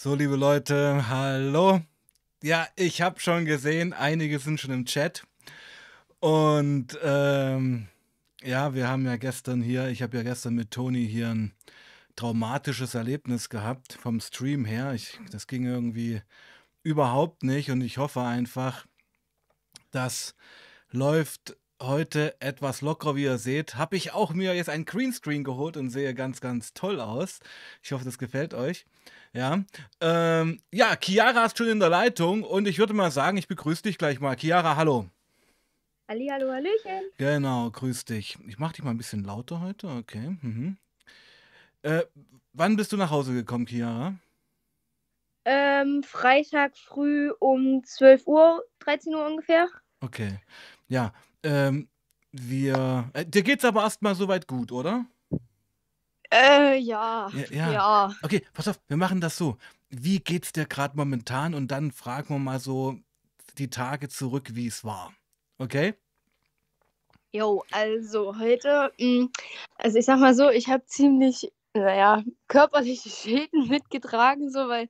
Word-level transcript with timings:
So, 0.00 0.14
liebe 0.14 0.36
Leute, 0.36 1.08
hallo. 1.08 1.80
Ja, 2.40 2.68
ich 2.76 3.02
habe 3.02 3.18
schon 3.18 3.46
gesehen, 3.46 3.92
einige 3.92 4.38
sind 4.38 4.60
schon 4.60 4.70
im 4.70 4.84
Chat. 4.84 5.24
Und 6.20 6.96
ähm, 7.02 7.88
ja, 8.44 8.74
wir 8.74 8.86
haben 8.86 9.04
ja 9.06 9.16
gestern 9.16 9.60
hier, 9.60 9.88
ich 9.88 10.00
habe 10.00 10.18
ja 10.18 10.22
gestern 10.22 10.54
mit 10.54 10.70
Toni 10.70 11.04
hier 11.04 11.30
ein 11.30 11.52
traumatisches 12.14 12.94
Erlebnis 12.94 13.48
gehabt 13.48 13.94
vom 13.94 14.20
Stream 14.20 14.64
her. 14.64 14.92
Ich, 14.94 15.18
das 15.32 15.48
ging 15.48 15.66
irgendwie 15.66 16.22
überhaupt 16.84 17.42
nicht 17.42 17.72
und 17.72 17.80
ich 17.80 17.98
hoffe 17.98 18.20
einfach, 18.20 18.86
das 19.90 20.36
läuft 20.92 21.56
heute 21.82 22.40
etwas 22.40 22.82
lockerer, 22.82 23.16
wie 23.16 23.24
ihr 23.24 23.38
seht. 23.38 23.74
Habe 23.74 23.96
ich 23.96 24.12
auch 24.12 24.32
mir 24.32 24.54
jetzt 24.54 24.70
ein 24.70 24.84
Greenscreen 24.84 25.42
geholt 25.42 25.76
und 25.76 25.90
sehe 25.90 26.14
ganz, 26.14 26.40
ganz 26.40 26.72
toll 26.72 27.00
aus. 27.00 27.40
Ich 27.82 27.90
hoffe, 27.90 28.04
das 28.04 28.18
gefällt 28.18 28.54
euch. 28.54 28.86
Ja, 29.32 29.62
ähm, 30.00 30.60
ja, 30.72 30.96
Chiara 30.96 31.44
ist 31.44 31.58
schon 31.58 31.68
in 31.68 31.80
der 31.80 31.90
Leitung 31.90 32.42
und 32.42 32.66
ich 32.66 32.78
würde 32.78 32.94
mal 32.94 33.10
sagen, 33.10 33.36
ich 33.36 33.48
begrüße 33.48 33.82
dich 33.82 33.98
gleich 33.98 34.20
mal. 34.20 34.36
Chiara, 34.36 34.76
hallo. 34.76 35.06
Halli, 36.08 36.28
hallo, 36.28 36.50
Hallöchen. 36.50 37.02
Genau, 37.18 37.70
grüß 37.70 38.06
dich. 38.06 38.38
Ich 38.46 38.58
mache 38.58 38.74
dich 38.74 38.84
mal 38.84 38.90
ein 38.90 38.96
bisschen 38.96 39.24
lauter 39.24 39.60
heute, 39.60 39.88
okay. 39.88 40.38
Mhm. 40.40 40.78
Äh, 41.82 42.04
wann 42.54 42.76
bist 42.76 42.92
du 42.92 42.96
nach 42.96 43.10
Hause 43.10 43.34
gekommen, 43.34 43.66
Chiara? 43.66 44.14
Ähm, 45.44 46.02
Freitag 46.02 46.76
früh 46.76 47.30
um 47.38 47.84
12 47.84 48.26
Uhr, 48.26 48.64
13 48.80 49.14
Uhr 49.14 49.26
ungefähr. 49.26 49.68
Okay. 50.00 50.40
Ja, 50.88 51.12
ähm, 51.42 51.88
wir. 52.32 53.10
Äh, 53.12 53.26
dir 53.26 53.42
geht's 53.42 53.64
aber 53.64 53.82
erstmal 53.82 54.14
soweit 54.14 54.46
gut, 54.46 54.72
oder? 54.72 55.06
Äh, 56.30 56.76
ja. 56.78 57.28
Ja, 57.32 57.44
ja. 57.50 57.72
Ja. 57.72 58.14
Okay, 58.22 58.42
pass 58.52 58.68
auf, 58.68 58.80
wir 58.88 58.96
machen 58.96 59.20
das 59.20 59.36
so. 59.36 59.56
Wie 59.88 60.20
geht's 60.20 60.52
dir 60.52 60.66
gerade 60.66 60.96
momentan? 60.96 61.54
Und 61.54 61.70
dann 61.70 61.92
fragen 61.92 62.34
wir 62.34 62.38
mal 62.38 62.60
so 62.60 62.98
die 63.56 63.70
Tage 63.70 64.08
zurück, 64.08 64.50
wie 64.54 64.66
es 64.66 64.84
war. 64.84 65.12
Okay? 65.58 65.94
Jo, 67.32 67.62
also 67.72 68.38
heute, 68.38 68.92
mh, 68.98 69.28
also 69.76 69.98
ich 69.98 70.06
sag 70.06 70.18
mal 70.18 70.34
so, 70.34 70.48
ich 70.48 70.68
habe 70.68 70.84
ziemlich, 70.86 71.52
naja, 71.74 72.22
körperliche 72.48 73.08
Schäden 73.10 73.68
mitgetragen, 73.68 74.50
so, 74.50 74.68
weil 74.68 74.88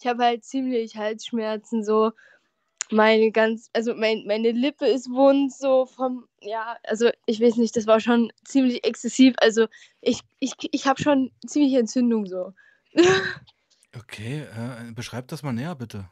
ich 0.00 0.06
habe 0.06 0.24
halt 0.24 0.44
ziemlich 0.44 0.96
Halsschmerzen, 0.96 1.84
so. 1.84 2.12
Meine 2.90 3.32
ganz, 3.32 3.68
also 3.72 3.94
mein, 3.94 4.24
meine 4.26 4.52
Lippe 4.52 4.86
ist 4.86 5.10
wund, 5.10 5.52
so 5.52 5.86
vom, 5.86 6.26
ja, 6.40 6.76
also 6.84 7.10
ich 7.26 7.40
weiß 7.40 7.56
nicht, 7.56 7.76
das 7.76 7.86
war 7.86 8.00
schon 8.00 8.32
ziemlich 8.44 8.84
exzessiv. 8.84 9.34
Also 9.40 9.66
ich, 10.00 10.20
ich, 10.38 10.52
ich 10.70 10.86
habe 10.86 11.02
schon 11.02 11.32
ziemliche 11.46 11.78
Entzündung, 11.78 12.26
so. 12.26 12.52
Okay, 13.98 14.42
äh, 14.42 14.92
beschreib 14.92 15.28
das 15.28 15.42
mal 15.42 15.54
näher, 15.54 15.74
bitte. 15.74 16.10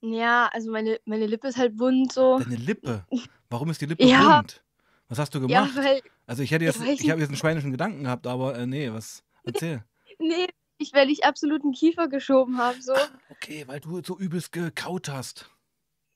Ja, 0.00 0.50
also 0.52 0.72
meine, 0.72 1.00
meine 1.04 1.26
Lippe 1.26 1.46
ist 1.48 1.56
halt 1.56 1.78
wund, 1.78 2.12
so. 2.12 2.38
Deine 2.38 2.56
Lippe. 2.56 3.06
Warum 3.48 3.70
ist 3.70 3.80
die 3.80 3.86
Lippe 3.86 4.04
Ja, 4.04 4.38
wund? 4.38 4.62
Was 5.08 5.18
hast 5.18 5.34
du 5.34 5.38
ja, 5.38 5.46
gemacht? 5.46 5.76
weil, 5.76 6.02
Also 6.26 6.42
ich 6.42 6.50
hätte 6.50 6.64
ja, 6.64 6.72
jetzt, 6.72 6.82
ich, 6.82 7.00
ich 7.00 7.10
habe 7.10 7.20
jetzt 7.20 7.28
einen 7.28 7.38
schweinischen 7.38 7.70
Gedanken 7.70 8.04
gehabt, 8.04 8.26
aber 8.26 8.58
äh, 8.58 8.66
nee, 8.66 8.92
was? 8.92 9.22
Erzähl. 9.44 9.84
nee, 10.18 10.48
ich, 10.78 10.92
weil 10.92 11.10
ich 11.10 11.24
absoluten 11.24 11.72
Kiefer 11.72 12.08
geschoben 12.08 12.58
habe, 12.58 12.82
so. 12.82 12.92
Ah, 12.92 13.08
okay, 13.30 13.64
weil 13.66 13.80
du 13.80 14.02
so 14.02 14.18
übelst 14.18 14.52
gekaut 14.52 15.08
hast. 15.08 15.48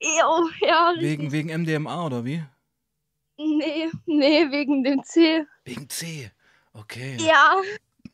Jo, 0.01 0.49
ja, 0.61 0.93
Wegen, 0.97 1.23
richtig. 1.25 1.33
wegen 1.33 1.49
MDMA 1.49 2.07
oder 2.07 2.25
wie? 2.25 2.43
Nee, 3.37 3.91
nee, 4.07 4.51
wegen 4.51 4.85
dem 4.85 5.03
C. 5.03 5.47
Wegen 5.65 5.89
C. 5.89 6.31
Okay. 6.73 7.17
Ja, 7.21 7.57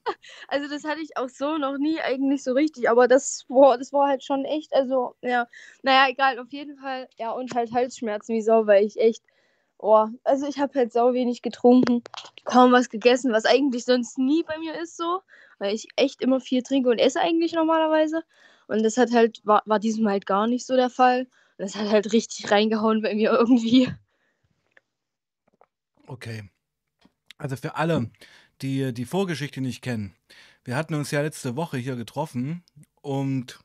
also 0.49 0.69
das 0.69 0.85
hatte 0.85 1.01
ich 1.01 1.17
auch 1.17 1.29
so 1.29 1.59
noch 1.59 1.77
nie 1.79 2.01
eigentlich 2.01 2.43
so 2.43 2.53
richtig, 2.53 2.89
aber 2.89 3.09
das, 3.09 3.45
boah, 3.49 3.77
das 3.77 3.93
war 3.93 4.09
halt 4.09 4.25
schon 4.25 4.45
echt, 4.45 4.75
also, 4.75 5.15
ja, 5.21 5.47
naja, 5.83 6.09
egal, 6.09 6.39
auf 6.39 6.53
jeden 6.53 6.77
Fall, 6.77 7.09
ja, 7.19 7.33
und 7.33 7.55
halt 7.55 7.73
Halsschmerzen 7.73 8.35
wie 8.35 8.43
Sau, 8.43 8.67
weil 8.67 8.85
ich 8.85 8.99
echt, 8.99 9.23
oh, 9.79 10.07
also 10.25 10.47
ich 10.47 10.59
habe 10.59 10.79
halt 10.79 10.93
sau 10.93 11.13
wenig 11.13 11.43
getrunken, 11.43 12.03
kaum 12.45 12.73
was 12.73 12.89
gegessen, 12.89 13.33
was 13.33 13.45
eigentlich 13.45 13.85
sonst 13.85 14.19
nie 14.19 14.43
bei 14.43 14.59
mir 14.59 14.75
ist 14.81 14.97
so, 14.97 15.21
weil 15.59 15.75
ich 15.75 15.89
echt 15.97 16.23
immer 16.23 16.41
viel 16.41 16.63
trinke 16.63 16.89
und 16.89 16.99
esse 16.99 17.21
eigentlich 17.21 17.53
normalerweise. 17.53 18.23
Und 18.67 18.83
das 18.83 18.97
hat 18.97 19.13
halt, 19.13 19.41
war, 19.45 19.63
war 19.67 19.79
diesem 19.79 20.09
halt 20.09 20.25
gar 20.27 20.47
nicht 20.47 20.65
so 20.67 20.75
der 20.77 20.89
Fall. 20.91 21.27
Und 21.57 21.67
das 21.67 21.77
hat 21.77 21.89
halt 21.89 22.13
richtig 22.13 22.51
reingehauen 22.51 23.03
bei 23.03 23.15
mir 23.15 23.31
irgendwie. 23.31 23.93
Okay. 26.07 26.49
Also 27.39 27.57
für 27.57 27.77
alle, 27.77 28.11
die 28.63 28.93
die 28.93 29.05
Vorgeschichte 29.05 29.61
nicht 29.61 29.83
kennen. 29.83 30.15
Wir 30.65 30.77
hatten 30.77 30.95
uns 30.95 31.11
ja 31.11 31.21
letzte 31.21 31.57
Woche 31.57 31.77
hier 31.77 31.97
getroffen 31.97 32.65
und 33.03 33.61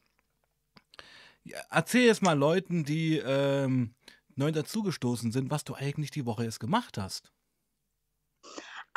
erzähl 1.70 2.06
jetzt 2.06 2.22
mal 2.22 2.38
Leuten, 2.38 2.84
die 2.84 3.18
ähm, 3.18 3.94
neu 4.36 4.52
dazugestoßen 4.52 5.32
sind, 5.32 5.50
was 5.50 5.64
du 5.64 5.76
eigentlich 5.76 6.12
die 6.12 6.26
Woche 6.26 6.44
jetzt 6.44 6.60
gemacht 6.60 6.98
hast. 6.98 7.32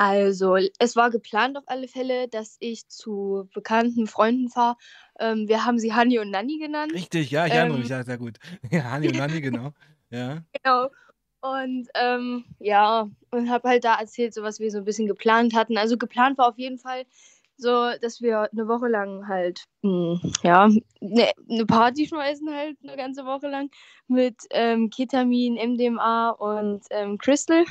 Also, 0.05 0.57
es 0.81 0.97
war 0.97 1.11
geplant 1.11 1.57
auf 1.57 1.63
alle 1.69 1.87
Fälle, 1.87 2.27
dass 2.27 2.57
ich 2.59 2.89
zu 2.89 3.49
bekannten 3.55 4.09
Freunden 4.09 4.49
fahre. 4.49 4.77
Ähm, 5.21 5.47
wir 5.47 5.65
haben 5.65 5.79
sie 5.79 5.95
Hanni 5.95 6.19
und 6.19 6.33
Nanni 6.33 6.59
genannt. 6.59 6.93
Richtig, 6.93 7.31
ja, 7.31 7.47
ich 7.47 7.53
erinnere 7.53 7.79
mich, 7.79 7.87
Ähm, 7.87 7.99
ja, 7.99 8.03
sehr 8.03 8.19
gut. 8.19 8.39
Ja, 8.73 8.91
Hani 8.91 9.07
und 9.07 9.17
Nanni, 9.17 9.41
genau. 9.41 9.71
Ja. 10.11 10.43
genau. 10.61 10.89
Und 11.41 11.89
ähm, 11.95 12.45
ja, 12.59 13.09
und 13.31 13.49
habe 13.49 13.69
halt 13.69 13.85
da 13.85 13.95
erzählt, 13.95 14.35
so 14.35 14.43
was 14.43 14.59
wir 14.59 14.73
so 14.73 14.79
ein 14.79 14.85
bisschen 14.85 15.07
geplant 15.07 15.55
hatten. 15.55 15.79
Also 15.79 15.97
geplant 15.97 16.37
war 16.37 16.49
auf 16.49 16.59
jeden 16.59 16.79
Fall 16.79 17.05
so, 17.57 17.93
dass 18.01 18.21
wir 18.21 18.49
eine 18.51 18.67
Woche 18.67 18.89
lang 18.89 19.29
halt, 19.29 19.67
mh, 19.83 20.21
ja, 20.43 20.69
ne, 20.99 21.31
eine 21.49 21.65
Party 21.65 22.09
schmeißen 22.09 22.53
halt 22.53 22.77
eine 22.83 22.97
ganze 22.97 23.25
Woche 23.25 23.47
lang 23.47 23.71
mit 24.09 24.35
ähm, 24.51 24.91
Ketamin, 24.91 25.55
MDMA 25.55 26.31
und 26.31 26.83
ähm, 26.91 27.19
Crystal. 27.19 27.65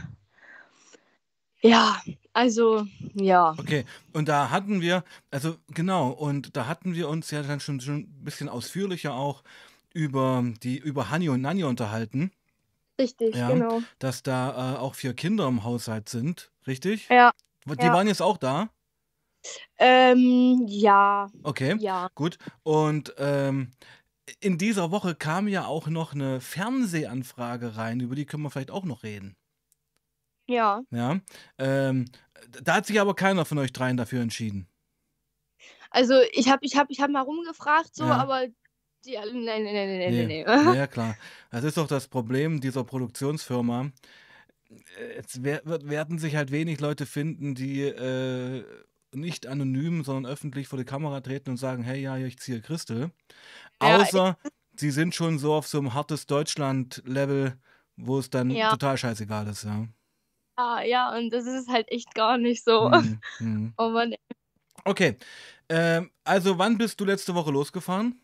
Ja, 1.61 2.01
also 2.33 2.85
ja. 3.13 3.51
Okay, 3.57 3.85
und 4.13 4.27
da 4.27 4.49
hatten 4.49 4.81
wir, 4.81 5.03
also 5.31 5.57
genau, 5.69 6.09
und 6.09 6.55
da 6.55 6.67
hatten 6.67 6.95
wir 6.95 7.09
uns 7.09 7.31
ja 7.31 7.41
dann 7.43 7.59
schon, 7.59 7.79
schon 7.81 7.99
ein 7.99 8.23
bisschen 8.23 8.49
ausführlicher 8.49 9.13
auch 9.13 9.43
über 9.93 10.43
die, 10.63 10.77
über 10.77 11.09
Hani 11.09 11.29
und 11.29 11.41
Nanni 11.41 11.63
unterhalten. 11.63 12.31
Richtig, 12.99 13.35
Ja, 13.35 13.49
genau. 13.49 13.81
dass 13.99 14.23
da 14.23 14.75
äh, 14.75 14.77
auch 14.77 14.95
vier 14.95 15.13
Kinder 15.13 15.47
im 15.47 15.63
Haushalt 15.63 16.07
sind, 16.09 16.51
richtig? 16.67 17.09
Ja, 17.09 17.31
Die 17.65 17.85
ja. 17.85 17.93
waren 17.93 18.07
jetzt 18.07 18.21
auch 18.21 18.37
da? 18.37 18.69
Ähm, 19.77 20.65
ja, 20.67 21.29
Okay, 21.43 21.75
ja. 21.79 22.09
gut. 22.15 22.37
Und 22.63 23.13
ähm, 23.17 23.71
in 24.39 24.57
dieser 24.57 24.91
Woche 24.91 25.15
kam 25.15 25.47
ja 25.47 25.65
auch 25.65 25.87
noch 25.87 26.13
eine 26.13 26.39
Fernsehanfrage 26.41 27.75
rein, 27.75 27.99
über 27.99 28.15
die 28.15 28.25
können 28.25 28.43
wir 28.43 28.51
vielleicht 28.51 28.71
auch 28.71 28.85
noch 28.85 29.03
reden. 29.03 29.35
Ja. 30.51 30.81
Ja, 30.91 31.19
ähm, 31.57 32.05
da 32.63 32.75
hat 32.75 32.85
sich 32.85 32.99
aber 32.99 33.15
keiner 33.15 33.45
von 33.45 33.57
euch 33.59 33.71
dreien 33.71 33.97
dafür 33.97 34.21
entschieden. 34.21 34.67
Also 35.89 36.15
ich 36.31 36.49
habe 36.49 36.65
ich 36.65 36.77
hab, 36.77 36.89
ich 36.89 37.01
hab 37.01 37.09
mal 37.09 37.21
rumgefragt, 37.21 37.95
so, 37.95 38.05
Ja. 38.05 38.17
aber 38.17 38.47
die 39.05 39.17
alle, 39.17 39.33
nein, 39.33 39.63
nein, 39.63 39.73
nein, 39.73 39.99
nein, 39.99 40.11
Nee, 40.11 40.43
nein, 40.43 40.45
ja, 40.47 40.63
nein. 40.63 40.75
ja, 40.75 40.87
klar. 40.87 41.17
Das 41.49 41.63
ist 41.63 41.77
doch 41.77 41.87
das 41.87 42.07
Problem 42.07 42.61
dieser 42.61 42.83
Produktionsfirma. 42.83 43.91
Es 45.17 45.43
werden 45.43 46.17
sich 46.19 46.35
halt 46.35 46.51
wenig 46.51 46.79
Leute 46.79 47.05
finden, 47.05 47.55
die 47.55 47.81
äh, 47.81 48.63
nicht 49.13 49.47
anonym, 49.47 50.03
sondern 50.03 50.31
öffentlich 50.31 50.67
vor 50.67 50.79
die 50.79 50.85
Kamera 50.85 51.19
treten 51.21 51.51
und 51.51 51.57
sagen, 51.57 51.83
hey, 51.83 52.01
ja, 52.01 52.17
ich 52.17 52.39
ziehe 52.39 52.61
Christel. 52.61 53.11
Ja, 53.81 53.97
Außer 53.97 54.37
sie 54.77 54.91
sind 54.91 55.13
schon 55.13 55.39
so 55.39 55.53
auf 55.53 55.67
so 55.67 55.79
einem 55.79 55.93
hartes 55.93 56.25
Deutschland-Level, 56.27 57.57
wo 57.97 58.19
es 58.19 58.29
dann 58.29 58.49
ja, 58.51 58.69
total 58.71 58.97
scheißegal 58.97 59.47
ist, 59.47 59.63
ja. 59.63 59.87
Ja, 60.57 60.81
ja, 60.83 61.17
und 61.17 61.31
das 61.31 61.45
ist 61.45 61.69
halt 61.69 61.91
echt 61.91 62.13
gar 62.15 62.37
nicht 62.37 62.63
so. 62.63 62.91
Hm, 62.91 63.19
hm. 63.37 63.73
Oh 63.77 63.89
Mann. 63.89 64.15
Okay. 64.85 65.17
Ähm, 65.69 66.11
also 66.23 66.57
wann 66.57 66.77
bist 66.77 66.99
du 66.99 67.05
letzte 67.05 67.35
Woche 67.35 67.51
losgefahren? 67.51 68.19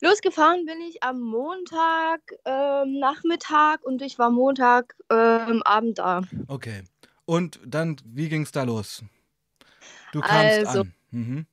Losgefahren 0.00 0.66
bin 0.66 0.80
ich 0.80 1.02
am 1.02 1.20
Montag 1.20 2.20
ähm, 2.44 2.98
Nachmittag 2.98 3.84
und 3.84 4.02
ich 4.02 4.18
war 4.18 4.30
Montag 4.30 4.96
ähm, 5.10 5.62
Abend 5.62 5.98
da. 5.98 6.22
Okay. 6.48 6.82
Und 7.24 7.60
dann, 7.64 7.96
wie 8.04 8.28
ging 8.28 8.42
es 8.42 8.50
da 8.50 8.64
los? 8.64 9.04
Du 10.12 10.20
kamst 10.20 10.66
Also, 10.66 10.80
an. 10.80 10.94
Mhm. 11.12 11.46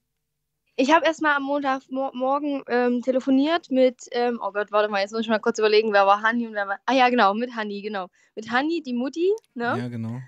Ich 0.80 0.94
habe 0.94 1.06
erstmal 1.06 1.36
am 1.36 1.44
Montagmorgen 1.44 2.64
ähm, 2.70 3.02
telefoniert 3.02 3.70
mit, 3.70 3.98
ähm, 4.12 4.40
oh 4.42 4.54
Gott, 4.54 4.72
warte 4.72 4.88
mal, 4.90 5.02
jetzt 5.02 5.12
muss 5.12 5.22
ich 5.22 5.28
mal 5.28 5.40
kurz 5.40 5.60
überlegen, 5.60 5.92
wer 5.92 6.08
war 6.08 6.22
Hanni 6.22 6.48
und 6.48 6.54
wer 6.54 6.70
war. 6.70 6.80
Ah 6.86 6.94
ja, 6.94 7.10
genau, 7.10 7.34
mit 7.34 7.54
Hanni, 7.54 7.82
genau. 7.82 8.08
Mit 8.34 8.50
Hanni, 8.50 8.82
die 8.82 8.94
Mutti, 8.94 9.30
ne? 9.56 9.76
Ja, 9.78 9.90
genau. 9.90 10.22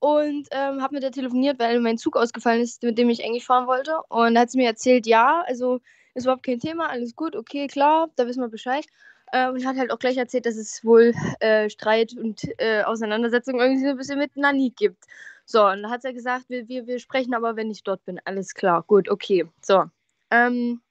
Und 0.00 0.46
ähm, 0.50 0.82
habe 0.82 0.94
mit 0.94 1.02
der 1.02 1.10
telefoniert, 1.10 1.58
weil 1.58 1.80
mein 1.80 1.96
Zug 1.96 2.18
ausgefallen 2.18 2.60
ist, 2.60 2.82
mit 2.82 2.98
dem 2.98 3.08
ich 3.08 3.24
eigentlich 3.24 3.46
fahren 3.46 3.66
wollte. 3.66 3.96
Und 4.10 4.34
da 4.34 4.42
hat 4.42 4.50
sie 4.50 4.58
mir 4.58 4.66
erzählt, 4.66 5.06
ja, 5.06 5.42
also 5.46 5.80
ist 6.12 6.24
überhaupt 6.24 6.44
kein 6.44 6.60
Thema, 6.60 6.90
alles 6.90 7.16
gut, 7.16 7.34
okay, 7.34 7.66
klar, 7.66 8.10
da 8.16 8.26
wissen 8.26 8.42
wir 8.42 8.48
Bescheid. 8.48 8.84
Äh, 9.32 9.48
und 9.48 9.64
hat 9.64 9.78
halt 9.78 9.90
auch 9.90 9.98
gleich 9.98 10.18
erzählt, 10.18 10.44
dass 10.44 10.56
es 10.56 10.84
wohl 10.84 11.14
äh, 11.40 11.70
Streit 11.70 12.12
und 12.12 12.42
äh, 12.58 12.82
Auseinandersetzung 12.82 13.58
irgendwie 13.58 13.84
so 13.84 13.88
ein 13.88 13.96
bisschen 13.96 14.18
mit 14.18 14.36
Nanny 14.36 14.70
gibt. 14.76 15.04
So, 15.50 15.66
und 15.66 15.82
da 15.82 15.88
hat 15.88 16.02
sie 16.02 16.12
gesagt, 16.12 16.50
wir, 16.50 16.68
wir, 16.68 16.86
wir 16.86 16.98
sprechen 16.98 17.32
aber, 17.32 17.56
wenn 17.56 17.70
ich 17.70 17.82
dort 17.82 18.04
bin. 18.04 18.20
Alles 18.26 18.52
klar, 18.52 18.82
gut, 18.82 19.08
okay. 19.08 19.48
So. 19.64 19.84
Ähm, 20.30 20.82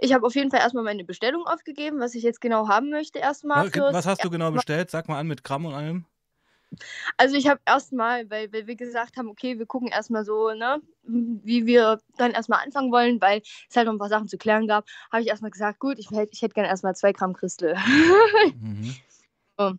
Ich 0.00 0.12
habe 0.12 0.26
auf 0.26 0.34
jeden 0.34 0.50
Fall 0.50 0.58
erstmal 0.58 0.82
meine 0.82 1.04
Bestellung 1.04 1.46
aufgegeben, 1.46 2.00
was 2.00 2.16
ich 2.16 2.24
jetzt 2.24 2.40
genau 2.40 2.66
haben 2.66 2.90
möchte 2.90 3.20
erstmal. 3.20 3.68
Okay, 3.68 3.80
was 3.80 4.04
hast 4.04 4.24
du 4.24 4.30
genau 4.30 4.50
bestellt? 4.50 4.90
Sag 4.90 5.08
mal 5.08 5.18
an 5.20 5.28
mit 5.28 5.44
Gramm 5.44 5.64
und 5.66 5.74
allem. 5.74 6.04
Also 7.16 7.36
ich 7.36 7.46
habe 7.46 7.60
erstmal, 7.64 8.28
weil, 8.30 8.52
weil 8.52 8.66
wir 8.66 8.74
gesagt 8.74 9.16
haben, 9.16 9.28
okay, 9.28 9.58
wir 9.58 9.66
gucken 9.66 9.88
erstmal 9.88 10.24
so, 10.24 10.50
ne, 10.54 10.80
wie 11.04 11.66
wir 11.66 12.00
dann 12.16 12.32
erstmal 12.32 12.64
anfangen 12.64 12.90
wollen, 12.90 13.20
weil 13.20 13.42
es 13.68 13.76
halt 13.76 13.86
noch 13.86 13.92
ein 13.92 13.98
paar 13.98 14.08
Sachen 14.08 14.26
zu 14.26 14.38
klären 14.38 14.66
gab, 14.66 14.86
habe 15.12 15.22
ich 15.22 15.28
erstmal 15.28 15.50
gesagt, 15.52 15.78
gut, 15.78 15.98
ich, 15.98 16.10
hätte, 16.10 16.30
ich 16.32 16.42
hätte 16.42 16.54
gerne 16.54 16.68
erstmal 16.68 16.96
zwei 16.96 17.12
Gramm 17.12 17.34
Christel. 17.34 17.76
mhm. 18.60 18.96
so. 19.58 19.74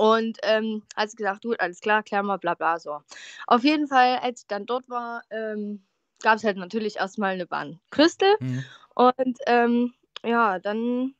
Und 0.00 0.38
ähm, 0.44 0.82
hat 0.96 1.10
sie 1.10 1.18
gesagt, 1.18 1.42
gut, 1.42 1.60
alles 1.60 1.80
klar, 1.80 2.02
klären 2.02 2.24
wir, 2.24 2.38
bla 2.38 2.54
bla 2.54 2.78
so. 2.78 3.02
Auf 3.46 3.64
jeden 3.64 3.86
Fall, 3.86 4.16
als 4.22 4.40
ich 4.40 4.46
dann 4.46 4.64
dort 4.64 4.88
war, 4.88 5.20
ähm, 5.28 5.84
gab 6.22 6.36
es 6.36 6.44
halt 6.44 6.56
natürlich 6.56 6.96
erstmal 6.96 7.34
eine 7.34 7.44
Bahn 7.44 7.80
Crystal. 7.90 8.34
Mhm. 8.40 8.64
Und 8.94 9.38
ähm, 9.46 9.92
ja, 10.24 10.58
dann 10.58 11.14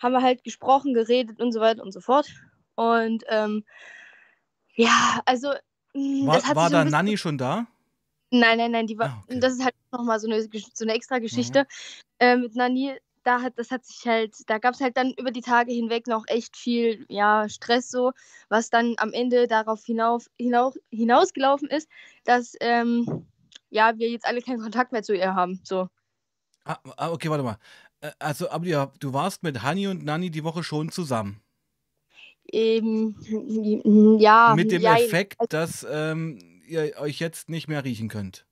haben 0.00 0.12
wir 0.12 0.22
halt 0.22 0.42
gesprochen, 0.42 0.94
geredet 0.94 1.38
und 1.38 1.52
so 1.52 1.60
weiter 1.60 1.82
und 1.82 1.92
so 1.92 2.00
fort. 2.00 2.26
Und 2.76 3.24
ähm, 3.28 3.62
ja, 4.74 5.20
also. 5.26 5.52
Mm, 5.92 6.26
war, 6.26 6.56
war 6.56 6.70
da 6.70 6.82
Nanny 6.82 7.18
schon 7.18 7.36
da? 7.36 7.66
Nein, 8.30 8.56
nein, 8.56 8.70
nein, 8.70 8.86
die 8.86 8.98
war. 8.98 9.08
Ah, 9.08 9.22
okay. 9.24 9.38
Das 9.38 9.52
ist 9.52 9.62
halt 9.62 9.74
nochmal 9.92 10.18
so 10.18 10.30
eine, 10.30 10.40
so 10.40 10.84
eine 10.86 10.94
extra 10.94 11.18
Geschichte. 11.18 11.60
Mhm. 11.60 11.66
Äh, 12.20 12.36
mit 12.38 12.56
Nanny, 12.56 12.96
da 13.24 13.42
hat, 13.42 13.58
das 13.58 13.70
hat 13.70 13.84
sich 13.84 14.06
halt, 14.06 14.34
da 14.48 14.58
gab 14.58 14.74
es 14.74 14.80
halt 14.80 14.96
dann 14.96 15.12
über 15.18 15.30
die 15.30 15.40
Tage 15.40 15.72
hinweg 15.72 16.06
noch 16.06 16.24
echt 16.28 16.56
viel, 16.56 17.04
ja, 17.08 17.48
Stress 17.48 17.90
so, 17.90 18.12
was 18.48 18.70
dann 18.70 18.94
am 18.98 19.12
Ende 19.12 19.48
darauf 19.48 19.84
hinauf, 19.84 20.26
hinauf, 20.38 20.76
hinausgelaufen 20.90 21.68
ist, 21.68 21.88
dass, 22.24 22.54
ähm, 22.60 23.26
ja, 23.70 23.98
wir 23.98 24.08
jetzt 24.08 24.26
alle 24.26 24.40
keinen 24.40 24.60
Kontakt 24.60 24.92
mehr 24.92 25.02
zu 25.02 25.14
ihr 25.14 25.34
haben. 25.34 25.60
So. 25.64 25.88
Ah, 26.64 26.78
ah 26.96 27.10
okay, 27.10 27.28
warte 27.28 27.44
mal. 27.44 27.58
Äh, 28.00 28.12
also, 28.18 28.50
aber 28.50 28.66
ja, 28.66 28.92
du 29.00 29.12
warst 29.12 29.42
mit 29.42 29.62
Hani 29.62 29.88
und 29.88 30.04
Nani 30.04 30.30
die 30.30 30.44
Woche 30.44 30.62
schon 30.62 30.90
zusammen. 30.90 31.40
Ähm, 32.52 33.16
ja. 34.20 34.54
Mit 34.54 34.70
dem 34.70 34.82
ja, 34.82 34.96
Effekt, 34.96 35.36
dass 35.48 35.86
ähm, 35.90 36.38
ihr 36.66 36.94
euch 36.98 37.18
jetzt 37.18 37.48
nicht 37.48 37.68
mehr 37.68 37.84
riechen 37.84 38.08
könnt. 38.08 38.46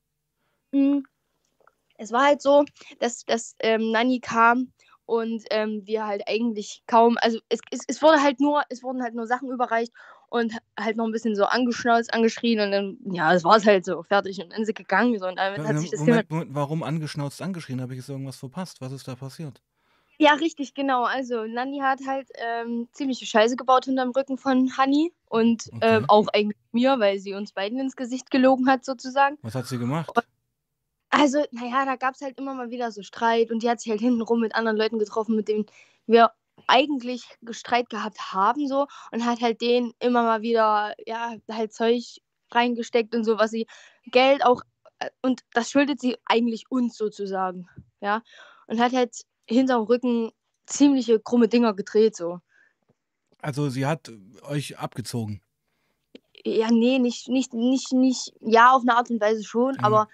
Es 2.02 2.12
war 2.12 2.24
halt 2.24 2.42
so, 2.42 2.64
dass, 2.98 3.24
dass 3.24 3.54
ähm, 3.60 3.92
Nani 3.92 4.20
kam 4.20 4.72
und 5.06 5.44
ähm, 5.50 5.82
wir 5.84 6.06
halt 6.06 6.22
eigentlich 6.26 6.82
kaum, 6.86 7.16
also 7.20 7.38
es, 7.48 7.60
es, 7.70 7.80
es 7.86 8.02
wurde 8.02 8.22
halt 8.22 8.40
nur, 8.40 8.62
es 8.68 8.82
wurden 8.82 9.02
halt 9.02 9.14
nur 9.14 9.26
Sachen 9.26 9.50
überreicht 9.50 9.92
und 10.28 10.54
halt 10.78 10.96
noch 10.96 11.04
ein 11.04 11.12
bisschen 11.12 11.36
so 11.36 11.44
angeschnauzt, 11.44 12.12
angeschrien 12.12 12.60
und 12.60 12.72
dann, 12.72 12.98
ja, 13.12 13.32
das 13.32 13.44
war 13.44 13.56
es 13.56 13.66
halt 13.66 13.84
so, 13.84 14.02
fertig 14.02 14.40
und 14.42 14.50
dann 14.50 14.58
sind 14.58 14.66
sie 14.66 14.74
gegangen 14.74 15.18
so 15.18 15.28
und 15.28 15.36
damit 15.36 15.64
hat 15.64 15.78
sich 15.78 15.90
das 15.90 16.00
Moment, 16.00 16.30
Moment, 16.30 16.54
warum 16.54 16.82
angeschnauzt, 16.82 17.40
angeschrien? 17.40 17.80
Habe 17.80 17.92
ich 17.94 17.98
jetzt 17.98 18.08
irgendwas 18.08 18.36
verpasst? 18.36 18.80
Was 18.80 18.92
ist 18.92 19.06
da 19.06 19.14
passiert? 19.14 19.60
Ja, 20.18 20.34
richtig, 20.34 20.74
genau. 20.74 21.04
Also 21.04 21.44
Nani 21.44 21.80
hat 21.80 22.00
halt 22.06 22.28
ähm, 22.36 22.88
ziemliche 22.92 23.26
Scheiße 23.26 23.56
gebaut 23.56 23.86
hinterm 23.86 24.10
Rücken 24.10 24.38
von 24.38 24.76
Hani 24.76 25.12
und 25.28 25.68
okay. 25.72 25.96
ähm, 25.96 26.04
auch 26.08 26.28
eigentlich 26.28 26.58
mir, 26.70 26.98
weil 27.00 27.18
sie 27.18 27.34
uns 27.34 27.52
beiden 27.52 27.80
ins 27.80 27.96
Gesicht 27.96 28.30
gelogen 28.30 28.68
hat 28.68 28.84
sozusagen. 28.84 29.36
Was 29.42 29.54
hat 29.54 29.66
sie 29.66 29.78
gemacht? 29.78 30.10
Und 30.14 30.24
also, 31.12 31.44
naja, 31.50 31.84
da 31.84 31.96
gab 31.96 32.14
es 32.14 32.22
halt 32.22 32.38
immer 32.38 32.54
mal 32.54 32.70
wieder 32.70 32.90
so 32.90 33.02
Streit 33.02 33.50
und 33.50 33.62
die 33.62 33.68
hat 33.68 33.80
sich 33.80 33.90
halt 33.90 34.00
hintenrum 34.00 34.40
mit 34.40 34.54
anderen 34.54 34.78
Leuten 34.78 34.98
getroffen, 34.98 35.36
mit 35.36 35.46
denen 35.46 35.66
wir 36.06 36.32
eigentlich 36.66 37.24
Streit 37.50 37.90
gehabt 37.90 38.32
haben 38.32 38.66
so 38.66 38.86
und 39.10 39.26
hat 39.26 39.42
halt 39.42 39.60
denen 39.60 39.92
immer 39.98 40.22
mal 40.22 40.40
wieder 40.40 40.94
ja 41.06 41.34
halt 41.50 41.74
Zeug 41.74 42.02
reingesteckt 42.50 43.14
und 43.14 43.24
so, 43.24 43.38
was 43.38 43.50
sie 43.50 43.66
Geld 44.06 44.44
auch 44.44 44.62
äh, 45.00 45.10
und 45.20 45.42
das 45.52 45.70
schuldet 45.70 46.00
sie 46.00 46.16
eigentlich 46.24 46.70
uns 46.70 46.96
sozusagen, 46.96 47.68
ja 48.00 48.22
und 48.66 48.80
hat 48.80 48.92
halt 48.92 49.14
hinterm 49.46 49.82
Rücken 49.82 50.30
ziemliche 50.64 51.20
krumme 51.20 51.48
Dinger 51.48 51.74
gedreht 51.74 52.16
so. 52.16 52.40
Also 53.38 53.68
sie 53.68 53.84
hat 53.84 54.10
euch 54.42 54.78
abgezogen. 54.78 55.42
Ja, 56.44 56.70
nee, 56.70 56.98
nicht, 56.98 57.28
nicht, 57.28 57.52
nicht, 57.52 57.92
nicht, 57.92 58.32
ja, 58.40 58.72
auf 58.72 58.82
eine 58.82 58.96
Art 58.96 59.10
und 59.10 59.20
Weise 59.20 59.44
schon, 59.44 59.74
mhm. 59.74 59.84
aber 59.84 60.08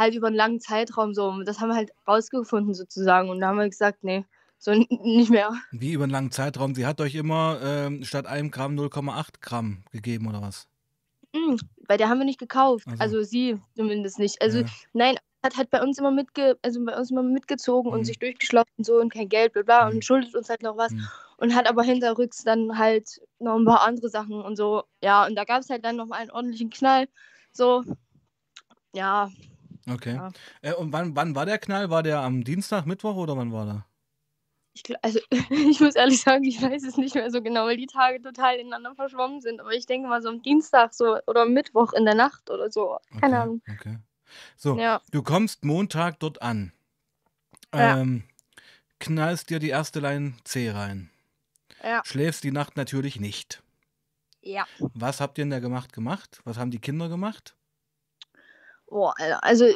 halt 0.00 0.14
über 0.14 0.26
einen 0.26 0.36
langen 0.36 0.60
Zeitraum 0.60 1.14
so. 1.14 1.42
Das 1.44 1.60
haben 1.60 1.68
wir 1.68 1.76
halt 1.76 1.92
rausgefunden 2.08 2.74
sozusagen 2.74 3.28
und 3.28 3.40
da 3.40 3.48
haben 3.48 3.58
wir 3.58 3.68
gesagt, 3.68 4.02
nee, 4.02 4.24
so 4.58 4.72
nicht 4.72 5.30
mehr. 5.30 5.52
Wie 5.70 5.92
über 5.92 6.04
einen 6.04 6.12
langen 6.12 6.30
Zeitraum? 6.32 6.74
Sie 6.74 6.86
hat 6.86 7.00
euch 7.00 7.14
immer 7.14 7.60
ähm, 7.62 8.02
statt 8.02 8.26
einem 8.26 8.50
Gramm 8.50 8.74
0,8 8.76 9.40
Gramm 9.40 9.84
gegeben 9.92 10.26
oder 10.26 10.42
was? 10.42 10.68
Mhm, 11.32 11.58
bei 11.86 11.96
der 11.96 12.08
haben 12.08 12.18
wir 12.18 12.24
nicht 12.24 12.40
gekauft. 12.40 12.86
Also, 12.88 13.02
also 13.02 13.22
sie 13.22 13.60
zumindest 13.76 14.18
nicht. 14.18 14.42
Also 14.42 14.60
ja. 14.60 14.66
nein, 14.92 15.16
hat 15.42 15.56
halt 15.56 15.70
bei 15.70 15.82
uns 15.82 15.98
immer 15.98 16.10
mitge 16.10 16.58
also 16.62 16.84
bei 16.84 16.96
uns 16.96 17.10
immer 17.10 17.22
mitgezogen 17.22 17.90
mhm. 17.90 17.98
und 17.98 18.04
sich 18.04 18.18
durchgeschlossen 18.18 18.72
und 18.78 18.84
so 18.84 18.94
und 18.94 19.12
kein 19.12 19.28
Geld, 19.28 19.52
bla 19.52 19.62
bla, 19.62 19.88
mhm. 19.88 19.96
und 19.96 20.04
schuldet 20.04 20.34
uns 20.34 20.48
halt 20.48 20.62
noch 20.62 20.76
was. 20.76 20.92
Mhm. 20.92 21.08
Und 21.36 21.54
hat 21.54 21.68
aber 21.68 21.82
hinterrücks 21.82 22.42
dann 22.44 22.76
halt 22.76 23.20
noch 23.38 23.56
ein 23.56 23.64
paar 23.64 23.82
andere 23.82 24.10
Sachen 24.10 24.42
und 24.42 24.56
so. 24.56 24.84
Ja, 25.02 25.26
und 25.26 25.36
da 25.36 25.44
gab 25.44 25.62
es 25.62 25.70
halt 25.70 25.84
dann 25.84 25.96
noch 25.96 26.06
mal 26.06 26.16
einen 26.16 26.30
ordentlichen 26.30 26.68
Knall. 26.68 27.08
So, 27.52 27.82
ja. 28.92 29.30
Okay. 29.88 30.14
Ja. 30.14 30.30
Äh, 30.62 30.74
und 30.74 30.92
wann, 30.92 31.16
wann 31.16 31.34
war 31.34 31.46
der 31.46 31.58
Knall? 31.58 31.90
War 31.90 32.02
der 32.02 32.20
am 32.20 32.44
Dienstag, 32.44 32.86
Mittwoch 32.86 33.16
oder 33.16 33.36
wann 33.36 33.52
war 33.52 33.64
der? 33.64 33.86
Ich, 34.72 34.82
also, 35.02 35.20
ich 35.50 35.80
muss 35.80 35.96
ehrlich 35.96 36.20
sagen, 36.20 36.44
ich 36.44 36.60
weiß 36.60 36.84
es 36.84 36.96
nicht 36.96 37.14
mehr 37.14 37.30
so 37.30 37.42
genau, 37.42 37.66
weil 37.66 37.76
die 37.76 37.86
Tage 37.86 38.20
total 38.22 38.56
ineinander 38.56 38.94
verschwommen 38.94 39.40
sind. 39.40 39.60
Aber 39.60 39.72
ich 39.72 39.86
denke 39.86 40.08
mal 40.08 40.22
so 40.22 40.28
am 40.28 40.42
Dienstag 40.42 40.94
so 40.94 41.18
oder 41.26 41.46
Mittwoch 41.46 41.92
in 41.92 42.04
der 42.04 42.14
Nacht 42.14 42.50
oder 42.50 42.70
so. 42.70 42.98
Keine 43.20 43.36
okay, 43.36 43.42
Ahnung. 43.42 43.62
Okay. 43.78 43.98
So, 44.56 44.78
ja. 44.78 45.00
du 45.10 45.22
kommst 45.22 45.64
Montag 45.64 46.20
dort 46.20 46.40
an. 46.40 46.72
Ähm, 47.72 48.24
ja. 48.24 48.62
Knallst 49.00 49.50
dir 49.50 49.58
die 49.58 49.70
erste 49.70 50.00
Line 50.00 50.34
C 50.44 50.70
rein. 50.70 51.10
Ja. 51.82 52.02
Schläfst 52.04 52.44
die 52.44 52.52
Nacht 52.52 52.76
natürlich 52.76 53.18
nicht. 53.18 53.62
Ja. 54.42 54.66
Was 54.78 55.20
habt 55.20 55.38
ihr 55.38 55.42
in 55.42 55.50
der 55.50 55.60
Gemacht 55.60 55.92
gemacht? 55.92 56.40
Was 56.44 56.58
haben 56.58 56.70
die 56.70 56.80
Kinder 56.80 57.08
gemacht? 57.08 57.54
Boah, 58.90 59.14
also, 59.42 59.66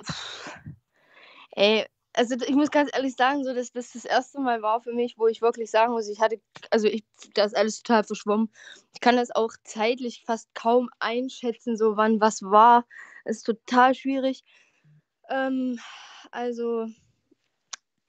ey, 1.52 1.86
also 2.12 2.34
ich 2.34 2.54
muss 2.54 2.70
ganz 2.70 2.90
ehrlich 2.92 3.14
sagen, 3.14 3.44
so 3.44 3.54
dass 3.54 3.72
das 3.72 3.92
das 3.92 4.04
erste 4.04 4.40
Mal 4.40 4.60
war 4.60 4.80
für 4.82 4.92
mich, 4.92 5.18
wo 5.18 5.28
ich 5.28 5.40
wirklich 5.40 5.70
sagen 5.70 5.92
muss, 5.92 6.08
ich 6.08 6.20
hatte, 6.20 6.40
also 6.70 6.88
ich, 6.88 7.04
da 7.34 7.44
ist 7.44 7.56
alles 7.56 7.82
total 7.82 8.02
verschwommen. 8.02 8.50
Ich 8.92 9.00
kann 9.00 9.16
das 9.16 9.30
auch 9.30 9.52
zeitlich 9.62 10.24
fast 10.26 10.52
kaum 10.54 10.90
einschätzen, 10.98 11.76
so 11.76 11.96
wann 11.96 12.20
was 12.20 12.42
war. 12.42 12.86
Das 13.24 13.36
ist 13.36 13.44
total 13.44 13.94
schwierig. 13.94 14.44
Ähm, 15.28 15.78
also, 16.32 16.86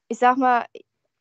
ich 0.08 0.18
sag 0.18 0.38
mal, 0.38 0.66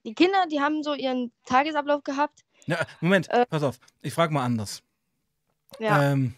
die 0.04 0.14
Kinder, 0.14 0.46
die 0.50 0.60
haben 0.60 0.82
so 0.82 0.94
ihren 0.94 1.30
Tagesablauf 1.44 2.02
gehabt. 2.04 2.44
Ja, 2.66 2.86
Moment, 3.00 3.28
äh, 3.28 3.44
pass 3.46 3.62
auf, 3.62 3.78
ich 4.00 4.14
frage 4.14 4.32
mal 4.32 4.44
anders. 4.44 4.82
Ja. 5.78 6.12
Ähm, 6.12 6.34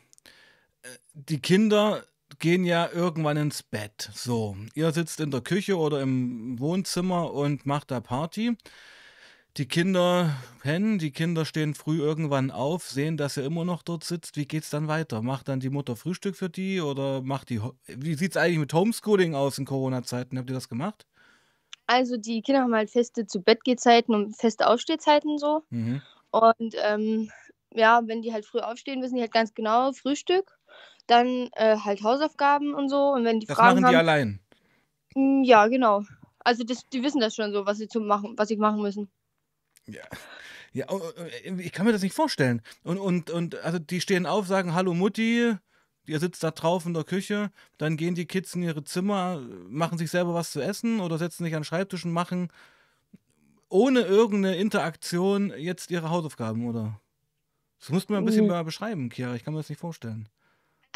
äh, 0.83 0.89
die 1.15 1.41
Kinder 1.41 2.05
gehen 2.39 2.65
ja 2.65 2.89
irgendwann 2.93 3.37
ins 3.37 3.63
Bett. 3.63 4.11
So, 4.15 4.57
ihr 4.75 4.93
sitzt 4.93 5.21
in 5.21 5.31
der 5.31 5.41
Küche 5.41 5.77
oder 5.77 6.01
im 6.01 6.59
Wohnzimmer 6.59 7.33
und 7.33 7.67
macht 7.67 7.91
da 7.91 8.01
Party. 8.01 8.57
Die 9.57 9.67
Kinder 9.67 10.37
pennen, 10.61 10.99
die 10.99 11.13
Kinder 11.13 11.47
stehen 11.47 11.75
früh 11.75 11.99
irgendwann 11.99 12.51
auf, 12.51 12.85
sehen, 12.91 13.17
dass 13.17 13.39
ihr 13.39 13.45
immer 13.45 13.65
noch 13.65 13.83
dort 13.83 14.05
sitzt. 14.05 14.37
Wie 14.37 14.45
geht's 14.45 14.69
dann 14.69 14.87
weiter? 14.87 15.23
Macht 15.23 15.49
dann 15.49 15.61
die 15.61 15.71
Mutter 15.71 15.97
Frühstück 15.97 16.37
für 16.37 16.51
die 16.51 16.83
oder 16.83 17.23
macht 17.23 17.49
die. 17.49 17.63
Wie 17.87 18.15
sieht's 18.15 18.37
eigentlich 18.37 18.59
mit 18.59 18.75
Homeschooling 18.75 19.35
aus 19.35 19.57
in 19.57 19.65
Corona-Zeiten? 19.65 20.37
Habt 20.37 20.51
ihr 20.51 20.55
das 20.55 20.69
gemacht? 20.69 21.07
Also 21.87 22.19
die 22.19 22.43
Kinder 22.43 22.63
haben 22.63 22.75
halt 22.75 22.91
feste 22.91 23.27
zu 23.27 23.41
Bett 23.41 23.61
und 24.09 24.37
feste 24.37 24.67
Aufstehzeiten 24.67 25.39
so. 25.39 25.63
Mhm. 25.71 26.03
Und 26.33 26.75
ähm, 26.83 27.31
ja, 27.73 28.03
wenn 28.05 28.21
die 28.21 28.33
halt 28.33 28.45
früh 28.45 28.59
aufstehen, 28.59 29.03
wissen 29.03 29.17
die 29.17 29.23
halt 29.23 29.33
ganz 29.33 29.55
genau 29.55 29.93
Frühstück, 29.93 30.56
dann 31.07 31.49
äh, 31.53 31.77
halt 31.79 32.03
Hausaufgaben 32.03 32.75
und 32.75 32.89
so. 32.89 33.13
Und 33.13 33.25
wenn 33.25 33.41
die 33.41 33.47
das 33.47 33.57
Fragen 33.57 33.81
machen 33.81 33.93
die 33.93 33.97
allein. 33.97 34.41
Hm, 35.15 35.45
ja, 35.45 35.67
genau. 35.69 36.03
Also 36.41 36.65
das, 36.65 36.87
die 36.93 37.03
wissen 37.03 37.21
das 37.21 37.35
schon 37.35 37.53
so, 37.53 37.67
was 37.67 37.79
sie 37.79 37.89
zu 37.89 38.01
machen, 38.01 38.35
was 38.37 38.49
sie 38.49 38.57
machen 38.57 38.83
müssen. 38.83 39.09
Ja. 39.87 40.05
Ja, 40.73 40.87
oh, 40.91 41.01
oh, 41.01 41.55
ich 41.57 41.73
kann 41.73 41.87
mir 41.87 41.93
das 41.93 42.03
nicht 42.03 42.15
vorstellen. 42.15 42.61
Und, 42.83 42.99
und, 42.99 43.31
und 43.31 43.55
also 43.65 43.79
die 43.79 44.01
stehen 44.03 44.27
auf, 44.27 44.47
sagen 44.47 44.75
Hallo 44.75 44.93
Mutti, 44.93 45.57
ihr 46.07 46.21
sitzt 46.21 46.43
da 46.43 46.51
drauf 46.51 46.85
in 46.85 46.93
der 46.93 47.05
Küche, 47.05 47.51
dann 47.79 47.97
gehen 47.97 48.15
die 48.15 48.27
Kids 48.27 48.55
in 48.55 48.63
ihre 48.63 48.85
Zimmer, 48.85 49.41
machen 49.69 49.97
sich 49.97 50.11
selber 50.11 50.35
was 50.35 50.53
zu 50.53 50.61
essen 50.61 51.01
oder 51.01 51.17
setzen 51.17 51.45
sich 51.45 51.55
an 51.55 51.61
den 51.61 51.65
Schreibtisch 51.65 52.05
und 52.05 52.13
machen 52.13 52.51
ohne 53.69 54.03
irgendeine 54.03 54.57
Interaktion 54.57 55.53
jetzt 55.57 55.91
ihre 55.91 56.11
Hausaufgaben, 56.11 56.69
oder? 56.69 57.01
Das 57.81 57.91
musst 57.91 58.09
du 58.09 58.13
mir 58.13 58.19
ein 58.19 58.25
bisschen 58.25 58.45
mhm. 58.45 58.51
mal 58.51 58.65
beschreiben, 58.65 59.09
Kira. 59.09 59.35
Ich 59.35 59.45
kann 59.45 59.55
mir 59.55 59.61
das 59.61 59.69
nicht 59.69 59.81
vorstellen. 59.81 60.29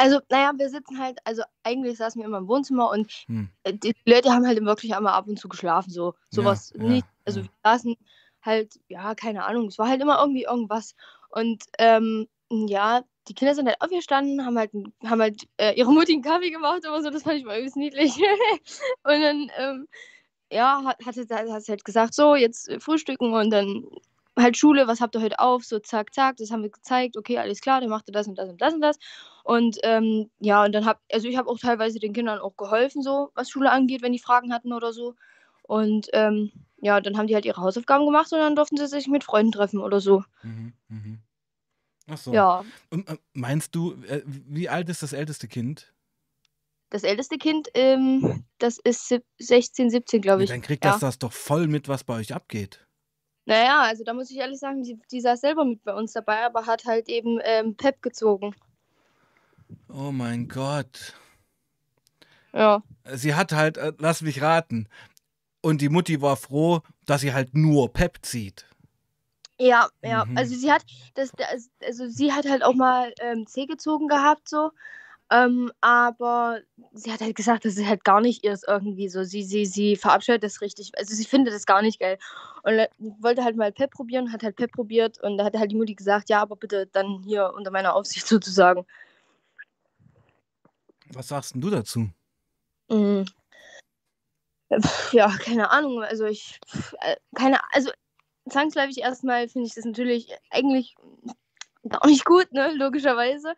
Also, 0.00 0.18
naja, 0.30 0.52
wir 0.56 0.70
sitzen 0.70 0.98
halt, 0.98 1.18
also 1.24 1.42
eigentlich 1.62 1.98
saßen 1.98 2.18
wir 2.18 2.26
immer 2.26 2.38
im 2.38 2.48
Wohnzimmer 2.48 2.90
und 2.90 3.12
hm. 3.26 3.50
die 3.66 3.94
Leute 4.06 4.32
haben 4.32 4.46
halt 4.46 4.58
wirklich 4.64 4.94
einmal 4.96 5.12
ab 5.12 5.28
und 5.28 5.38
zu 5.38 5.46
geschlafen, 5.46 5.90
so 5.90 6.14
sowas 6.30 6.72
ja, 6.74 6.82
nicht. 6.82 7.06
Also 7.26 7.40
ja. 7.40 7.46
wir 7.46 7.52
saßen 7.70 7.96
halt, 8.40 8.80
ja, 8.88 9.14
keine 9.14 9.44
Ahnung, 9.44 9.66
es 9.66 9.78
war 9.78 9.90
halt 9.90 10.00
immer 10.00 10.18
irgendwie 10.18 10.44
irgendwas. 10.44 10.94
Und 11.28 11.64
ähm, 11.78 12.28
ja, 12.50 13.02
die 13.28 13.34
Kinder 13.34 13.54
sind 13.54 13.66
halt 13.66 13.78
aufgestanden, 13.82 14.46
haben 14.46 14.56
halt, 14.56 14.70
haben 15.04 15.20
halt 15.20 15.46
äh, 15.58 15.74
ihre 15.74 15.92
Mutti 15.92 16.14
einen 16.14 16.22
Kaffee 16.22 16.50
gemacht, 16.50 16.86
aber 16.86 17.02
so, 17.02 17.10
das 17.10 17.24
fand 17.24 17.36
ich 17.36 17.44
mal 17.44 17.58
übelst 17.58 17.76
niedlich. 17.76 18.16
und 19.02 19.20
dann, 19.20 19.50
ähm, 19.58 19.86
ja, 20.50 20.82
hat, 20.82 21.04
hat, 21.04 21.14
hat, 21.14 21.50
hat 21.50 21.68
halt 21.68 21.84
gesagt, 21.84 22.14
so, 22.14 22.36
jetzt 22.36 22.70
äh, 22.70 22.80
frühstücken 22.80 23.34
und 23.34 23.50
dann 23.50 23.84
halt 24.42 24.56
Schule, 24.56 24.86
was 24.86 25.00
habt 25.00 25.14
ihr 25.16 25.20
heute 25.22 25.38
auf? 25.38 25.64
So, 25.64 25.78
zack, 25.78 26.12
zack, 26.14 26.36
das 26.38 26.50
haben 26.50 26.62
wir 26.62 26.70
gezeigt, 26.70 27.16
okay, 27.16 27.38
alles 27.38 27.60
klar, 27.60 27.80
dann 27.80 27.90
macht 27.90 28.08
ihr 28.08 28.12
das 28.12 28.26
und 28.26 28.36
das 28.36 28.48
und 28.48 28.60
das 28.60 28.74
und 28.74 28.80
das. 28.80 28.98
Und 29.44 29.78
ähm, 29.82 30.30
ja, 30.40 30.64
und 30.64 30.72
dann 30.72 30.84
hab, 30.86 31.00
also 31.12 31.28
ich 31.28 31.36
habe 31.36 31.48
auch 31.48 31.58
teilweise 31.58 31.98
den 31.98 32.12
Kindern 32.12 32.38
auch 32.38 32.56
geholfen, 32.56 33.02
so, 33.02 33.30
was 33.34 33.50
Schule 33.50 33.70
angeht, 33.70 34.02
wenn 34.02 34.12
die 34.12 34.18
Fragen 34.18 34.52
hatten 34.52 34.72
oder 34.72 34.92
so. 34.92 35.14
Und 35.62 36.08
ähm, 36.12 36.50
ja, 36.80 37.00
dann 37.00 37.16
haben 37.16 37.26
die 37.26 37.34
halt 37.34 37.44
ihre 37.44 37.60
Hausaufgaben 37.60 38.06
gemacht 38.06 38.32
und 38.32 38.38
dann 38.38 38.56
durften 38.56 38.76
sie 38.76 38.86
sich 38.86 39.06
mit 39.06 39.24
Freunden 39.24 39.52
treffen 39.52 39.80
oder 39.80 40.00
so. 40.00 40.24
Mhm, 40.42 40.72
mhm. 40.88 41.18
Ach 42.08 42.18
so. 42.18 42.34
Ja, 42.34 42.64
Und, 42.90 43.08
äh, 43.08 43.16
meinst 43.34 43.74
du, 43.74 43.92
äh, 44.04 44.22
wie 44.26 44.68
alt 44.68 44.88
ist 44.88 45.02
das 45.02 45.12
älteste 45.12 45.48
Kind? 45.48 45.92
das 46.92 47.04
älteste 47.04 47.38
Kind, 47.38 47.68
ähm, 47.74 48.44
das 48.58 48.78
ist 48.78 49.06
sieb- 49.08 49.24
16, 49.38 49.90
17, 49.90 50.20
glaube 50.20 50.42
Ja, 50.42 50.44
ich. 50.44 50.50
dann 50.50 50.60
kriegt 50.60 50.84
ja. 50.84 50.90
das 50.90 51.00
das 51.00 51.18
doch 51.20 51.32
voll 51.32 51.68
mit, 51.68 51.88
was 51.88 52.02
bei 52.02 52.16
euch 52.16 52.34
abgeht. 52.34 52.84
Naja, 53.50 53.80
also 53.80 54.04
da 54.04 54.14
muss 54.14 54.30
ich 54.30 54.36
ehrlich 54.36 54.60
sagen, 54.60 54.84
die, 54.84 54.96
die 55.10 55.20
saß 55.20 55.40
selber 55.40 55.64
mit 55.64 55.82
bei 55.82 55.92
uns 55.92 56.12
dabei, 56.12 56.44
aber 56.46 56.66
hat 56.66 56.84
halt 56.84 57.08
eben 57.08 57.40
ähm, 57.42 57.74
Pep 57.74 58.00
gezogen. 58.00 58.54
Oh 59.88 60.12
mein 60.12 60.46
Gott. 60.46 61.14
Ja. 62.52 62.84
Sie 63.12 63.34
hat 63.34 63.50
halt, 63.50 63.76
äh, 63.76 63.92
lass 63.98 64.22
mich 64.22 64.40
raten. 64.40 64.88
Und 65.62 65.80
die 65.80 65.88
Mutti 65.88 66.22
war 66.22 66.36
froh, 66.36 66.82
dass 67.06 67.22
sie 67.22 67.34
halt 67.34 67.56
nur 67.56 67.92
Pep 67.92 68.18
zieht. 68.22 68.66
Ja, 69.58 69.88
ja. 70.00 70.26
Mhm. 70.26 70.38
Also 70.38 70.54
sie 70.54 70.70
hat 70.70 70.84
das, 71.14 71.32
das 71.32 71.70
also 71.84 72.06
sie 72.06 72.32
hat 72.32 72.48
halt 72.48 72.62
auch 72.62 72.74
mal 72.74 73.12
ähm, 73.18 73.48
C 73.48 73.66
gezogen 73.66 74.06
gehabt 74.06 74.48
so. 74.48 74.70
Ähm, 75.32 75.70
aber 75.80 76.60
sie 76.92 77.12
hat 77.12 77.20
halt 77.20 77.36
gesagt, 77.36 77.64
das 77.64 77.76
ist 77.76 77.86
halt 77.86 78.02
gar 78.02 78.20
nicht 78.20 78.44
ihrs 78.44 78.64
irgendwie 78.66 79.08
so. 79.08 79.22
Sie, 79.22 79.44
sie, 79.44 79.64
sie 79.64 79.94
verabscheut 79.96 80.42
das 80.42 80.60
richtig. 80.60 80.90
Also 80.96 81.14
sie 81.14 81.24
findet 81.24 81.54
das 81.54 81.66
gar 81.66 81.82
nicht 81.82 82.00
geil. 82.00 82.18
Und 82.64 82.88
wollte 83.22 83.44
halt 83.44 83.56
mal 83.56 83.70
Pep 83.70 83.92
probieren, 83.92 84.32
hat 84.32 84.42
halt 84.42 84.56
Pep 84.56 84.72
probiert 84.72 85.20
und 85.22 85.38
da 85.38 85.44
hat 85.44 85.56
halt 85.56 85.70
die 85.70 85.76
Mutti 85.76 85.94
gesagt, 85.94 86.30
ja, 86.30 86.42
aber 86.42 86.56
bitte 86.56 86.86
dann 86.88 87.22
hier 87.24 87.52
unter 87.54 87.70
meiner 87.70 87.94
Aufsicht 87.94 88.26
sozusagen. 88.26 88.84
Was 91.12 91.28
sagst 91.28 91.54
denn 91.54 91.60
du 91.60 91.70
dazu? 91.70 92.08
Mhm. 92.90 93.24
Ja, 95.12 95.28
keine 95.38 95.70
Ahnung. 95.70 96.02
Also 96.02 96.26
ich, 96.26 96.58
äh, 97.00 97.16
keine, 97.34 97.58
also 97.72 97.90
zwangsläufig 98.48 98.98
erstmal 98.98 99.48
finde 99.48 99.66
ich 99.66 99.74
das 99.74 99.84
natürlich 99.84 100.32
eigentlich 100.50 100.94
gar 101.88 102.06
nicht 102.06 102.24
gut, 102.24 102.52
ne, 102.52 102.72
logischerweise. 102.74 103.54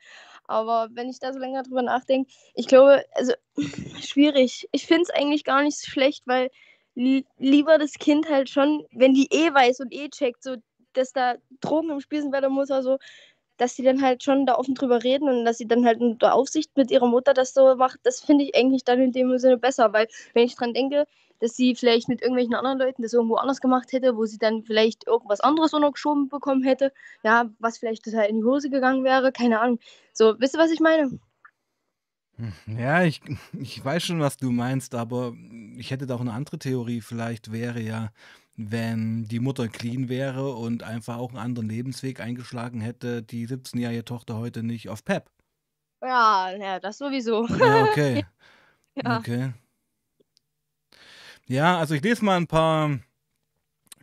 Aber 0.53 0.89
wenn 0.93 1.09
ich 1.09 1.19
da 1.19 1.33
so 1.33 1.39
länger 1.39 1.63
drüber 1.63 1.83
nachdenke, 1.83 2.31
ich 2.55 2.67
glaube, 2.67 3.05
also 3.15 3.33
schwierig. 4.01 4.69
Ich 4.73 4.87
finde 4.87 5.05
es 5.05 5.11
eigentlich 5.11 5.45
gar 5.45 5.63
nicht 5.63 5.79
so 5.79 5.91
schlecht, 5.91 6.27
weil 6.27 6.51
li 6.95 7.25
lieber 7.39 7.79
das 7.79 7.95
Kind 7.95 8.29
halt 8.29 8.51
schon, 8.51 8.87
wenn 8.93 9.15
die 9.15 9.29
eh 9.31 9.53
weiß 9.53 9.81
und 9.81 9.93
eh 9.95 10.11
checkt, 10.11 10.43
so, 10.43 10.57
dass 10.93 11.13
da 11.13 11.37
Drogen 11.63 11.91
im 11.91 12.01
Spiel 12.01 12.21
sind 12.21 12.33
bei 12.33 12.41
der 12.41 12.51
Mutter, 12.51 12.83
so, 12.83 12.99
dass 13.57 13.77
sie 13.77 13.83
dann 13.83 14.03
halt 14.03 14.23
schon 14.23 14.45
da 14.45 14.57
offen 14.57 14.75
drüber 14.75 15.03
reden 15.03 15.29
und 15.29 15.47
dass 15.47 15.57
sie 15.57 15.67
dann 15.67 15.87
halt 15.87 16.01
unter 16.01 16.35
Aufsicht 16.35 16.77
mit 16.77 16.91
ihrer 16.91 17.07
Mutter 17.07 17.33
das 17.33 17.55
so 17.55 17.75
macht, 17.77 18.01
das 18.03 18.21
finde 18.21 18.45
ich 18.45 18.55
eigentlich 18.55 18.85
dann 18.85 19.01
in 19.01 19.13
dem 19.13 19.39
Sinne 19.39 19.57
besser, 19.57 19.93
weil 19.95 20.07
wenn 20.35 20.45
ich 20.45 20.57
dran 20.57 20.75
denke, 20.75 21.07
dass 21.43 21.57
sie 21.57 21.75
vielleicht 21.75 22.09
mit 22.09 22.23
irgendwelchen 22.23 22.55
anderen 22.55 22.79
Leuten 22.79 23.03
das 23.03 23.13
irgendwo 23.13 23.35
anders 23.35 23.61
gemacht 23.61 23.93
hätte, 23.93 24.17
wo 24.17 24.25
sie 24.27 24.39
dann 24.39 24.63
vielleicht 24.63 25.09
irgendwas 25.09 25.41
anderes 25.41 25.75
untergeschoben 25.75 26.29
bekommen 26.29 26.63
hätte, 26.63 26.93
ja, 27.25 27.51
was 27.59 27.79
vielleicht 27.79 28.05
total 28.05 28.27
in 28.27 28.37
die 28.39 28.45
Hose 28.45 28.71
gegangen 28.71 29.03
wäre, 29.03 29.33
keine 29.33 29.61
Ahnung. 29.61 29.81
So, 30.13 30.39
wisst 30.39 30.55
ihr, 30.55 30.61
was 30.61 30.71
ich 30.71 30.79
meine? 30.79 31.19
Hm, 32.37 32.53
Ja, 32.79 33.03
ich, 33.03 33.21
ich 33.59 33.85
weiß 33.85 34.05
schon, 34.05 34.21
was 34.21 34.37
du 34.37 34.53
meinst, 34.53 34.95
aber 34.95 35.35
ich 35.77 35.91
hätte 35.91 36.07
da 36.07 36.15
auch 36.15 36.21
eine 36.21 36.33
andere 36.33 36.61
Theorie. 36.61 37.01
Vielleicht 37.01 37.51
wäre 37.51 37.81
ja, 37.81 38.13
wenn 38.55 39.25
die 39.25 39.41
Mutter 39.41 39.67
clean 39.67 40.09
wäre 40.09 40.53
und 40.53 40.85
einfach 40.85 41.17
auch 41.17 41.31
einen 41.31 41.39
anderen 41.39 41.69
Lebensweg 41.69 42.21
eingeschlagen 42.21 42.81
hätte, 42.81 43.25
die 43.25 43.49
17-jährige 43.49 44.05
Tochter 44.05 44.37
heute 44.37 44.63
nicht 44.63 44.89
auf 44.89 45.05
Pep. 45.05 45.29
Ja, 46.01 46.51
ja, 46.57 46.79
das 46.79 46.99
sowieso. 46.99 47.47
Ja, 47.49 47.83
okay. 47.85 48.25
Ja. 48.95 49.17
Okay. 49.21 49.55
Ja, 51.47 51.79
also 51.79 51.95
ich 51.95 52.03
lese 52.03 52.25
mal 52.25 52.37
ein 52.37 52.47
paar 52.47 52.99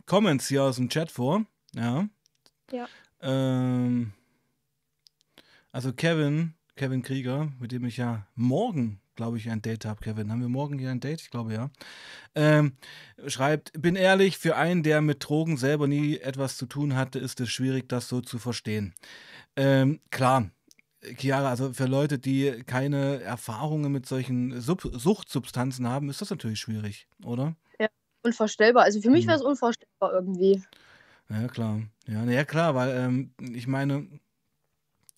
Comments 0.06 0.46
hier 0.46 0.64
aus 0.64 0.76
dem 0.76 0.88
Chat 0.88 1.10
vor. 1.10 1.44
Ja. 1.74 2.08
Ja. 2.70 2.88
Ähm, 3.20 4.12
also 5.72 5.92
Kevin, 5.92 6.54
Kevin 6.76 7.02
Krieger, 7.02 7.52
mit 7.58 7.72
dem 7.72 7.84
ich 7.84 7.96
ja 7.96 8.26
morgen, 8.34 9.00
glaube 9.14 9.36
ich, 9.36 9.50
ein 9.50 9.62
Date 9.62 9.84
habe, 9.84 10.00
Kevin. 10.00 10.30
Haben 10.30 10.40
wir 10.40 10.48
morgen 10.48 10.78
hier 10.78 10.90
ein 10.90 11.00
Date? 11.00 11.20
Ich 11.20 11.30
glaube 11.30 11.52
ja. 11.52 11.70
Ähm, 12.34 12.76
schreibt, 13.26 13.72
bin 13.80 13.96
ehrlich, 13.96 14.38
für 14.38 14.56
einen, 14.56 14.82
der 14.82 15.00
mit 15.00 15.28
Drogen 15.28 15.56
selber 15.56 15.86
nie 15.86 16.18
etwas 16.18 16.56
zu 16.56 16.66
tun 16.66 16.96
hatte, 16.96 17.18
ist 17.18 17.40
es 17.40 17.50
schwierig, 17.50 17.88
das 17.88 18.08
so 18.08 18.20
zu 18.20 18.38
verstehen. 18.38 18.94
Ähm, 19.56 20.00
klar, 20.10 20.50
Chiara, 21.16 21.50
also 21.50 21.72
für 21.72 21.86
Leute, 21.86 22.18
die 22.18 22.62
keine 22.66 23.22
Erfahrungen 23.22 23.90
mit 23.90 24.06
solchen 24.06 24.60
Sub 24.60 24.82
Suchtsubstanzen 24.82 25.88
haben, 25.88 26.10
ist 26.10 26.20
das 26.20 26.30
natürlich 26.30 26.60
schwierig, 26.60 27.08
oder? 27.24 27.56
Unvorstellbar. 28.22 28.84
Also 28.84 29.00
für 29.00 29.10
mich 29.10 29.24
Mhm. 29.24 29.28
wäre 29.28 29.38
es 29.38 29.42
unvorstellbar 29.44 30.12
irgendwie. 30.12 30.62
Ja, 31.30 31.48
klar. 31.48 31.80
Ja, 32.06 32.24
na 32.24 32.32
ja 32.32 32.44
klar, 32.44 32.74
weil 32.74 32.90
ähm, 32.96 33.32
ich 33.38 33.66
meine, 33.66 34.06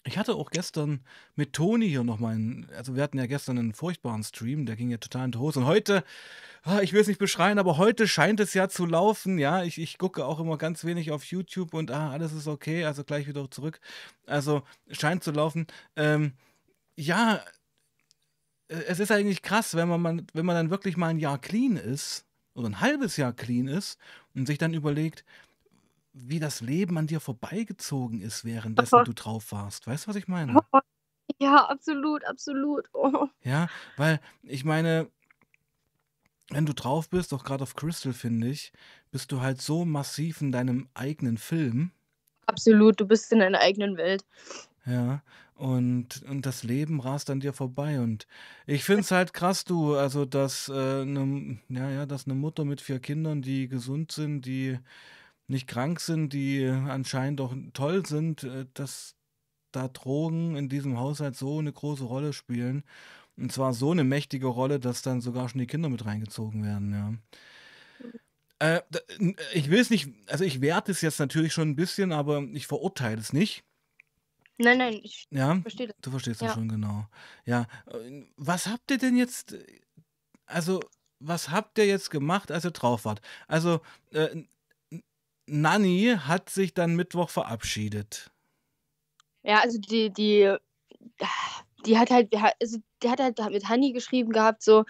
ich 0.05 0.19
hatte 0.19 0.35
auch 0.35 0.51
gestern 0.51 1.01
mit 1.37 1.53
Toni 1.53 1.89
hier 1.89 2.03
nochmal 2.03 2.35
einen, 2.35 2.69
also 2.77 2.97
wir 2.97 3.03
hatten 3.03 3.19
ja 3.19 3.27
gestern 3.27 3.59
einen 3.59 3.73
furchtbaren 3.73 4.25
Stream, 4.25 4.67
der 4.67 4.77
ging 4.77 4.91
ja 4.91 4.97
total 4.99 5.27
in 5.27 5.33
die 5.33 5.39
Hose. 5.39 5.61
Und 5.61 5.67
heute, 5.67 6.03
ah, 6.65 6.81
ich 6.81 6.93
will 6.93 7.01
es 7.01 7.07
nicht 7.07 7.21
beschreien, 7.21 7.59
aber 7.59 7.77
heute 7.77 8.09
scheint 8.09 8.41
es 8.41 8.53
ja 8.55 8.69
zu 8.69 8.85
laufen. 8.85 9.39
Ja, 9.39 9.63
ich, 9.63 9.79
ich 9.79 9.99
gucke 9.99 10.25
auch 10.25 10.41
immer 10.41 10.59
ganz 10.59 10.85
wenig 10.85 11.13
auf 11.13 11.25
YouTube 11.25 11.73
und 11.75 11.91
ah, 11.93 12.11
alles 12.11 12.33
ist 12.33 12.49
okay, 12.49 12.85
also 12.85 13.05
gleich 13.05 13.29
wieder 13.29 13.49
zurück. 13.51 13.81
Also 14.27 14.63
scheint 14.91 15.23
zu 15.23 15.31
laufen. 15.31 15.67
Ähm, 15.95 16.33
ja, 16.97 17.41
äh, 18.69 18.83
es 18.89 18.99
ist 18.99 19.13
eigentlich 19.13 19.43
krass, 19.43 19.77
wenn 19.77 19.89
man, 19.89 20.27
wenn 20.33 20.47
man 20.47 20.57
dann 20.57 20.71
wirklich 20.71 20.97
mal 20.97 21.09
ein 21.09 21.19
Jahr 21.19 21.39
clean 21.39 21.77
ist 21.77 22.27
oder 22.55 22.69
ein 22.69 22.81
halbes 22.81 23.17
Jahr 23.17 23.33
clean 23.33 23.69
ist 23.69 23.99
und 24.35 24.47
sich 24.47 24.59
dann 24.59 24.75
überlegt, 24.75 25.25
wie 26.13 26.41
das 26.41 26.61
Leben 26.61 26.99
an 26.99 27.07
dir 27.07 27.21
vorbeigezogen 27.21 28.21
ist, 28.21 28.45
währenddessen 28.45 29.05
du 29.05 29.13
drauf 29.13 29.53
warst. 29.53 29.87
Weißt 29.87 30.05
du, 30.05 30.09
was 30.11 30.17
ich 30.17 30.29
meine? 30.29 30.61
Ja, 31.39 31.67
absolut, 31.69 32.25
absolut. 32.25 32.89
Oh. 32.93 33.29
Ja, 33.45 33.69
weil 33.97 34.21
ich 34.43 34.65
meine, 34.65 35.09
wenn 36.51 36.67
du 36.67 36.75
drauf 36.75 37.09
bist, 37.09 37.33
auch 37.35 37.45
gerade 37.45 37.63
auf 37.63 37.75
Crystal, 37.75 38.13
finde 38.13 38.49
ich, 38.49 38.73
bist 39.11 39.33
du 39.33 39.41
halt 39.41 39.61
so 39.61 39.85
massiv 39.85 40.41
in 40.41 40.53
deinem 40.53 40.89
eigenen 40.95 41.39
Film. 41.39 41.91
Absolut, 42.47 43.01
du 43.01 43.07
bist 43.07 43.33
in 43.33 43.41
deiner 43.41 43.61
eigenen 43.61 43.97
Welt. 43.97 44.25
Ja, 44.85 45.23
und, 45.55 46.23
und 46.29 46.45
das 46.45 46.65
Leben 46.65 47.01
rast 47.01 47.31
an 47.31 47.41
dir 47.41 47.53
vorbei. 47.53 48.01
Und 48.01 48.27
ich 48.67 48.85
finde 48.85 49.03
es 49.03 49.11
halt 49.11 49.33
krass, 49.33 49.65
du, 49.65 49.95
also 49.95 50.25
dass, 50.25 50.69
äh, 50.69 51.05
ne, 51.05 51.59
ja, 51.69 51.91
ja, 51.91 52.07
dass 52.07 52.27
eine 52.27 52.35
Mutter 52.35 52.65
mit 52.65 52.81
vier 52.81 52.99
Kindern, 52.99 53.43
die 53.43 53.69
gesund 53.69 54.13
sind, 54.13 54.43
die 54.43 54.79
nicht 55.49 55.67
krank 55.67 56.01
sind, 56.01 56.33
die 56.33 56.67
anscheinend 56.67 57.41
auch 57.41 57.55
toll 57.73 58.07
sind, 58.07 58.45
äh, 58.45 58.67
dass 58.75 59.17
da 59.73 59.89
Drogen 59.89 60.57
in 60.57 60.69
diesem 60.69 60.99
Haushalt 60.99 61.37
so 61.37 61.59
eine 61.59 61.73
große 61.73 62.05
Rolle 62.05 62.33
spielen. 62.33 62.85
Und 63.37 63.53
zwar 63.53 63.75
so 63.75 63.91
eine 63.91 64.05
mächtige 64.05 64.47
Rolle, 64.47 64.79
dass 64.81 65.03
dann 65.03 65.21
sogar 65.21 65.49
schon 65.49 65.61
die 65.61 65.67
Kinder 65.67 65.89
mit 65.89 66.05
reingezogen 66.05 66.65
werden, 66.65 66.93
ja. 66.93 67.15
Äh, 68.59 68.81
ich 69.55 69.71
will 69.71 69.81
es 69.81 69.91
nicht, 69.91 70.09
also 70.29 70.45
ich 70.45 70.61
werte 70.61 70.93
es 70.93 71.01
jetzt 71.01 71.19
natürlich 71.19 71.53
schon 71.53 71.71
ein 71.71 71.77
bisschen, 71.77 72.13
aber 72.13 72.43
ich 72.53 72.67
verurteile 72.69 73.21
es 73.21 73.33
nicht. 73.33 73.65
Nein, 74.59 74.79
nein, 74.79 75.01
ich 75.03 75.27
Ja, 75.31 75.59
verstehe 75.63 75.89
das. 75.89 75.97
du 76.03 76.11
verstehst 76.11 76.43
das 76.43 76.49
Ja. 76.49 76.55
schon 76.55 76.69
genau. 76.69 77.09
Ja, 77.45 77.67
äh, 77.87 78.23
was 78.37 78.67
habt 78.69 78.91
ihr 78.91 78.99
denn 78.99 79.17
jetzt, 79.17 79.55
äh, 79.55 79.65
also 80.47 80.81
was 81.19 81.51
habt 81.51 81.79
ihr 81.79 81.87
jetzt 81.87 82.11
gemacht, 82.11 82.53
als 82.53 82.65
ihr 82.65 82.71
drauf 82.71 83.05
wart? 83.05 83.21
Also, 83.49 83.81
äh, 84.11 84.45
Nanni 85.47 86.17
hat 86.19 86.51
sich 86.51 86.75
dann 86.75 86.95
Mittwoch 86.95 87.31
verabschiedet. 87.31 88.31
Ja, 89.43 89.61
also 89.61 89.79
die, 89.79 90.11
die, 90.11 90.55
die 91.85 91.99
hat 91.99 92.11
halt, 92.11 92.33
also 92.61 92.79
die 93.03 93.11
hat 93.11 93.21
halt 93.21 93.39
mit 93.51 93.69
Honey 93.69 93.93
geschrieben 93.93 94.33
gehabt, 94.33 94.63
so, 94.63 94.85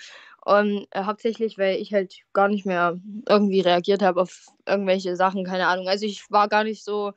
und 0.44 0.86
äh, 0.90 1.04
hauptsächlich, 1.04 1.56
weil 1.56 1.76
ich 1.76 1.94
halt 1.94 2.16
gar 2.32 2.48
nicht 2.48 2.66
mehr 2.66 2.98
irgendwie 3.28 3.60
reagiert 3.60 4.02
habe 4.02 4.22
auf 4.22 4.46
irgendwelche 4.66 5.14
Sachen, 5.16 5.44
keine 5.44 5.68
Ahnung. 5.68 5.88
Also 5.88 6.04
ich 6.04 6.28
war 6.30 6.48
gar 6.48 6.64
nicht 6.64 6.84
so 6.84 7.12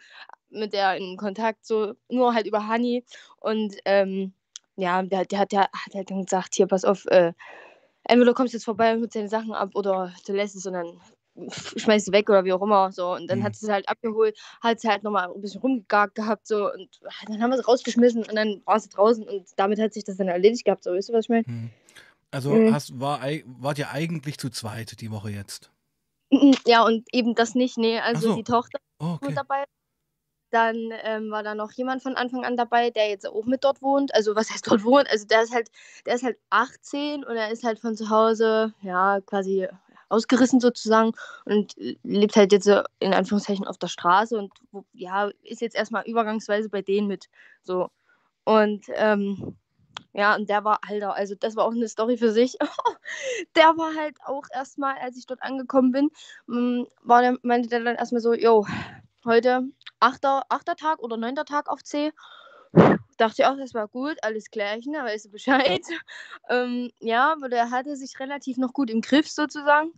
mit 0.49 0.73
der 0.73 0.95
in 0.97 1.17
Kontakt, 1.17 1.65
so 1.65 1.93
nur 2.09 2.35
halt 2.35 2.45
über 2.45 2.67
Honey. 2.67 3.03
Und 3.39 3.75
ähm, 3.85 4.33
ja, 4.75 5.01
der, 5.01 5.25
der, 5.25 5.39
hat, 5.39 5.51
der 5.51 5.61
hat 5.61 5.93
halt 5.95 6.11
dann 6.11 6.23
gesagt, 6.23 6.53
hier, 6.53 6.67
pass 6.67 6.85
auf, 6.85 7.05
äh, 7.07 7.33
entweder 8.03 8.31
du 8.31 8.35
kommst 8.35 8.53
jetzt 8.53 8.65
vorbei 8.65 8.93
und 8.93 9.01
holst 9.01 9.15
deine 9.15 9.29
Sachen 9.29 9.53
ab 9.53 9.71
oder 9.73 10.13
du 10.27 10.33
lässt 10.33 10.55
es 10.55 10.67
und 10.67 10.73
dann 10.73 11.01
schmeißt 11.75 12.07
es 12.07 12.13
weg 12.13 12.29
oder 12.29 12.45
wie 12.45 12.53
auch 12.53 12.61
immer. 12.61 12.91
So. 12.91 13.13
Und 13.13 13.27
dann 13.27 13.39
Mhm. 13.39 13.43
hat 13.43 13.55
sie 13.55 13.65
es 13.65 13.71
halt 13.71 13.89
abgeholt, 13.89 14.37
hat 14.61 14.79
sie 14.79 14.87
halt 14.89 15.03
nochmal 15.03 15.31
ein 15.33 15.41
bisschen 15.41 15.61
rumgegagt 15.61 16.15
gehabt 16.15 16.47
so 16.47 16.71
und 16.71 16.99
dann 17.27 17.41
haben 17.41 17.49
wir 17.51 17.57
sie 17.57 17.65
rausgeschmissen 17.65 18.23
und 18.23 18.35
dann 18.35 18.61
war 18.65 18.79
sie 18.79 18.89
draußen 18.89 19.27
und 19.27 19.47
damit 19.57 19.79
hat 19.79 19.93
sich 19.93 20.03
das 20.03 20.17
dann 20.17 20.27
erledigt 20.27 20.65
gehabt. 20.65 20.83
So, 20.83 20.91
weißt 20.91 21.09
du, 21.09 21.13
was 21.13 21.25
ich 21.25 21.29
meine? 21.29 21.45
Hm. 21.45 21.69
Also 22.31 22.51
Mhm. 22.51 22.73
hast, 22.73 22.99
war, 22.99 23.21
wart 23.45 23.79
ihr 23.79 23.91
eigentlich 23.91 24.37
zu 24.37 24.49
zweit 24.49 24.99
die 24.99 25.11
Woche 25.11 25.29
jetzt? 25.29 25.71
Ja, 26.65 26.83
und 26.83 27.07
eben 27.13 27.35
das 27.35 27.55
nicht, 27.55 27.77
nee. 27.77 27.99
Also 27.99 28.29
so. 28.29 28.35
die 28.35 28.43
Tochter 28.43 28.79
Oh, 28.99 29.05
war 29.05 29.13
okay. 29.15 29.25
mit 29.27 29.37
dabei. 29.37 29.63
Dann 30.51 30.89
ähm, 31.03 31.31
war 31.31 31.43
da 31.43 31.55
noch 31.55 31.71
jemand 31.73 32.01
von 32.01 32.15
Anfang 32.15 32.45
an 32.45 32.55
dabei, 32.55 32.89
der 32.89 33.09
jetzt 33.09 33.27
auch 33.27 33.45
mit 33.45 33.63
dort 33.63 33.81
wohnt. 33.81 34.13
Also 34.13 34.35
was 34.35 34.49
heißt 34.51 34.69
dort 34.69 34.83
wohnt? 34.83 35.09
Also 35.09 35.25
der 35.25 35.43
ist 35.43 35.53
halt, 35.53 35.69
der 36.05 36.15
ist 36.15 36.23
halt 36.23 36.37
18 36.49 37.23
und 37.23 37.35
er 37.35 37.51
ist 37.51 37.63
halt 37.63 37.79
von 37.79 37.95
zu 37.95 38.09
Hause, 38.09 38.73
ja, 38.81 39.19
quasi 39.21 39.67
ausgerissen 40.09 40.59
sozusagen 40.59 41.11
und 41.45 41.75
lebt 42.03 42.35
halt 42.35 42.51
jetzt 42.51 42.67
in 42.99 43.13
Anführungszeichen 43.13 43.67
auf 43.67 43.77
der 43.77 43.87
Straße 43.87 44.37
und 44.37 44.53
ja, 44.93 45.29
ist 45.43 45.61
jetzt 45.61 45.75
erstmal 45.75 46.03
übergangsweise 46.05 46.69
bei 46.69 46.81
denen 46.81 47.07
mit. 47.07 47.27
So. 47.63 47.89
Und 48.43 48.85
ähm, 48.93 49.57
ja, 50.13 50.35
und 50.35 50.49
der 50.49 50.63
war, 50.63 50.79
Alter, 50.87 51.13
also 51.15 51.35
das 51.35 51.55
war 51.57 51.65
auch 51.65 51.73
eine 51.73 51.89
Story 51.89 52.17
für 52.17 52.31
sich. 52.31 52.57
der 53.55 53.77
war 53.77 53.95
halt 53.95 54.17
auch 54.25 54.45
erstmal, 54.53 54.95
als 54.99 55.17
ich 55.17 55.25
dort 55.25 55.43
angekommen 55.43 55.91
bin, 55.91 56.09
m, 56.47 56.87
war 57.01 57.21
der, 57.21 57.37
meinte 57.41 57.67
der 57.67 57.81
dann 57.81 57.97
erstmal 57.97 58.21
so, 58.21 58.33
jo, 58.33 58.65
heute 59.25 59.63
achter, 59.99 60.43
achter 60.49 60.75
Tag 60.75 60.99
oder 60.99 61.17
neunter 61.17 61.45
Tag 61.45 61.69
auf 61.69 61.83
C. 61.83 62.13
Dachte 63.17 63.41
ich 63.41 63.45
auch, 63.45 63.57
das 63.57 63.73
war 63.73 63.87
gut, 63.87 64.17
alles 64.23 64.49
klärchen, 64.51 64.93
da 64.93 65.03
weißt 65.05 65.25
du 65.25 65.29
Bescheid. 65.29 65.81
ähm, 66.49 66.91
ja, 66.99 67.31
aber 67.31 67.49
der 67.49 67.71
hatte 67.71 67.95
sich 67.95 68.19
relativ 68.19 68.57
noch 68.57 68.73
gut 68.73 68.89
im 68.89 69.01
Griff 69.01 69.29
sozusagen. 69.29 69.91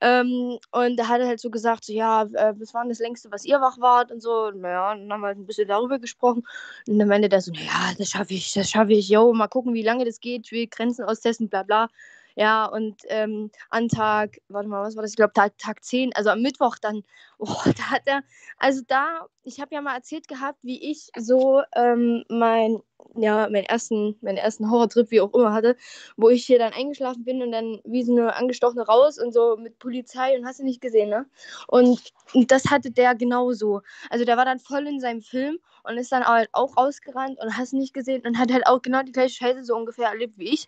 Ähm, 0.00 0.58
und 0.70 0.98
er 0.98 1.08
hatte 1.08 1.26
halt 1.26 1.40
so 1.40 1.50
gesagt, 1.50 1.84
so, 1.84 1.92
ja, 1.92 2.22
äh, 2.22 2.54
was 2.58 2.72
war 2.72 2.82
denn 2.82 2.90
das 2.90 3.00
längste, 3.00 3.32
was 3.32 3.44
ihr 3.44 3.60
wach 3.60 3.78
wart 3.80 4.12
und 4.12 4.20
so. 4.22 4.46
Und 4.46 4.60
naja, 4.60 4.94
dann 4.94 5.12
haben 5.12 5.20
wir 5.20 5.28
halt 5.28 5.38
ein 5.38 5.46
bisschen 5.46 5.68
darüber 5.68 5.98
gesprochen. 5.98 6.44
Und 6.86 6.98
dann 6.98 7.08
meinte 7.08 7.28
der 7.28 7.40
so, 7.40 7.52
naja, 7.52 7.94
das 7.98 8.10
schaffe 8.10 8.34
ich, 8.34 8.52
das 8.52 8.70
schaffe 8.70 8.92
ich, 8.92 9.08
yo, 9.08 9.32
mal 9.32 9.48
gucken, 9.48 9.74
wie 9.74 9.82
lange 9.82 10.04
das 10.04 10.20
geht, 10.20 10.46
ich 10.46 10.52
will 10.52 10.66
Grenzen 10.68 11.04
austesten, 11.04 11.48
bla 11.48 11.64
bla. 11.64 11.88
Ja, 12.36 12.66
und 12.66 13.02
ähm, 13.08 13.50
an 13.70 13.88
Tag, 13.88 14.38
warte 14.48 14.68
mal, 14.68 14.84
was 14.84 14.94
war 14.94 15.02
das? 15.02 15.10
Ich 15.10 15.16
glaube, 15.16 15.32
Tag, 15.32 15.58
Tag 15.58 15.82
10, 15.82 16.14
also 16.14 16.30
am 16.30 16.40
Mittwoch 16.42 16.78
dann, 16.78 17.02
oh, 17.38 17.46
da 17.76 17.90
hat 17.90 18.02
er, 18.06 18.22
also 18.58 18.82
da, 18.86 19.26
ich 19.48 19.60
habe 19.60 19.74
ja 19.74 19.80
mal 19.80 19.94
erzählt 19.96 20.28
gehabt, 20.28 20.58
wie 20.62 20.90
ich 20.90 21.08
so 21.18 21.62
ähm, 21.74 22.24
mein, 22.28 22.80
ja, 23.16 23.48
meinen 23.50 23.64
ersten, 23.64 24.16
meinen 24.20 24.36
ersten 24.36 24.70
Horrortrip, 24.70 25.10
wie 25.10 25.20
auch 25.22 25.32
immer 25.34 25.52
hatte, 25.54 25.76
wo 26.16 26.28
ich 26.28 26.44
hier 26.46 26.58
dann 26.58 26.72
eingeschlafen 26.74 27.24
bin 27.24 27.42
und 27.42 27.52
dann 27.52 27.80
wie 27.84 28.02
so 28.04 28.12
eine 28.12 28.36
angestochene 28.36 28.82
raus 28.86 29.18
und 29.18 29.32
so 29.32 29.56
mit 29.56 29.78
Polizei 29.78 30.38
und 30.38 30.46
hast 30.46 30.60
du 30.60 30.64
nicht 30.64 30.80
gesehen, 30.82 31.10
ne? 31.10 31.26
Und, 31.68 32.00
das 32.48 32.66
hatte 32.66 32.90
der 32.90 33.14
genauso. 33.14 33.80
Also 34.10 34.24
der 34.26 34.36
war 34.36 34.44
dann 34.44 34.58
voll 34.60 34.86
in 34.86 35.00
seinem 35.00 35.22
Film 35.22 35.58
und 35.84 35.96
ist 35.96 36.12
dann 36.12 36.24
halt 36.26 36.50
auch 36.52 36.76
rausgerannt 36.76 37.38
und 37.40 37.56
hast 37.56 37.72
nicht 37.72 37.94
gesehen 37.94 38.22
und 38.26 38.38
hat 38.38 38.52
halt 38.52 38.66
auch 38.66 38.82
genau 38.82 39.02
die 39.02 39.12
gleiche 39.12 39.34
Scheiße 39.36 39.64
so 39.64 39.74
ungefähr 39.74 40.08
erlebt 40.08 40.38
wie 40.38 40.50
ich 40.52 40.66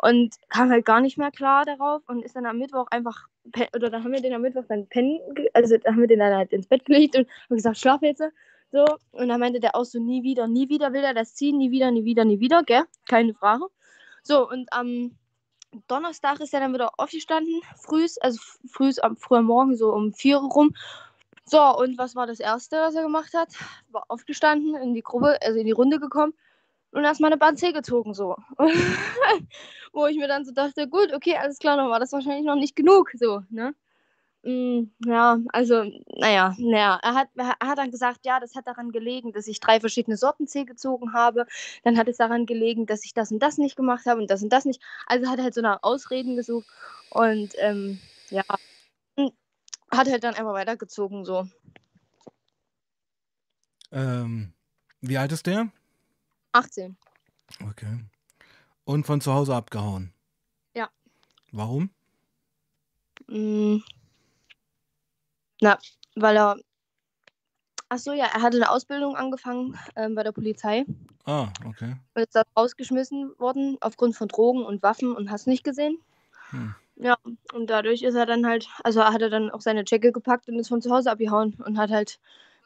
und 0.00 0.34
kam 0.48 0.70
halt 0.70 0.86
gar 0.86 1.00
nicht 1.02 1.18
mehr 1.18 1.30
klar 1.30 1.64
darauf 1.66 2.02
und 2.08 2.24
ist 2.24 2.34
dann 2.36 2.46
am 2.46 2.58
Mittwoch 2.58 2.86
einfach 2.90 3.28
oder 3.74 3.90
dann 3.90 4.04
haben 4.04 4.12
wir 4.12 4.20
den 4.20 4.34
am 4.34 4.42
Mittwoch 4.42 4.64
dann 4.68 4.86
pennen, 4.86 5.20
also 5.52 5.76
da 5.76 5.90
haben 5.90 6.00
wir 6.00 6.06
den 6.06 6.20
dann 6.20 6.34
halt 6.34 6.52
ins 6.52 6.66
Bett 6.66 6.84
gelegt 6.84 7.16
und 7.16 7.28
haben 7.28 7.56
gesagt, 7.56 7.78
schlaf 7.78 8.02
jetzt. 8.02 8.22
So, 8.70 8.84
und 9.10 9.28
dann 9.28 9.40
meinte 9.40 9.60
der 9.60 9.76
auch 9.76 9.84
so, 9.84 9.98
nie 9.98 10.22
wieder, 10.22 10.48
nie 10.48 10.68
wieder 10.68 10.92
will 10.92 11.04
er 11.04 11.12
das 11.12 11.34
ziehen, 11.34 11.58
nie 11.58 11.70
wieder, 11.70 11.90
nie 11.90 12.04
wieder, 12.04 12.24
nie 12.24 12.40
wieder, 12.40 12.62
gell? 12.62 12.84
Keine 13.06 13.34
Frage. 13.34 13.66
So, 14.22 14.48
und 14.48 14.72
am 14.72 15.14
Donnerstag 15.88 16.40
ist 16.40 16.54
er 16.54 16.60
dann 16.60 16.72
wieder 16.72 16.90
aufgestanden, 16.98 17.60
frühs, 17.76 18.16
also 18.18 18.40
frühs 18.66 18.98
am 18.98 19.16
frühen 19.16 19.44
Morgen, 19.44 19.76
so 19.76 19.92
um 19.92 20.12
vier 20.14 20.38
rum. 20.38 20.74
So, 21.44 21.60
und 21.60 21.98
was 21.98 22.16
war 22.16 22.26
das 22.26 22.40
Erste, 22.40 22.76
was 22.76 22.94
er 22.94 23.02
gemacht 23.02 23.34
hat? 23.34 23.48
War 23.90 24.04
aufgestanden, 24.08 24.74
in 24.76 24.94
die 24.94 25.02
Gruppe, 25.02 25.38
also 25.42 25.58
in 25.58 25.66
die 25.66 25.72
Runde 25.72 26.00
gekommen 26.00 26.32
und 26.92 27.04
erstmal 27.04 27.30
eine 27.30 27.38
Bahn 27.38 27.56
C 27.56 27.72
gezogen, 27.72 28.14
so. 28.14 28.36
Wo 29.92 30.06
ich 30.06 30.16
mir 30.16 30.28
dann 30.28 30.44
so 30.44 30.52
dachte, 30.52 30.88
gut, 30.88 31.12
okay, 31.12 31.36
alles 31.36 31.58
klar, 31.58 31.76
dann 31.76 31.90
war 31.90 32.00
das 32.00 32.12
wahrscheinlich 32.12 32.44
noch 32.44 32.54
nicht 32.56 32.76
genug, 32.76 33.10
so, 33.18 33.42
ne? 33.50 33.74
Mm, 34.44 34.90
ja, 35.06 35.38
also, 35.52 35.84
naja, 36.16 36.54
naja, 36.58 36.98
er 37.02 37.14
hat, 37.14 37.28
er 37.36 37.68
hat 37.68 37.78
dann 37.78 37.92
gesagt, 37.92 38.20
ja, 38.24 38.40
das 38.40 38.56
hat 38.56 38.66
daran 38.66 38.90
gelegen, 38.90 39.32
dass 39.32 39.46
ich 39.46 39.60
drei 39.60 39.78
verschiedene 39.78 40.16
Sorten 40.16 40.48
C 40.48 40.64
gezogen 40.64 41.12
habe. 41.12 41.46
Dann 41.84 41.96
hat 41.96 42.08
es 42.08 42.16
daran 42.16 42.44
gelegen, 42.46 42.86
dass 42.86 43.04
ich 43.04 43.14
das 43.14 43.30
und 43.30 43.38
das 43.40 43.58
nicht 43.58 43.76
gemacht 43.76 44.04
habe 44.06 44.20
und 44.20 44.30
das 44.30 44.42
und 44.42 44.52
das 44.52 44.64
nicht. 44.64 44.82
Also 45.06 45.28
hat 45.28 45.38
er 45.38 45.44
halt 45.44 45.54
so 45.54 45.60
nach 45.60 45.78
Ausreden 45.82 46.34
gesucht 46.36 46.66
und 47.10 47.52
ähm, 47.58 48.00
ja, 48.30 48.42
hat 49.92 50.08
halt 50.10 50.24
dann 50.24 50.34
einfach 50.34 50.54
weitergezogen, 50.54 51.24
so. 51.24 51.46
Ähm, 53.92 54.54
wie 55.00 55.18
alt 55.18 55.30
ist 55.32 55.46
der? 55.46 55.70
18. 56.52 56.96
Okay. 57.68 57.98
Und 58.84 59.06
von 59.06 59.20
zu 59.20 59.32
Hause 59.32 59.54
abgehauen? 59.54 60.12
Ja. 60.74 60.88
Warum? 61.52 61.90
Mm. 63.28 63.78
Na, 65.60 65.78
weil 66.16 66.36
er. 66.36 66.56
Ach 67.88 67.98
so, 67.98 68.12
ja, 68.12 68.24
er 68.24 68.40
hatte 68.40 68.56
eine 68.56 68.70
Ausbildung 68.70 69.16
angefangen 69.16 69.78
ähm, 69.96 70.14
bei 70.14 70.22
der 70.22 70.32
Polizei 70.32 70.86
Ah, 71.26 71.48
okay. 71.66 71.94
und 72.14 72.22
ist 72.22 72.34
da 72.34 72.42
rausgeschmissen 72.56 73.38
worden 73.38 73.76
aufgrund 73.82 74.16
von 74.16 74.28
Drogen 74.28 74.64
und 74.64 74.82
Waffen 74.82 75.14
und 75.14 75.30
hast 75.30 75.46
nicht 75.46 75.62
gesehen. 75.62 75.98
Hm. 76.50 76.74
Ja, 76.96 77.16
und 77.52 77.68
dadurch 77.68 78.02
ist 78.02 78.14
er 78.14 78.26
dann 78.26 78.46
halt, 78.46 78.66
also 78.82 79.04
hat 79.04 79.20
er 79.20 79.30
dann 79.30 79.50
auch 79.50 79.60
seine 79.60 79.84
Checke 79.84 80.10
gepackt 80.10 80.48
und 80.48 80.58
ist 80.58 80.68
von 80.68 80.80
zu 80.80 80.90
Hause 80.90 81.10
abgehauen 81.10 81.54
und 81.64 81.78
hat 81.78 81.90
halt, 81.90 82.18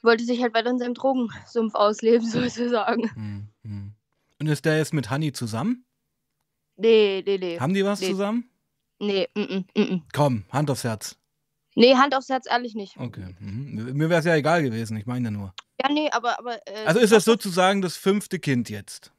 wollte 0.03 0.25
sich 0.25 0.43
halt 0.43 0.55
weiter 0.55 0.71
in 0.71 0.79
seinem 0.79 0.95
Drogensumpf 0.95 1.75
ausleben, 1.75 2.27
sozusagen. 2.29 3.11
Hm, 3.15 3.49
hm. 3.67 3.95
Und 4.41 4.47
ist 4.49 4.65
der 4.65 4.77
jetzt 4.79 4.93
mit 4.95 5.09
Hanni 5.11 5.33
zusammen? 5.33 5.85
Nee, 6.77 7.23
nee, 7.27 7.39
nee. 7.39 7.59
Haben 7.59 7.73
die 7.75 7.85
was 7.85 8.01
Nee. 8.01 8.11
zusammen? 8.11 8.51
Nee, 8.99 9.29
mm, 9.35 9.41
mm, 9.41 9.65
mm, 9.75 9.81
mm. 9.95 10.03
Komm, 10.13 10.45
Hand 10.51 10.71
aufs 10.71 10.85
Herz. 10.85 11.17
nee, 11.75 11.95
Hand 11.95 12.15
aufs 12.15 12.29
Herz, 12.29 12.47
ehrlich 12.49 12.75
nicht. 12.75 12.97
Okay. 12.99 13.35
Mhm. 13.39 13.93
Mir 13.95 14.09
wäre 14.11 14.21
es 14.21 14.27
ja 14.27 14.35
egal 14.35 14.63
gewesen, 14.63 14.97
ich 14.97 15.07
meine 15.07 15.27
ja 15.27 15.31
nur. 15.31 15.55
Ja, 15.83 15.91
nee, 15.93 16.09
aber. 16.11 16.39
aber 16.39 16.57
äh, 16.67 16.85
Also 16.87 17.01
ist 17.01 17.13
das 17.13 17.25
sozusagen 17.25 17.81
das 17.83 17.97
fünfte 17.97 18.39
Kind 18.39 18.69
jetzt? 18.71 19.13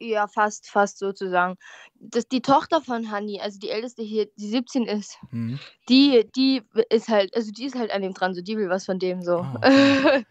Ja, 0.00 0.26
fast, 0.26 0.68
fast 0.68 0.98
sozusagen. 0.98 1.56
Das, 1.94 2.26
die 2.28 2.42
Tochter 2.42 2.80
von 2.80 3.10
Hanni, 3.12 3.40
also 3.40 3.58
die 3.60 3.70
älteste 3.70 4.02
hier, 4.02 4.26
die 4.36 4.48
17 4.48 4.86
ist, 4.86 5.18
Mhm. 5.30 5.58
die, 5.88 6.28
die 6.34 6.62
ist 6.90 7.08
halt, 7.08 7.34
also 7.36 7.52
die 7.52 7.64
ist 7.64 7.76
halt 7.76 7.92
an 7.92 8.02
dem 8.02 8.12
dran, 8.12 8.34
so 8.34 8.42
die 8.42 8.56
will 8.56 8.68
was 8.68 8.84
von 8.84 8.98
dem 8.98 9.22
so. 9.22 9.38
Ah, 9.38 9.60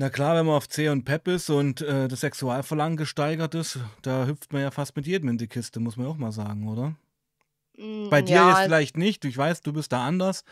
Na 0.00 0.08
klar, 0.08 0.34
wenn 0.34 0.46
man 0.46 0.54
auf 0.54 0.66
C 0.66 0.88
und 0.88 1.04
Pep 1.04 1.28
ist 1.28 1.50
und 1.50 1.82
äh, 1.82 2.08
das 2.08 2.20
Sexualverlangen 2.20 2.96
gesteigert 2.96 3.54
ist, 3.54 3.80
da 4.00 4.24
hüpft 4.24 4.50
man 4.50 4.62
ja 4.62 4.70
fast 4.70 4.96
mit 4.96 5.06
jedem 5.06 5.28
in 5.28 5.36
die 5.36 5.46
Kiste, 5.46 5.78
muss 5.78 5.98
man 5.98 6.06
auch 6.06 6.16
mal 6.16 6.32
sagen, 6.32 6.68
oder? 6.68 6.94
Mm, 7.76 8.08
Bei 8.08 8.22
dir 8.22 8.36
ja, 8.36 8.48
jetzt 8.48 8.62
vielleicht 8.62 8.96
nicht, 8.96 9.26
ich 9.26 9.36
weiß, 9.36 9.60
du 9.60 9.74
bist 9.74 9.92
da 9.92 10.06
anders, 10.06 10.42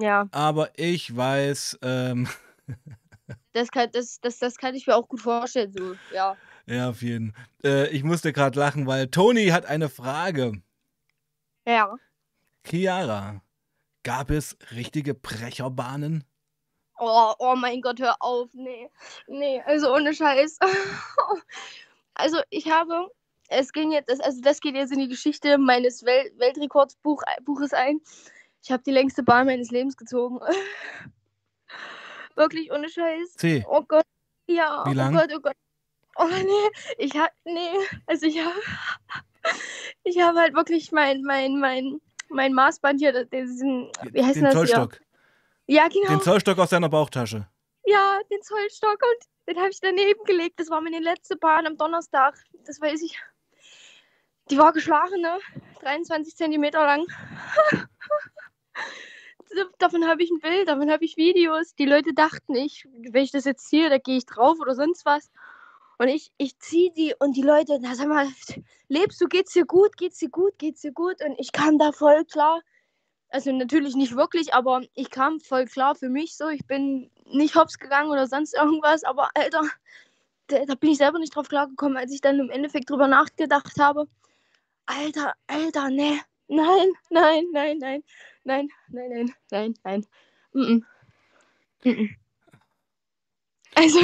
Ja, 0.00 0.26
aber 0.32 0.76
ich 0.76 1.16
weiß, 1.16 1.78
ähm, 1.82 2.26
das 3.52 3.70
kann, 3.70 3.88
das, 3.92 4.18
das, 4.20 4.40
das 4.40 4.56
kann 4.56 4.74
ich 4.74 4.88
mir 4.88 4.96
auch 4.96 5.06
gut 5.06 5.20
vorstellen, 5.20 5.72
so, 5.72 5.94
ja. 6.12 6.36
ja, 6.66 6.88
auf 6.90 7.00
jeden 7.00 7.34
äh, 7.62 7.86
Ich 7.90 8.02
musste 8.02 8.32
gerade 8.32 8.58
lachen, 8.58 8.88
weil 8.88 9.06
Toni 9.06 9.46
hat 9.50 9.64
eine 9.64 9.90
Frage. 9.90 10.60
Ja. 11.64 11.94
Chiara, 12.66 13.42
gab 14.02 14.32
es 14.32 14.58
richtige 14.72 15.14
Brecherbahnen? 15.14 16.24
Oh, 16.98 17.34
oh 17.38 17.54
mein 17.56 17.80
Gott, 17.80 18.00
hör 18.00 18.16
auf. 18.20 18.48
Nee. 18.52 18.90
Nee, 19.26 19.62
also 19.66 19.94
ohne 19.94 20.14
Scheiß. 20.14 20.58
also 22.14 22.38
ich 22.50 22.70
habe, 22.70 23.10
es 23.48 23.72
ging 23.72 23.92
jetzt, 23.92 24.10
also 24.22 24.40
das 24.40 24.60
geht 24.60 24.74
jetzt 24.74 24.92
in 24.92 24.98
die 24.98 25.08
Geschichte 25.08 25.58
meines 25.58 26.04
Wel 26.04 26.32
Weltrekordsbuches 26.36 27.72
ein. 27.72 28.00
Ich 28.62 28.72
habe 28.72 28.82
die 28.82 28.90
längste 28.90 29.22
Bahn 29.22 29.46
meines 29.46 29.70
Lebens 29.70 29.96
gezogen. 29.96 30.40
Wirklich 32.34 32.70
ohne 32.72 32.88
Scheiß. 32.88 33.34
C. 33.34 33.64
Oh 33.68 33.82
Gott. 33.82 34.04
Ja. 34.46 34.84
Wie 34.86 34.94
lang? 34.94 35.14
Oh 35.14 35.20
Gott, 35.20 35.32
oh 35.34 35.40
Gott. 35.40 35.56
Oh 36.20 36.26
nee, 36.26 36.70
ich 36.98 37.16
hab, 37.16 37.30
nee, 37.44 37.70
also 38.06 38.26
ich 38.26 38.40
habe, 38.44 38.60
ich 40.02 40.20
habe 40.20 40.40
halt 40.40 40.54
wirklich 40.54 40.90
mein, 40.90 41.22
mein, 41.22 41.60
mein, 41.60 42.00
mein 42.28 42.52
Maßband 42.54 42.98
hier, 42.98 43.24
diesen, 43.24 43.88
wie 44.10 44.24
heißt 44.24 44.36
Den 44.36 44.44
das 44.44 44.54
Zollstock. 44.54 44.96
hier? 44.96 45.07
Ja, 45.68 45.86
genau. 45.88 46.08
Den 46.08 46.22
Zollstock 46.22 46.58
aus 46.58 46.70
deiner 46.70 46.88
Bauchtasche. 46.88 47.46
Ja, 47.84 48.18
den 48.30 48.42
Zollstock 48.42 49.02
und 49.02 49.48
den 49.48 49.58
habe 49.58 49.68
ich 49.68 49.80
daneben 49.80 50.24
gelegt. 50.24 50.58
Das 50.58 50.70
war 50.70 50.80
meine 50.80 50.98
letzte 50.98 51.36
Bahn 51.36 51.66
am 51.66 51.76
Donnerstag. 51.76 52.36
Das 52.64 52.80
weiß 52.80 53.02
ich. 53.02 53.18
Die 54.50 54.56
war 54.56 54.72
geschlagen, 54.72 55.20
ne? 55.20 55.38
23 55.82 56.34
Zentimeter 56.36 56.84
lang. 56.84 57.06
davon 59.78 60.06
habe 60.06 60.22
ich 60.22 60.30
ein 60.30 60.40
Bild, 60.40 60.68
davon 60.68 60.90
habe 60.90 61.04
ich 61.04 61.18
Videos. 61.18 61.74
Die 61.74 61.84
Leute 61.84 62.14
dachten, 62.14 62.54
ich, 62.54 62.88
wenn 63.10 63.24
ich 63.24 63.32
das 63.32 63.44
jetzt 63.44 63.68
ziehe, 63.68 63.90
da 63.90 63.98
gehe 63.98 64.16
ich 64.16 64.24
drauf 64.24 64.58
oder 64.60 64.74
sonst 64.74 65.04
was. 65.04 65.30
Und 65.98 66.08
ich, 66.08 66.30
ich 66.38 66.58
ziehe 66.58 66.92
die 66.92 67.14
und 67.18 67.36
die 67.36 67.42
Leute, 67.42 67.78
na 67.80 67.94
sag 67.94 68.08
mal, 68.08 68.28
lebst 68.88 69.20
du, 69.20 69.26
geht's 69.26 69.52
dir 69.52 69.66
gut, 69.66 69.98
geht's 69.98 70.18
dir 70.18 70.30
gut, 70.30 70.58
geht's 70.58 70.80
dir 70.80 70.92
gut? 70.92 71.22
Und 71.22 71.38
ich 71.38 71.52
kam 71.52 71.78
da 71.78 71.92
voll 71.92 72.24
klar. 72.24 72.62
Also 73.30 73.52
natürlich 73.52 73.94
nicht 73.94 74.16
wirklich, 74.16 74.54
aber 74.54 74.82
ich 74.94 75.10
kam 75.10 75.40
voll 75.40 75.66
klar 75.66 75.94
für 75.94 76.08
mich 76.08 76.36
so. 76.36 76.48
Ich 76.48 76.66
bin 76.66 77.10
nicht 77.26 77.54
hops 77.54 77.78
gegangen 77.78 78.10
oder 78.10 78.26
sonst 78.26 78.54
irgendwas, 78.54 79.04
aber 79.04 79.28
Alter, 79.34 79.62
da, 80.46 80.64
da 80.64 80.74
bin 80.74 80.90
ich 80.90 80.98
selber 80.98 81.18
nicht 81.18 81.34
drauf 81.34 81.48
klargekommen, 81.48 81.98
als 81.98 82.12
ich 82.12 82.20
dann 82.20 82.40
im 82.40 82.50
Endeffekt 82.50 82.88
drüber 82.88 83.06
nachgedacht 83.06 83.78
habe. 83.78 84.08
Alter, 84.86 85.34
Alter, 85.46 85.90
ne. 85.90 86.20
Nein, 86.48 86.88
nein, 87.10 87.44
nein, 87.52 87.78
nein, 87.78 88.02
nein, 88.44 88.68
nein, 88.88 89.08
nein, 89.10 89.34
nein, 89.50 89.74
nein. 89.84 90.06
Mm 90.54 90.60
-mm. 90.62 90.82
Mm 91.84 92.08
also, 93.74 94.00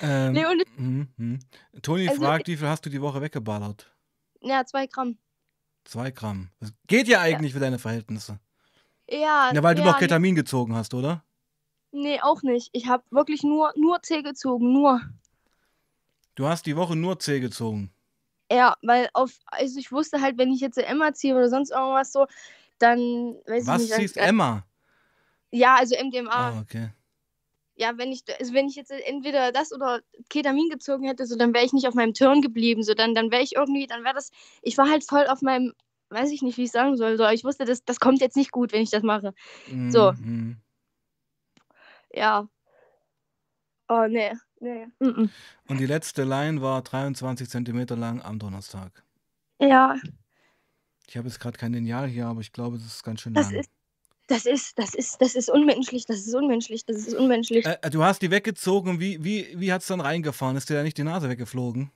Ähm, 0.00 0.32
nee, 0.32 0.46
und, 0.46 0.78
mhm, 0.78 1.08
mhm. 1.16 1.38
Toni 1.82 2.08
Also, 2.08 2.20
fragt, 2.22 2.46
wie 2.48 2.56
viel 2.56 2.68
hast 2.68 2.84
du 2.86 2.90
die 2.90 3.00
Woche 3.00 3.20
weggeballert? 3.20 3.92
ja, 4.40 4.64
zwei 4.64 4.86
Gramm. 4.86 5.18
Zwei 5.84 6.10
Gramm. 6.10 6.50
Das 6.60 6.72
geht 6.86 7.08
ja 7.08 7.20
eigentlich 7.20 7.52
für 7.52 7.60
deine 7.60 7.78
Verhältnisse. 7.78 8.38
Ja, 9.08 9.52
Ja, 9.54 9.62
weil 9.62 9.74
du 9.74 9.82
ja, 9.82 9.92
noch 9.92 9.98
Ketamin 9.98 10.34
gezogen 10.34 10.74
hast, 10.74 10.94
oder? 10.94 11.22
nee, 11.92 12.20
auch 12.20 12.42
nicht. 12.42 12.70
Ich 12.72 12.86
habe 12.86 13.04
wirklich 13.10 13.42
nur, 13.42 13.72
nur 13.76 14.00
Tee 14.02 14.22
gezogen, 14.22 14.72
nur. 14.72 15.00
Du 16.34 16.46
hast 16.46 16.66
die 16.66 16.76
Woche 16.76 16.96
nur 16.96 17.18
C 17.18 17.40
gezogen. 17.40 17.90
Ja, 18.50 18.76
weil 18.82 19.08
auf, 19.12 19.32
also 19.46 19.78
ich 19.78 19.90
wusste 19.90 20.20
halt, 20.20 20.38
wenn 20.38 20.52
ich 20.52 20.60
jetzt 20.60 20.78
Emma 20.78 21.12
ziehe 21.12 21.34
oder 21.34 21.48
sonst 21.48 21.70
irgendwas 21.70 22.12
so, 22.12 22.26
dann 22.78 23.00
weiß 23.46 23.66
Was 23.66 23.82
ich 23.82 23.88
nicht. 23.88 23.92
ziehst 23.96 24.16
dann, 24.16 24.24
äh, 24.24 24.28
Emma? 24.28 24.64
Ja, 25.50 25.76
also 25.76 25.94
MDMA. 25.96 26.30
Ah, 26.30 26.60
okay. 26.60 26.90
Ja, 27.78 27.98
wenn 27.98 28.10
ich, 28.12 28.22
also 28.38 28.54
wenn 28.54 28.68
ich 28.68 28.76
jetzt 28.76 28.90
entweder 28.90 29.52
das 29.52 29.72
oder 29.72 30.00
Ketamin 30.30 30.68
gezogen 30.70 31.06
hätte, 31.06 31.26
so 31.26 31.36
dann 31.36 31.52
wäre 31.52 31.64
ich 31.64 31.72
nicht 31.72 31.86
auf 31.88 31.94
meinem 31.94 32.14
Turn 32.14 32.40
geblieben. 32.40 32.82
So 32.82 32.94
dann, 32.94 33.14
dann 33.14 33.30
wäre 33.30 33.42
ich 33.42 33.56
irgendwie, 33.56 33.86
dann 33.86 34.04
wäre 34.04 34.14
das, 34.14 34.30
ich 34.62 34.78
war 34.78 34.88
halt 34.88 35.04
voll 35.04 35.26
auf 35.26 35.42
meinem, 35.42 35.72
weiß 36.10 36.30
ich 36.30 36.42
nicht, 36.42 36.56
wie 36.58 36.64
ich 36.64 36.70
sagen 36.70 36.96
soll. 36.96 37.16
So, 37.16 37.26
ich 37.28 37.44
wusste, 37.44 37.64
das, 37.64 37.84
das 37.84 38.00
kommt 38.00 38.20
jetzt 38.20 38.36
nicht 38.36 38.52
gut, 38.52 38.72
wenn 38.72 38.82
ich 38.82 38.90
das 38.90 39.02
mache. 39.02 39.34
So. 39.88 40.12
Mhm. 40.12 40.58
Ja. 42.12 42.48
Oh, 43.88 44.06
nee, 44.08 44.32
nee. 44.60 44.86
-mm. 45.00 45.28
Und 45.68 45.78
die 45.78 45.86
letzte 45.86 46.24
Line 46.24 46.60
war 46.60 46.82
23 46.82 47.48
Zentimeter 47.48 47.96
lang 47.96 48.20
am 48.22 48.38
Donnerstag. 48.38 49.04
Ja, 49.60 49.94
Ich 51.06 51.16
habe 51.16 51.28
jetzt 51.28 51.38
gerade 51.38 51.56
kein 51.56 51.72
Lineal 51.72 52.08
hier, 52.08 52.26
aber 52.26 52.40
ich 52.40 52.52
glaube, 52.52 52.78
das 52.78 52.86
ist 52.86 53.02
ganz 53.04 53.20
schön 53.20 53.32
das 53.34 53.50
lang. 53.50 53.60
ist, 53.60 53.70
das 54.26 54.44
ist, 54.44 54.76
das 54.78 54.94
ist, 54.94 55.20
das 55.20 55.34
ist 55.36 55.48
unmenschlich, 55.48 56.04
das 56.04 56.18
ist 56.26 56.34
unmenschlich, 56.34 56.84
das 56.84 56.96
ist 56.96 57.14
unmenschlich. 57.14 57.64
Äh, 57.64 57.90
du 57.90 58.02
hast 58.02 58.22
die 58.22 58.30
weggezogen. 58.32 58.98
Wie, 58.98 59.22
wie, 59.22 59.54
wie 59.58 59.72
hat 59.72 59.82
es 59.82 59.86
dann 59.86 60.00
reingefahren? 60.00 60.56
Ist 60.56 60.68
dir 60.68 60.74
da 60.74 60.82
nicht 60.82 60.98
die 60.98 61.04
Nase 61.04 61.28
weggeflogen? 61.28 61.92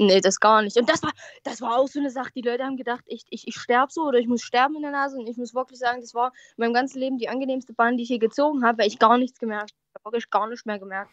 Nee, 0.00 0.20
das 0.20 0.38
gar 0.38 0.62
nicht. 0.62 0.76
Und 0.76 0.88
das 0.88 1.02
war, 1.02 1.10
das 1.42 1.60
war 1.60 1.76
auch 1.76 1.88
so 1.88 1.98
eine 1.98 2.10
Sache. 2.10 2.30
Die 2.36 2.42
Leute 2.42 2.62
haben 2.62 2.76
gedacht, 2.76 3.02
ich, 3.06 3.24
ich, 3.30 3.48
ich 3.48 3.56
sterbe 3.56 3.92
so 3.92 4.04
oder 4.04 4.20
ich 4.20 4.28
muss 4.28 4.42
sterben 4.42 4.76
in 4.76 4.82
der 4.82 4.92
Nase. 4.92 5.18
Und 5.18 5.28
ich 5.28 5.36
muss 5.36 5.54
wirklich 5.54 5.80
sagen, 5.80 6.00
das 6.00 6.14
war 6.14 6.28
in 6.56 6.62
meinem 6.62 6.74
ganzen 6.74 7.00
Leben 7.00 7.18
die 7.18 7.28
angenehmste 7.28 7.72
Bahn, 7.72 7.96
die 7.96 8.04
ich 8.04 8.08
hier 8.08 8.20
gezogen 8.20 8.64
habe, 8.64 8.78
weil 8.78 8.86
ich 8.86 9.00
gar 9.00 9.18
nichts 9.18 9.40
gemerkt 9.40 9.72
habe. 9.72 9.80
Ich 9.88 9.94
habe 9.96 10.04
Wirklich 10.04 10.30
gar 10.30 10.48
nichts 10.48 10.64
mehr 10.66 10.78
gemerkt. 10.78 11.10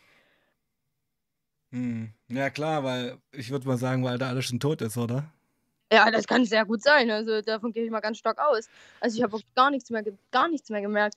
Hm. 1.72 2.14
Ja, 2.28 2.52
klar, 2.52 2.84
weil 2.84 3.18
ich 3.32 3.50
würde 3.50 3.68
mal 3.68 3.78
sagen, 3.78 4.04
weil 4.04 4.20
da 4.20 4.30
alles 4.30 4.46
schon 4.46 4.60
tot 4.60 4.82
ist, 4.82 4.98
oder? 4.98 5.32
Ja, 5.92 6.12
das 6.12 6.28
kann 6.28 6.46
sehr 6.46 6.66
gut 6.66 6.84
sein. 6.84 7.10
Also 7.10 7.42
davon 7.42 7.72
gehe 7.72 7.86
ich 7.86 7.92
mal 7.92 8.02
ganz 8.02 8.20
stark 8.20 8.38
aus. 8.38 8.70
Also 9.00 9.18
ich 9.18 9.24
habe 9.24 9.34
wirklich 9.34 9.54
gar 9.56 9.72
nichts 9.72 9.90
mehr, 9.90 10.04
gar 10.30 10.48
nichts 10.48 10.70
mehr 10.70 10.82
gemerkt. 10.82 11.16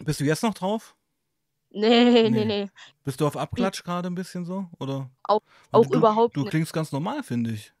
Bist 0.00 0.20
du 0.20 0.24
jetzt 0.24 0.42
noch 0.42 0.54
drauf? 0.54 0.95
Nee, 1.80 2.22
Nee. 2.22 2.30
nee, 2.30 2.44
nee. 2.44 2.70
Bist 3.04 3.20
du 3.20 3.26
auf 3.26 3.36
Abklatsch 3.36 3.82
gerade 3.84 4.08
ein 4.08 4.14
bisschen 4.14 4.44
so? 4.44 4.66
Oder? 4.80 5.10
Auch- 5.24 5.42
auch 5.72 5.86
du, 5.86 5.98
überhaupt 5.98 6.36
Du 6.36 6.40
nicht. 6.40 6.50
klingst 6.50 6.72
ganz 6.72 6.90
normal, 6.92 7.22
finde 7.22 7.50
ich. 7.52 7.72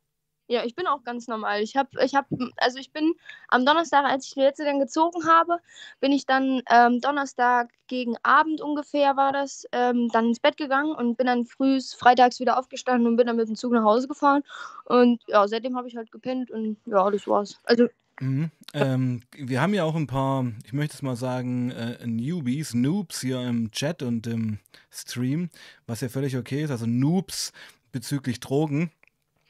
Ja, 0.48 0.64
ich 0.64 0.76
bin 0.76 0.86
auch 0.86 1.02
ganz 1.02 1.26
normal. 1.26 1.60
Ich 1.60 1.74
habe, 1.76 1.88
ich 2.04 2.14
habe, 2.14 2.28
also 2.58 2.78
ich 2.78 2.92
bin 2.92 3.14
am 3.48 3.66
Donnerstag, 3.66 4.04
als 4.04 4.26
ich 4.26 4.34
die 4.34 4.40
letzte 4.42 4.64
dann 4.64 4.78
gezogen 4.78 5.26
habe, 5.26 5.58
bin 5.98 6.12
ich 6.12 6.24
dann 6.24 6.62
ähm, 6.70 7.00
Donnerstag 7.00 7.70
gegen 7.88 8.14
Abend 8.22 8.60
ungefähr 8.60 9.16
war 9.16 9.32
das, 9.32 9.66
ähm, 9.72 10.08
dann 10.12 10.26
ins 10.28 10.38
Bett 10.38 10.56
gegangen 10.56 10.94
und 10.94 11.16
bin 11.16 11.26
dann 11.26 11.46
früh 11.46 11.80
freitags 11.80 12.38
wieder 12.38 12.60
aufgestanden 12.60 13.08
und 13.08 13.16
bin 13.16 13.26
dann 13.26 13.34
mit 13.34 13.48
dem 13.48 13.56
Zug 13.56 13.72
nach 13.72 13.82
Hause 13.82 14.06
gefahren. 14.06 14.44
Und 14.84 15.20
ja, 15.26 15.48
seitdem 15.48 15.76
habe 15.76 15.88
ich 15.88 15.96
halt 15.96 16.12
gepennt 16.12 16.52
und 16.52 16.76
ja, 16.86 17.10
das 17.10 17.26
war's. 17.26 17.58
Also 17.64 17.88
Mhm. 18.20 18.50
Ähm, 18.72 19.20
wir 19.36 19.60
haben 19.60 19.74
ja 19.74 19.84
auch 19.84 19.94
ein 19.94 20.06
paar, 20.06 20.44
ich 20.64 20.72
möchte 20.72 20.94
es 20.94 21.02
mal 21.02 21.16
sagen, 21.16 21.70
äh, 21.70 22.06
Newbies, 22.06 22.74
Noobs 22.74 23.20
hier 23.20 23.40
im 23.42 23.70
Chat 23.70 24.02
und 24.02 24.26
im 24.26 24.58
Stream, 24.90 25.50
was 25.86 26.00
ja 26.00 26.08
völlig 26.08 26.36
okay 26.36 26.62
ist, 26.62 26.70
also 26.70 26.86
Noobs 26.86 27.52
bezüglich 27.92 28.40
Drogen. 28.40 28.90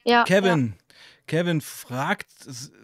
ja, 0.05 0.23
Kevin, 0.23 0.73
Kevin 1.27 1.61
fragt, 1.61 2.27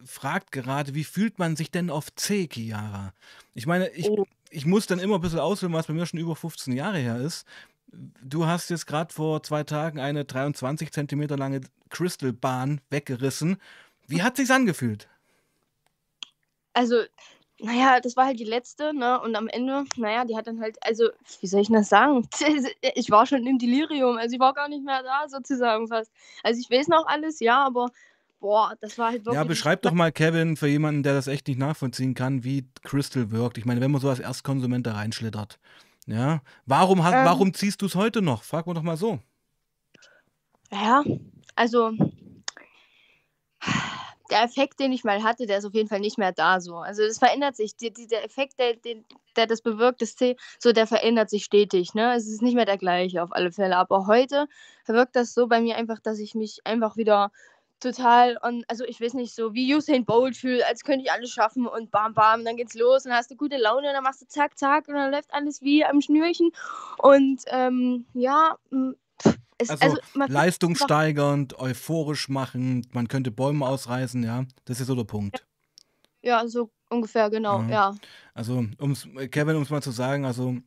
fragt 0.05 0.51
gerade, 0.51 0.93
wie 0.95 1.03
fühlt 1.05 1.39
man 1.39 1.55
sich 1.55 1.71
denn 1.71 1.89
auf 1.89 2.13
C, 2.15 2.47
Chiara? 2.51 3.13
Ich 3.53 3.65
meine, 3.65 3.89
ich, 3.89 4.09
Oh. 4.09 4.25
ich 4.49 4.65
muss 4.65 4.87
dann 4.87 4.99
immer 4.99 5.15
ein 5.15 5.21
bisschen 5.21 5.39
ausholen, 5.39 5.73
was 5.73 5.87
bei 5.87 5.93
mir 5.93 6.05
schon 6.05 6.19
über 6.19 6.35
15 6.35 6.73
Jahre 6.73 6.97
her 6.97 7.17
ist. 7.17 7.45
Du 8.21 8.45
hast 8.47 8.69
jetzt 8.69 8.87
gerade 8.87 9.13
vor 9.13 9.43
zwei 9.43 9.63
Tagen 9.63 9.99
eine 9.99 10.25
23 10.25 10.91
Zentimeter 10.91 11.37
lange 11.37 11.61
Crystal-Bahn 11.89 12.81
weggerissen. 12.89 13.57
Wie 14.07 14.23
hat 14.23 14.35
sich's 14.37 14.51
angefühlt? 14.51 15.07
Also, 16.73 17.03
naja, 17.59 17.99
das 17.99 18.17
war 18.17 18.25
halt 18.25 18.39
die 18.39 18.45
letzte, 18.45 18.93
ne? 18.93 19.19
Und 19.21 19.35
am 19.35 19.47
Ende, 19.47 19.85
naja, 19.95 20.25
die 20.25 20.35
hat 20.35 20.47
dann 20.47 20.59
halt, 20.59 20.77
also, 20.81 21.09
wie 21.39 21.47
soll 21.47 21.61
ich 21.61 21.69
das 21.69 21.89
sagen? 21.89 22.27
Ich 22.95 23.09
war 23.09 23.25
schon 23.25 23.45
im 23.47 23.57
Delirium, 23.57 24.17
also 24.17 24.33
ich 24.33 24.39
war 24.39 24.53
gar 24.53 24.67
nicht 24.67 24.83
mehr 24.83 25.03
da, 25.03 25.27
sozusagen 25.27 25.87
fast. 25.87 26.11
Also 26.43 26.59
ich 26.59 26.69
weiß 26.69 26.87
noch 26.87 27.07
alles, 27.07 27.39
ja, 27.39 27.63
aber 27.65 27.89
boah, 28.39 28.75
das 28.81 28.97
war 28.97 29.11
halt 29.11 29.25
wirklich. 29.25 29.35
Ja, 29.35 29.43
beschreib 29.45 29.81
doch 29.83 29.93
mal, 29.93 30.11
Kevin, 30.11 30.57
für 30.57 30.67
jemanden, 30.67 31.03
der 31.03 31.13
das 31.13 31.27
echt 31.27 31.47
nicht 31.47 31.59
nachvollziehen 31.59 32.13
kann, 32.13 32.43
wie 32.43 32.67
Crystal 32.83 33.31
wirkt. 33.31 33.57
Ich 33.57 33.65
meine, 33.65 33.79
wenn 33.81 33.91
man 33.91 34.01
so 34.01 34.09
als 34.09 34.19
Erstkonsument 34.19 34.85
da 34.85 34.93
reinschlittert. 34.93 35.59
Ja, 36.05 36.41
warum, 36.65 37.03
hast, 37.03 37.13
Ähm. 37.13 37.25
warum 37.25 37.53
ziehst 37.53 37.81
du 37.81 37.85
es 37.85 37.95
heute 37.95 38.21
noch? 38.21 38.43
Frag 38.43 38.67
mal 38.67 38.73
doch 38.73 38.83
mal 38.83 38.97
so. 38.97 39.19
Ja, 40.71 41.03
also 41.55 41.93
der 44.33 44.43
Effekt, 44.43 44.79
den 44.79 44.91
ich 44.91 45.03
mal 45.03 45.21
hatte, 45.21 45.45
der 45.45 45.59
ist 45.59 45.65
auf 45.65 45.75
jeden 45.75 45.87
Fall 45.87 45.99
nicht 45.99 46.17
mehr 46.17 46.31
da 46.31 46.59
so. 46.59 46.77
Also 46.77 47.03
das 47.05 47.19
verändert 47.19 47.55
sich. 47.55 47.77
Die, 47.77 47.93
die, 47.93 48.07
der 48.07 48.25
Effekt, 48.25 48.57
der, 48.57 48.75
den, 48.75 49.05
der 49.35 49.45
das 49.45 49.61
bewirkt, 49.61 50.01
das 50.01 50.15
C, 50.15 50.35
so 50.57 50.71
der 50.71 50.87
verändert 50.87 51.29
sich 51.29 51.43
stetig. 51.45 51.93
Ne? 51.93 52.15
Es 52.15 52.27
ist 52.27 52.41
nicht 52.41 52.55
mehr 52.55 52.65
der 52.65 52.79
gleiche 52.79 53.21
auf 53.21 53.31
alle 53.31 53.51
Fälle. 53.51 53.77
Aber 53.77 54.07
heute 54.07 54.47
wirkt 54.87 55.15
das 55.15 55.35
so 55.35 55.45
bei 55.45 55.61
mir 55.61 55.75
einfach, 55.75 55.99
dass 55.99 56.17
ich 56.17 56.33
mich 56.33 56.61
einfach 56.63 56.97
wieder 56.97 57.31
total, 57.79 58.39
on, 58.41 58.63
also 58.67 58.85
ich 58.85 58.99
weiß 58.99 59.13
nicht, 59.13 59.35
so 59.35 59.53
wie 59.53 59.75
Usain 59.75 60.03
Bolt 60.03 60.35
fühle, 60.35 60.65
als 60.65 60.83
könnte 60.83 61.05
ich 61.05 61.11
alles 61.11 61.29
schaffen 61.29 61.67
und 61.67 61.91
bam, 61.91 62.15
bam, 62.15 62.43
dann 62.43 62.57
geht's 62.57 62.73
los 62.73 63.05
und 63.05 63.11
hast 63.11 63.29
du 63.29 63.35
gute 63.35 63.57
Laune, 63.57 63.93
dann 63.93 64.03
machst 64.03 64.21
du 64.21 64.27
zack, 64.27 64.57
zack 64.57 64.87
und 64.87 64.95
dann 64.95 65.11
läuft 65.11 65.31
alles 65.31 65.61
wie 65.61 65.85
am 65.85 66.01
Schnürchen. 66.01 66.49
Und 66.97 67.43
ähm, 67.47 68.07
ja, 68.13 68.57
pff, 69.21 69.37
es, 69.63 69.81
Also, 69.81 69.97
also, 69.97 70.33
Leistungssteigernd, 70.33 71.59
euphorisch 71.59 72.29
machend, 72.29 72.93
man 72.93 73.07
könnte 73.07 73.31
Bäume 73.31 73.65
ausreißen, 73.65 74.23
ja. 74.23 74.45
Das 74.65 74.79
ist 74.79 74.87
so 74.87 74.95
der 74.95 75.03
Punkt. 75.03 75.45
Ja, 76.21 76.47
so 76.47 76.71
ungefähr, 76.89 77.29
genau, 77.29 77.61
Ja. 77.63 77.69
ja. 77.69 77.95
Also, 78.33 78.65
um's, 78.77 79.07
Kevin, 79.31 79.55
um 79.57 79.63
es 79.63 79.69
mal 79.69 79.81
zu 79.83 79.91
sagen, 79.91 80.25
also 80.25 80.57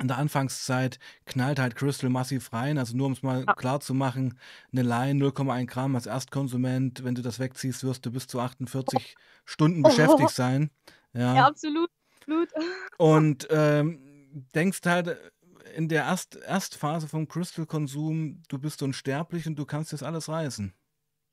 in 0.00 0.08
der 0.08 0.18
Anfangszeit 0.18 0.98
knallt 1.26 1.58
halt 1.58 1.74
Crystal 1.74 2.08
massiv 2.08 2.52
rein. 2.52 2.78
Also 2.78 2.96
nur 2.96 3.06
um 3.06 3.12
es 3.12 3.22
mal 3.22 3.44
Ja. 3.46 3.54
klar 3.54 3.80
zu 3.80 3.94
machen, 3.94 4.38
eine 4.72 4.82
Line 4.82 5.18
0,1 5.18 5.66
Gramm 5.66 5.94
als 5.96 6.06
Erstkonsument, 6.06 7.02
wenn 7.04 7.14
du 7.16 7.22
das 7.22 7.38
wegziehst, 7.40 7.82
wirst 7.84 8.06
du 8.06 8.12
bis 8.12 8.26
zu 8.28 8.38
48 8.40 9.16
Stunden 9.44 9.82
Oh. 9.82 9.88
beschäftigt 9.88 10.30
sein. 10.30 10.70
Ja, 11.14 11.34
Ja. 11.34 11.46
absolut. 11.48 11.90
absolut. 12.20 12.48
Und 12.98 13.48
ähm, 13.50 14.46
denkst 14.54 14.80
halt 14.84 15.16
in 15.76 15.88
der 15.88 16.04
Erst 16.04 16.36
Erstphase 16.36 17.08
vom 17.08 17.28
Crystal-Konsum, 17.28 18.42
du 18.48 18.58
bist 18.58 18.82
unsterblich 18.82 19.46
und 19.46 19.56
du 19.56 19.64
kannst 19.66 19.92
das 19.92 20.02
alles 20.02 20.28
reißen. 20.28 20.72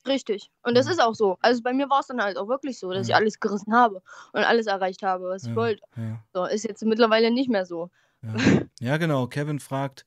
Richtig. 0.08 0.52
Und 0.63 0.76
das 0.76 0.86
Ja. 0.86 0.91
ist 0.93 1.02
auch 1.02 1.15
so. 1.15 1.38
Also 1.41 1.63
bei 1.63 1.74
mir 1.74 1.89
war 1.89 2.00
es 2.02 2.08
dann 2.08 2.21
halt 2.21 2.38
auch 2.38 2.48
wirklich 2.48 2.78
so, 2.80 2.91
dass 2.91 3.08
ich 3.08 3.10
Ja. 3.12 3.17
alles 3.17 3.39
gerissen 3.39 3.74
habe 3.74 4.02
und 4.34 4.43
alles 4.43 4.67
erreicht 4.67 5.02
habe, 5.04 5.30
was 5.30 5.43
ich 5.43 5.50
Ja, 5.50 5.56
wollte. 5.56 5.82
ja, 5.95 6.24
So, 6.34 6.45
ist 6.45 6.63
jetzt 6.63 6.84
mittlerweile 6.86 7.32
nicht 7.32 7.50
mehr 7.50 7.65
so. 7.65 7.89
ja. 8.21 8.36
ja, 8.80 8.98
genau. 8.98 9.28
Kevin 9.28 9.60
fragt, 9.60 10.06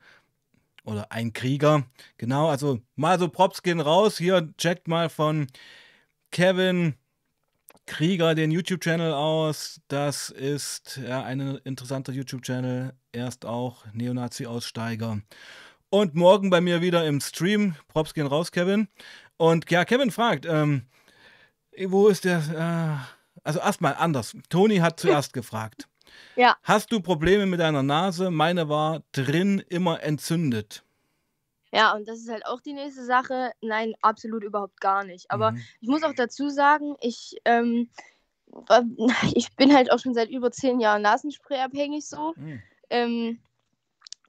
oder 0.84 1.12
ein 1.12 1.32
Krieger, 1.32 1.84
genau, 2.16 2.48
also 2.48 2.78
mal 2.96 3.18
so 3.18 3.28
Props 3.28 3.62
gehen 3.62 3.80
raus. 3.80 4.16
Hier 4.18 4.54
checkt 4.56 4.88
mal 4.88 5.08
von 5.10 5.48
Kevin 6.30 6.94
Krieger 7.88 8.34
den 8.34 8.50
YouTube-Channel 8.50 9.12
aus. 9.12 9.80
Das 9.88 10.28
ist 10.28 11.00
ja 11.04 11.24
ein 11.24 11.40
interessanter 11.64 12.12
YouTube-Channel. 12.12 12.92
Er 13.12 13.28
ist 13.28 13.46
auch 13.46 13.84
Neonazi-Aussteiger. 13.94 15.22
Und 15.88 16.14
morgen 16.14 16.50
bei 16.50 16.60
mir 16.60 16.82
wieder 16.82 17.06
im 17.06 17.20
Stream. 17.20 17.74
Props 17.88 18.12
gehen 18.12 18.26
raus, 18.26 18.52
Kevin. 18.52 18.88
Und 19.38 19.70
ja, 19.70 19.86
Kevin 19.86 20.10
fragt, 20.10 20.44
ähm, 20.46 20.82
wo 21.86 22.08
ist 22.08 22.24
der? 22.24 22.38
Äh, 22.38 23.40
also 23.42 23.58
erstmal 23.60 23.94
anders. 23.94 24.36
Toni 24.50 24.76
hat 24.76 25.00
zuerst 25.00 25.32
gefragt. 25.32 25.88
Ja. 26.36 26.56
Hast 26.62 26.90
du 26.90 27.00
Probleme 27.00 27.46
mit 27.46 27.60
deiner 27.60 27.82
Nase? 27.82 28.30
Meine 28.30 28.68
war 28.68 29.02
drin 29.12 29.62
immer 29.68 30.02
entzündet. 30.02 30.82
Ja, 31.72 31.94
und 31.94 32.08
das 32.08 32.20
ist 32.20 32.30
halt 32.30 32.46
auch 32.46 32.60
die 32.60 32.72
nächste 32.72 33.04
Sache. 33.04 33.52
Nein, 33.60 33.94
absolut 34.00 34.42
überhaupt 34.42 34.80
gar 34.80 35.04
nicht. 35.04 35.30
Aber 35.30 35.52
Mhm. 35.52 35.62
ich 35.80 35.88
muss 35.88 36.02
auch 36.02 36.14
dazu 36.14 36.48
sagen, 36.48 36.96
ich, 37.00 37.36
ähm, 37.44 37.90
äh, 38.70 38.82
ich 39.34 39.54
bin 39.56 39.74
halt 39.74 39.90
auch 39.92 39.98
schon 39.98 40.14
seit 40.14 40.30
über 40.30 40.50
zehn 40.50 40.80
Jahren 40.80 41.02
Nasenspray 41.02 41.60
abhängig 41.60 42.06
so. 42.06 42.34
Mhm. 42.36 42.62
Ähm, 42.90 43.38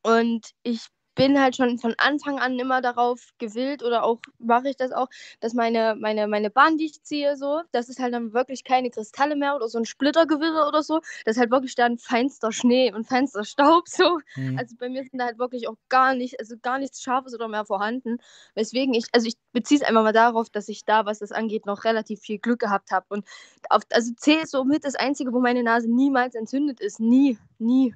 und 0.03 0.51
ich 0.63 0.87
bin 1.19 1.37
halt 1.37 1.57
schon 1.57 1.77
von 1.79 1.93
Anfang 1.97 2.39
an 2.39 2.57
immer 2.57 2.81
darauf 2.81 3.33
gewillt 3.39 3.83
oder 3.83 4.03
auch 4.03 4.19
mache 4.37 4.69
ich 4.69 4.77
das 4.77 4.93
auch, 4.93 5.09
dass 5.41 5.53
meine, 5.53 5.97
meine, 5.99 6.27
meine 6.27 6.49
Bahn, 6.49 6.77
die 6.77 6.85
ich 6.85 7.03
ziehe, 7.03 7.35
so, 7.35 7.61
das 7.73 7.89
ist 7.89 7.99
halt 7.99 8.13
dann 8.13 8.31
wirklich 8.31 8.63
keine 8.63 8.89
Kristalle 8.89 9.35
mehr 9.35 9.53
oder 9.57 9.67
so 9.67 9.79
ein 9.79 9.85
Splittergewirre 9.85 10.65
oder 10.65 10.81
so. 10.81 11.01
Das 11.25 11.35
ist 11.35 11.39
halt 11.41 11.51
wirklich 11.51 11.75
dann 11.75 11.97
feinster 11.97 12.53
Schnee 12.53 12.93
und 12.93 13.05
feinster 13.05 13.43
Staub 13.43 13.89
so. 13.89 14.19
Mhm. 14.37 14.57
Also 14.57 14.77
bei 14.79 14.87
mir 14.87 15.03
sind 15.03 15.19
da 15.19 15.25
halt 15.25 15.39
wirklich 15.39 15.67
auch 15.67 15.75
gar 15.89 16.15
nicht, 16.15 16.39
also 16.39 16.55
gar 16.61 16.79
nichts 16.79 17.01
Scharfes 17.01 17.33
oder 17.35 17.49
mehr 17.49 17.65
vorhanden. 17.65 18.19
Weswegen 18.55 18.93
ich, 18.93 19.07
also 19.11 19.27
ich 19.27 19.35
beziehe 19.51 19.81
es 19.81 19.85
einfach 19.85 20.03
mal 20.03 20.13
darauf, 20.13 20.49
dass 20.49 20.69
ich 20.69 20.85
da, 20.85 21.05
was 21.05 21.19
das 21.19 21.33
angeht, 21.33 21.65
noch 21.65 21.83
relativ 21.83 22.21
viel 22.21 22.39
Glück 22.39 22.59
gehabt 22.59 22.91
habe. 22.91 23.05
Und 23.09 23.25
auf, 23.69 23.83
also 23.91 24.13
C 24.15 24.35
ist 24.35 24.51
somit 24.51 24.85
das 24.85 24.95
Einzige, 24.95 25.33
wo 25.33 25.41
meine 25.41 25.63
Nase 25.63 25.93
niemals 25.93 26.33
entzündet 26.33 26.79
ist. 26.79 27.01
Nie, 27.01 27.37
nie. 27.57 27.93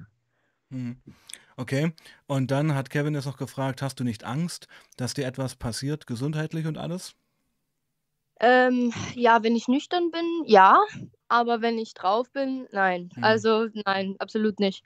Mhm. 0.70 0.98
Okay. 1.58 1.94
Und 2.28 2.52
dann 2.52 2.76
hat 2.76 2.90
Kevin 2.90 3.14
jetzt 3.14 3.26
noch 3.26 3.38
gefragt, 3.38 3.82
hast 3.82 4.00
du 4.00 4.04
nicht 4.04 4.24
Angst, 4.24 4.68
dass 4.98 5.14
dir 5.14 5.26
etwas 5.26 5.56
passiert, 5.56 6.08
gesundheitlich 6.08 6.66
und 6.66 6.78
alles? 6.78 7.16
Ähm, 8.40 8.94
ja, 9.16 9.44
wenn 9.44 9.56
ich 9.56 9.68
nüchtern 9.68 10.12
bin, 10.12 10.26
ja. 10.46 10.84
Aber 11.28 11.62
wenn 11.62 11.78
ich 11.78 11.94
drauf 11.94 12.32
bin, 12.32 12.68
nein. 12.72 13.10
Hm. 13.16 13.24
Also 13.24 13.68
nein, 13.86 14.16
absolut 14.20 14.60
nicht. 14.60 14.84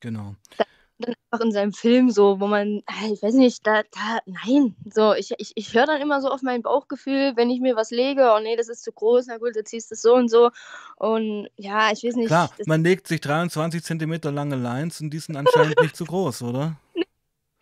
Genau. 0.00 0.34
Da, 0.56 0.64
dann 0.98 1.14
einfach 1.30 1.44
in 1.44 1.52
seinem 1.52 1.72
Film 1.72 2.10
so, 2.10 2.40
wo 2.40 2.46
man, 2.46 2.82
ah, 2.86 3.06
ich 3.12 3.22
weiß 3.22 3.34
nicht, 3.34 3.66
da, 3.66 3.82
da, 3.82 4.18
nein. 4.26 4.76
So, 4.92 5.14
ich, 5.14 5.32
ich, 5.38 5.52
ich 5.54 5.74
höre 5.74 5.86
dann 5.86 6.00
immer 6.00 6.20
so 6.20 6.28
auf 6.28 6.42
mein 6.42 6.62
Bauchgefühl, 6.62 7.32
wenn 7.36 7.50
ich 7.50 7.60
mir 7.60 7.76
was 7.76 7.90
lege, 7.90 8.32
oh 8.34 8.40
nee, 8.40 8.56
das 8.56 8.68
ist 8.68 8.84
zu 8.84 8.92
groß, 8.92 9.26
na 9.28 9.38
gut, 9.38 9.56
dann 9.56 9.66
ziehst 9.66 9.90
du 9.90 9.94
es 9.94 10.02
so 10.02 10.14
und 10.14 10.28
so. 10.28 10.50
Und 10.96 11.48
ja, 11.56 11.90
ich 11.90 12.04
weiß 12.04 12.16
nicht. 12.16 12.28
Klar, 12.28 12.50
man 12.66 12.84
legt 12.84 13.08
sich 13.08 13.20
23 13.20 13.82
Zentimeter 13.82 14.30
lange 14.30 14.56
Lines 14.56 15.00
und 15.00 15.10
die 15.10 15.18
sind 15.18 15.36
anscheinend 15.36 15.80
nicht 15.80 15.96
zu 15.96 16.04
groß, 16.04 16.42
oder? 16.42 16.76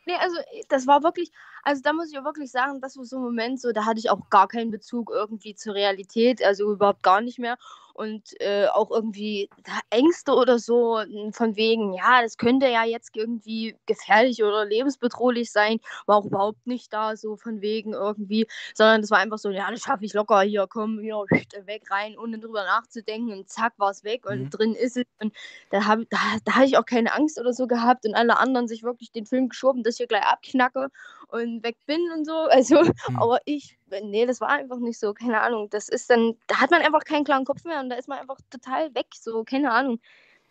Nee, 0.04 0.14
also 0.20 0.36
das 0.68 0.88
war 0.88 1.04
wirklich, 1.04 1.30
also 1.62 1.80
da 1.80 1.92
muss 1.92 2.10
ich 2.10 2.18
auch 2.18 2.24
wirklich 2.24 2.50
sagen, 2.50 2.80
das 2.80 2.96
war 2.96 3.04
so 3.04 3.18
ein 3.18 3.22
Moment, 3.22 3.60
so 3.60 3.70
da 3.70 3.84
hatte 3.84 4.00
ich 4.00 4.10
auch 4.10 4.30
gar 4.30 4.48
keinen 4.48 4.72
Bezug 4.72 5.10
irgendwie 5.14 5.54
zur 5.54 5.74
Realität, 5.74 6.44
also 6.44 6.72
überhaupt 6.72 7.04
gar 7.04 7.20
nicht 7.20 7.38
mehr 7.38 7.56
und 7.94 8.40
äh, 8.40 8.66
auch 8.66 8.90
irgendwie 8.90 9.48
Ängste 9.90 10.32
oder 10.34 10.58
so 10.58 11.00
von 11.32 11.56
wegen, 11.56 11.92
ja, 11.94 12.22
das 12.22 12.36
könnte 12.36 12.68
ja 12.68 12.84
jetzt 12.84 13.10
irgendwie 13.14 13.76
gefährlich 13.86 14.42
oder 14.42 14.64
lebensbedrohlich 14.64 15.50
sein, 15.50 15.78
war 16.06 16.16
auch 16.16 16.24
überhaupt 16.24 16.66
nicht 16.66 16.92
da, 16.92 17.16
so 17.16 17.36
von 17.36 17.60
wegen 17.60 17.92
irgendwie, 17.92 18.46
sondern 18.74 19.00
das 19.00 19.10
war 19.10 19.18
einfach 19.18 19.38
so, 19.38 19.50
ja, 19.50 19.70
das 19.70 19.82
schaffe 19.82 20.04
ich 20.04 20.14
locker 20.14 20.40
hier, 20.42 20.66
komm, 20.68 21.00
hier, 21.00 21.16
weg, 21.16 21.90
rein, 21.90 22.18
ohne 22.18 22.38
drüber 22.38 22.64
nachzudenken 22.64 23.32
und 23.32 23.48
zack, 23.48 23.74
war 23.78 23.90
es 23.90 24.04
weg 24.04 24.26
und 24.26 24.44
mhm. 24.44 24.50
drin 24.50 24.74
ist 24.74 24.96
es 24.96 25.04
und 25.20 25.34
da 25.70 25.84
habe 25.84 26.06
da, 26.06 26.18
da 26.44 26.54
hatte 26.54 26.66
ich 26.66 26.76
auch 26.78 26.86
keine 26.86 27.12
Angst 27.14 27.38
oder 27.40 27.52
so 27.52 27.66
gehabt 27.66 28.06
und 28.06 28.14
alle 28.14 28.38
anderen 28.38 28.68
sich 28.68 28.82
wirklich 28.82 29.12
den 29.12 29.26
Film 29.26 29.48
geschoben, 29.48 29.82
dass 29.82 29.94
ich 29.94 29.98
hier 29.98 30.06
gleich 30.06 30.24
abknacke 30.24 30.88
und 31.28 31.62
weg 31.62 31.76
bin 31.86 32.00
und 32.14 32.24
so, 32.24 32.34
also, 32.50 32.82
mhm. 32.82 33.16
aber 33.16 33.40
ich 33.44 33.78
nee, 34.02 34.26
das 34.26 34.40
war 34.40 34.48
einfach 34.48 34.78
nicht 34.78 34.98
so, 34.98 35.12
keine 35.12 35.40
Ahnung. 35.40 35.68
Das 35.70 35.88
ist 35.88 36.10
dann, 36.10 36.34
da 36.46 36.60
hat 36.60 36.70
man 36.70 36.82
einfach 36.82 37.04
keinen 37.04 37.24
klaren 37.24 37.44
Kopf 37.44 37.64
mehr 37.64 37.80
und 37.80 37.90
da 37.90 37.96
ist 37.96 38.08
man 38.08 38.18
einfach 38.18 38.38
total 38.50 38.94
weg, 38.94 39.06
so, 39.14 39.44
keine 39.44 39.72
Ahnung. 39.72 40.00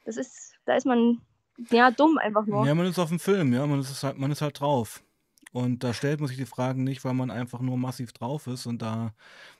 Das 0.06 0.18
ist, 0.18 0.54
da 0.66 0.76
ist 0.76 0.86
man, 0.86 1.22
ja, 1.70 1.92
dumm 1.92 2.18
einfach 2.18 2.46
nur. 2.46 2.66
Ja, 2.66 2.76
man 2.76 2.88
ist 2.88 3.00
auf 3.00 3.10
dem 3.10 3.20
Film, 3.20 3.54
ja, 3.54 3.66
man 3.66 3.80
ist 3.80 4.04
halt, 4.04 4.18
man 4.18 4.32
ist 4.32 4.42
halt 4.42 4.60
drauf. 4.60 5.04
Und 5.54 5.84
da 5.84 5.94
stellt 5.94 6.20
man 6.20 6.28
sich 6.28 6.38
die 6.38 6.46
Fragen 6.46 6.84
nicht, 6.84 7.04
weil 7.04 7.14
man 7.14 7.30
einfach 7.30 7.60
nur 7.60 7.78
massiv 7.78 8.14
drauf 8.14 8.48
ist 8.48 8.66
und 8.66 8.82
da 8.82 9.14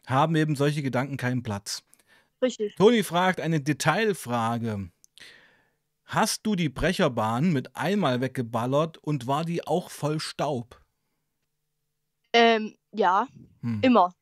haben 0.08 0.36
eben 0.36 0.56
solche 0.56 0.82
Gedanken 0.82 1.18
keinen 1.18 1.44
Platz. 1.44 1.84
Richtig. 2.42 2.76
Toni 2.76 3.04
fragt 3.04 3.42
eine 3.42 3.60
Detailfrage. 3.60 4.90
Hast 6.06 6.46
du 6.46 6.56
die 6.56 6.70
Brecherbahn 6.70 7.54
mit 7.54 7.76
einmal 7.76 8.20
weggeballert 8.20 8.98
und 8.98 9.28
war 9.28 9.46
die 9.46 9.66
auch 9.66 9.90
voll 9.90 10.20
Staub? 10.20 10.82
Ähm, 12.34 12.76
ja, 12.92 13.28
hm. 13.62 13.80
immer. 13.82 14.14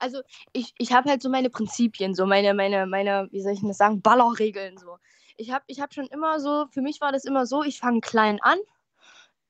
Also 0.00 0.22
ich, 0.52 0.74
ich 0.78 0.92
habe 0.92 1.08
halt 1.08 1.22
so 1.22 1.28
meine 1.28 1.50
Prinzipien, 1.50 2.14
so 2.14 2.26
meine, 2.26 2.54
meine, 2.54 2.86
meine, 2.86 3.28
wie 3.30 3.40
soll 3.40 3.52
ich 3.52 3.60
denn 3.60 3.68
das 3.68 3.78
sagen, 3.78 4.02
Ballerregeln 4.02 4.76
so. 4.76 4.98
Ich 5.36 5.52
habe 5.52 5.64
ich 5.68 5.80
hab 5.80 5.94
schon 5.94 6.06
immer 6.06 6.40
so, 6.40 6.66
für 6.72 6.82
mich 6.82 7.00
war 7.00 7.12
das 7.12 7.24
immer 7.24 7.46
so, 7.46 7.62
ich 7.62 7.78
fange 7.78 8.00
klein 8.00 8.40
an 8.42 8.58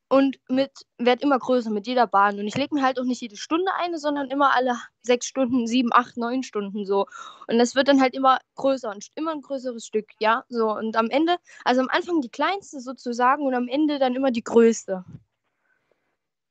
und 0.09 0.39
mit 0.49 0.71
werde 0.97 1.23
immer 1.23 1.39
größer 1.39 1.71
mit 1.71 1.87
jeder 1.87 2.07
Bahn. 2.07 2.39
Und 2.39 2.47
ich 2.47 2.57
lege 2.57 2.75
mir 2.75 2.83
halt 2.83 2.99
auch 2.99 3.05
nicht 3.05 3.21
jede 3.21 3.37
Stunde 3.37 3.73
eine, 3.79 3.99
sondern 3.99 4.31
immer 4.31 4.55
alle 4.55 4.77
sechs 5.03 5.27
Stunden, 5.27 5.67
sieben, 5.67 5.91
acht, 5.93 6.17
neun 6.17 6.43
Stunden 6.43 6.87
so. 6.87 7.07
Und 7.47 7.59
das 7.59 7.75
wird 7.75 7.89
dann 7.89 8.01
halt 8.01 8.15
immer 8.15 8.39
größer 8.57 8.91
und 8.91 9.09
immer 9.15 9.33
ein 9.33 9.43
größeres 9.43 9.87
Stück, 9.87 10.07
ja. 10.19 10.45
So. 10.49 10.75
Und 10.75 10.97
am 10.97 11.11
Ende, 11.11 11.37
also 11.65 11.83
am 11.83 11.89
Anfang 11.91 12.21
die 12.21 12.31
kleinste 12.31 12.81
sozusagen 12.81 13.47
und 13.47 13.55
am 13.55 13.69
Ende 13.69 13.99
dann 13.99 14.15
immer 14.15 14.31
die 14.31 14.45
größte. 14.45 15.05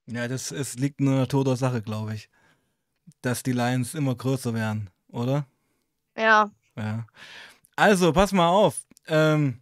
Ja, 0.09 0.27
das 0.27 0.51
es 0.51 0.75
liegt 0.75 0.99
in 0.99 1.07
der 1.07 1.15
Natur 1.15 1.43
der 1.43 1.57
Sache, 1.57 1.81
glaube 1.81 2.15
ich. 2.15 2.29
Dass 3.21 3.43
die 3.43 3.51
Lions 3.51 3.93
immer 3.93 4.15
größer 4.15 4.53
werden, 4.53 4.89
oder? 5.09 5.45
Ja. 6.17 6.49
Ja. 6.75 7.07
Also, 7.75 8.13
pass 8.13 8.31
mal 8.31 8.47
auf. 8.47 8.85
Ähm, 9.07 9.59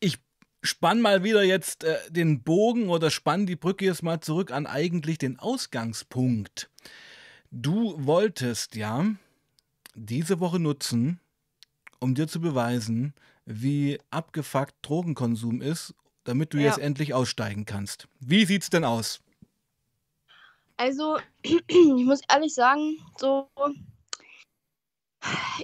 ich 0.00 0.18
spann 0.62 1.00
mal 1.00 1.24
wieder 1.24 1.42
jetzt 1.42 1.84
äh, 1.84 1.98
den 2.10 2.42
Bogen 2.42 2.88
oder 2.88 3.10
spann 3.10 3.46
die 3.46 3.56
Brücke 3.56 3.84
jetzt 3.84 4.02
mal 4.02 4.20
zurück 4.20 4.50
an 4.52 4.66
eigentlich 4.66 5.18
den 5.18 5.38
Ausgangspunkt. 5.38 6.70
Du 7.50 7.94
wolltest 8.04 8.76
ja 8.76 9.04
diese 9.94 10.40
Woche 10.40 10.58
nutzen, 10.58 11.20
um 12.00 12.14
dir 12.14 12.28
zu 12.28 12.40
beweisen, 12.40 13.14
wie 13.46 13.98
abgefuckt 14.10 14.74
Drogenkonsum 14.82 15.62
ist 15.62 15.94
damit 16.26 16.52
du 16.52 16.58
ja. 16.58 16.66
jetzt 16.66 16.78
endlich 16.78 17.14
aussteigen 17.14 17.64
kannst. 17.64 18.08
Wie 18.20 18.44
sieht's 18.44 18.70
denn 18.70 18.84
aus? 18.84 19.20
Also, 20.76 21.18
ich 21.42 22.04
muss 22.04 22.20
ehrlich 22.28 22.54
sagen, 22.54 22.98
so 23.18 23.48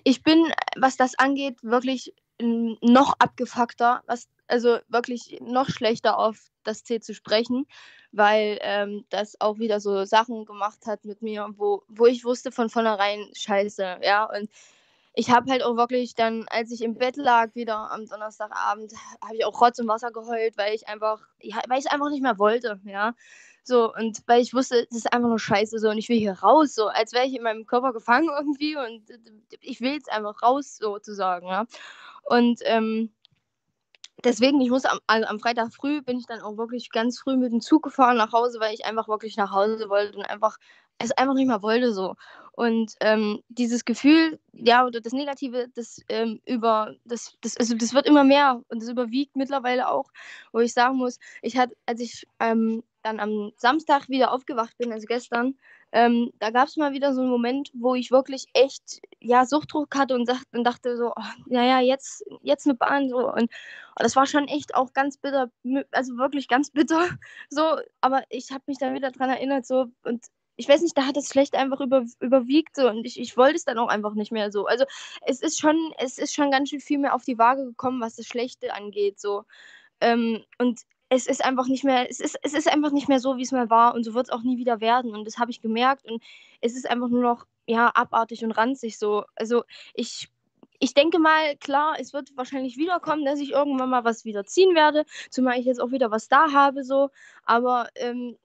ich 0.04 0.22
bin, 0.22 0.52
was 0.76 0.96
das 0.96 1.18
angeht, 1.18 1.62
wirklich 1.62 2.14
noch 2.40 3.14
abgefuckter, 3.18 4.02
was, 4.06 4.28
also 4.48 4.78
wirklich 4.88 5.38
noch 5.40 5.68
schlechter 5.68 6.18
auf 6.18 6.50
das 6.64 6.84
C 6.84 7.00
zu 7.00 7.14
sprechen, 7.14 7.66
weil 8.10 8.58
ähm, 8.62 9.04
das 9.10 9.40
auch 9.40 9.58
wieder 9.58 9.80
so 9.80 10.04
Sachen 10.04 10.44
gemacht 10.44 10.86
hat 10.86 11.04
mit 11.04 11.22
mir, 11.22 11.48
wo, 11.56 11.82
wo 11.88 12.06
ich 12.06 12.24
wusste 12.24 12.50
von 12.52 12.68
vornherein, 12.68 13.30
scheiße, 13.34 13.98
ja, 14.02 14.24
und 14.24 14.50
ich 15.14 15.30
habe 15.30 15.50
halt 15.50 15.62
auch 15.62 15.76
wirklich 15.76 16.14
dann, 16.14 16.46
als 16.48 16.70
ich 16.70 16.82
im 16.82 16.94
Bett 16.94 17.16
lag, 17.16 17.54
wieder 17.54 17.90
am 17.90 18.06
Donnerstagabend, 18.06 18.92
habe 19.22 19.36
ich 19.36 19.44
auch 19.44 19.60
Rotz 19.60 19.78
und 19.78 19.88
Wasser 19.88 20.10
geheult, 20.10 20.56
weil 20.56 20.74
ich 20.74 20.88
einfach, 20.88 21.20
ja, 21.40 21.58
weil 21.68 21.80
ich 21.80 21.90
einfach 21.90 22.08
nicht 22.10 22.22
mehr 22.22 22.38
wollte, 22.38 22.80
ja. 22.84 23.14
So, 23.64 23.94
und 23.94 24.22
weil 24.26 24.40
ich 24.40 24.54
wusste, 24.54 24.86
das 24.86 24.98
ist 24.98 25.12
einfach 25.12 25.28
nur 25.28 25.38
scheiße 25.38 25.78
so 25.78 25.90
und 25.90 25.98
ich 25.98 26.08
will 26.08 26.18
hier 26.18 26.32
raus, 26.40 26.74
so, 26.74 26.88
als 26.88 27.12
wäre 27.12 27.26
ich 27.26 27.34
in 27.36 27.42
meinem 27.42 27.66
Körper 27.66 27.92
gefangen 27.92 28.28
irgendwie 28.36 28.76
und 28.76 29.02
ich 29.60 29.80
will 29.80 29.92
jetzt 29.92 30.10
einfach 30.10 30.42
raus, 30.42 30.78
sozusagen, 30.78 31.46
ja. 31.46 31.66
Und 32.24 32.60
ähm, 32.64 33.12
deswegen, 34.24 34.60
ich 34.60 34.70
muss 34.70 34.84
am, 34.84 34.98
also 35.06 35.26
am 35.28 35.40
Freitag 35.40 35.72
früh 35.74 36.02
bin 36.02 36.18
ich 36.18 36.26
dann 36.26 36.40
auch 36.40 36.56
wirklich 36.56 36.90
ganz 36.90 37.18
früh 37.20 37.36
mit 37.36 37.52
dem 37.52 37.60
Zug 37.60 37.82
gefahren 37.82 38.16
nach 38.16 38.32
Hause, 38.32 38.60
weil 38.60 38.74
ich 38.74 38.84
einfach 38.86 39.08
wirklich 39.08 39.36
nach 39.36 39.52
Hause 39.52 39.88
wollte 39.88 40.16
und 40.16 40.24
einfach 40.24 40.58
es 41.02 41.12
einfach 41.12 41.34
nicht 41.34 41.46
mehr 41.46 41.62
wollte 41.62 41.92
so. 41.92 42.14
Und 42.54 42.94
ähm, 43.00 43.42
dieses 43.48 43.84
Gefühl, 43.84 44.38
ja, 44.52 44.86
oder 44.86 45.00
das 45.00 45.14
Negative, 45.14 45.68
das 45.74 46.00
ähm, 46.08 46.40
über, 46.46 46.94
das, 47.04 47.36
das, 47.40 47.56
also 47.56 47.74
das 47.74 47.94
wird 47.94 48.06
immer 48.06 48.24
mehr 48.24 48.60
und 48.68 48.82
das 48.82 48.90
überwiegt 48.90 49.36
mittlerweile 49.36 49.88
auch, 49.88 50.10
wo 50.52 50.60
ich 50.60 50.74
sagen 50.74 50.98
muss, 50.98 51.18
ich 51.40 51.56
hatte, 51.56 51.74
als 51.86 52.00
ich 52.00 52.26
ähm, 52.40 52.82
dann 53.02 53.20
am 53.20 53.52
Samstag 53.56 54.08
wieder 54.08 54.32
aufgewacht 54.32 54.76
bin, 54.76 54.92
also 54.92 55.06
gestern, 55.06 55.54
ähm, 55.92 56.32
da 56.38 56.50
gab 56.50 56.68
es 56.68 56.76
mal 56.76 56.92
wieder 56.92 57.14
so 57.14 57.20
einen 57.20 57.30
Moment, 57.30 57.70
wo 57.74 57.94
ich 57.94 58.10
wirklich 58.10 58.46
echt, 58.54 59.00
ja, 59.20 59.44
Suchtdruck 59.44 59.94
hatte 59.96 60.14
und, 60.14 60.26
sagt, 60.26 60.46
und 60.52 60.64
dachte 60.64 60.96
so, 60.96 61.12
oh, 61.16 61.22
naja, 61.46 61.80
jetzt, 61.80 62.24
jetzt 62.42 62.66
eine 62.66 62.74
Bahn, 62.74 63.08
so. 63.10 63.30
Und 63.30 63.50
oh, 63.98 64.02
das 64.02 64.16
war 64.16 64.26
schon 64.26 64.48
echt 64.48 64.74
auch 64.74 64.92
ganz 64.94 65.18
bitter, 65.18 65.50
also 65.90 66.16
wirklich 66.16 66.48
ganz 66.48 66.70
bitter, 66.70 67.08
so. 67.50 67.78
Aber 68.00 68.22
ich 68.30 68.52
habe 68.52 68.64
mich 68.66 68.78
dann 68.78 68.94
wieder 68.94 69.10
dran 69.10 69.30
erinnert, 69.30 69.66
so, 69.66 69.86
und 70.04 70.24
ich 70.62 70.68
weiß 70.68 70.82
nicht, 70.82 70.96
da 70.96 71.06
hat 71.06 71.16
das 71.16 71.28
schlecht 71.28 71.56
einfach 71.56 71.80
über, 71.80 72.04
überwiegt 72.20 72.76
so 72.76 72.88
und 72.88 73.04
ich, 73.04 73.18
ich 73.18 73.36
wollte 73.36 73.56
es 73.56 73.64
dann 73.64 73.78
auch 73.78 73.88
einfach 73.88 74.14
nicht 74.14 74.30
mehr 74.30 74.52
so. 74.52 74.66
Also 74.66 74.84
es 75.26 75.42
ist 75.42 75.58
schon, 75.58 75.76
es 75.98 76.18
ist 76.18 76.34
schon 76.34 76.52
ganz 76.52 76.70
schön 76.70 76.80
viel 76.80 76.98
mehr 76.98 77.14
auf 77.16 77.24
die 77.24 77.36
Waage 77.38 77.64
gekommen, 77.64 78.00
was 78.00 78.14
das 78.14 78.26
Schlechte 78.26 78.72
angeht. 78.72 79.18
So. 79.18 79.44
Ähm, 80.00 80.44
und 80.58 80.82
es 81.08 81.26
ist 81.26 81.44
einfach 81.44 81.66
nicht 81.66 81.82
mehr, 81.82 82.08
es 82.08 82.20
ist, 82.20 82.38
es 82.42 82.54
ist 82.54 82.72
einfach 82.72 82.92
nicht 82.92 83.08
mehr 83.08 83.18
so, 83.18 83.36
wie 83.36 83.42
es 83.42 83.50
mal 83.50 83.70
war 83.70 83.94
und 83.94 84.04
so 84.04 84.14
wird 84.14 84.26
es 84.26 84.32
auch 84.32 84.42
nie 84.42 84.56
wieder 84.56 84.80
werden. 84.80 85.14
Und 85.14 85.26
das 85.26 85.38
habe 85.38 85.50
ich 85.50 85.60
gemerkt 85.60 86.04
und 86.08 86.22
es 86.60 86.76
ist 86.76 86.88
einfach 86.88 87.08
nur 87.08 87.22
noch 87.22 87.44
ja, 87.66 87.90
abartig 87.94 88.44
und 88.44 88.52
ranzig 88.52 88.98
so. 88.98 89.24
Also 89.34 89.64
ich 89.94 90.28
ich 90.82 90.94
denke 90.94 91.20
mal, 91.20 91.56
klar, 91.58 91.94
es 92.00 92.12
wird 92.12 92.36
wahrscheinlich 92.36 92.76
wiederkommen, 92.76 93.24
dass 93.24 93.38
ich 93.38 93.52
irgendwann 93.52 93.88
mal 93.88 94.02
was 94.02 94.24
wieder 94.24 94.44
ziehen 94.44 94.74
werde, 94.74 95.04
zumal 95.30 95.58
ich 95.58 95.64
jetzt 95.64 95.80
auch 95.80 95.92
wieder 95.92 96.10
was 96.10 96.26
da 96.26 96.50
habe, 96.52 96.82
so. 96.82 97.10
Aber 97.44 97.88
ähm, 97.94 98.36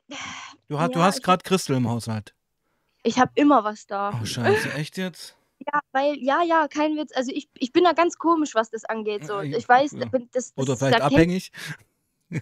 du, 0.68 0.80
hast, 0.80 0.90
ja, 0.90 0.94
du 0.94 1.02
hast 1.02 1.24
gerade 1.24 1.44
Christel 1.44 1.78
im 1.78 1.90
Haushalt. 1.90 2.36
Ich 3.02 3.18
habe 3.18 3.32
immer 3.34 3.64
was 3.64 3.88
da. 3.88 4.12
Oh 4.22 4.26
Scheiße, 4.26 4.72
echt 4.74 4.98
jetzt? 4.98 5.36
Ja, 5.60 5.80
weil, 5.92 6.16
ja, 6.20 6.44
ja, 6.44 6.68
kein 6.68 6.96
Witz. 6.96 7.12
Also 7.16 7.32
ich, 7.34 7.50
ich 7.58 7.74
bin 7.74 7.84
da 7.84 7.94
ganz 7.94 8.20
komisch, 8.20 8.54
was 8.54 8.70
das 8.70 8.86
angeht. 8.86 9.26
So. 9.26 9.42
Ich 9.42 9.68
weiß, 9.68 9.96
das, 10.32 10.54
Oder 10.56 10.78
vielleicht 10.78 11.02
abhängig. 11.02 11.52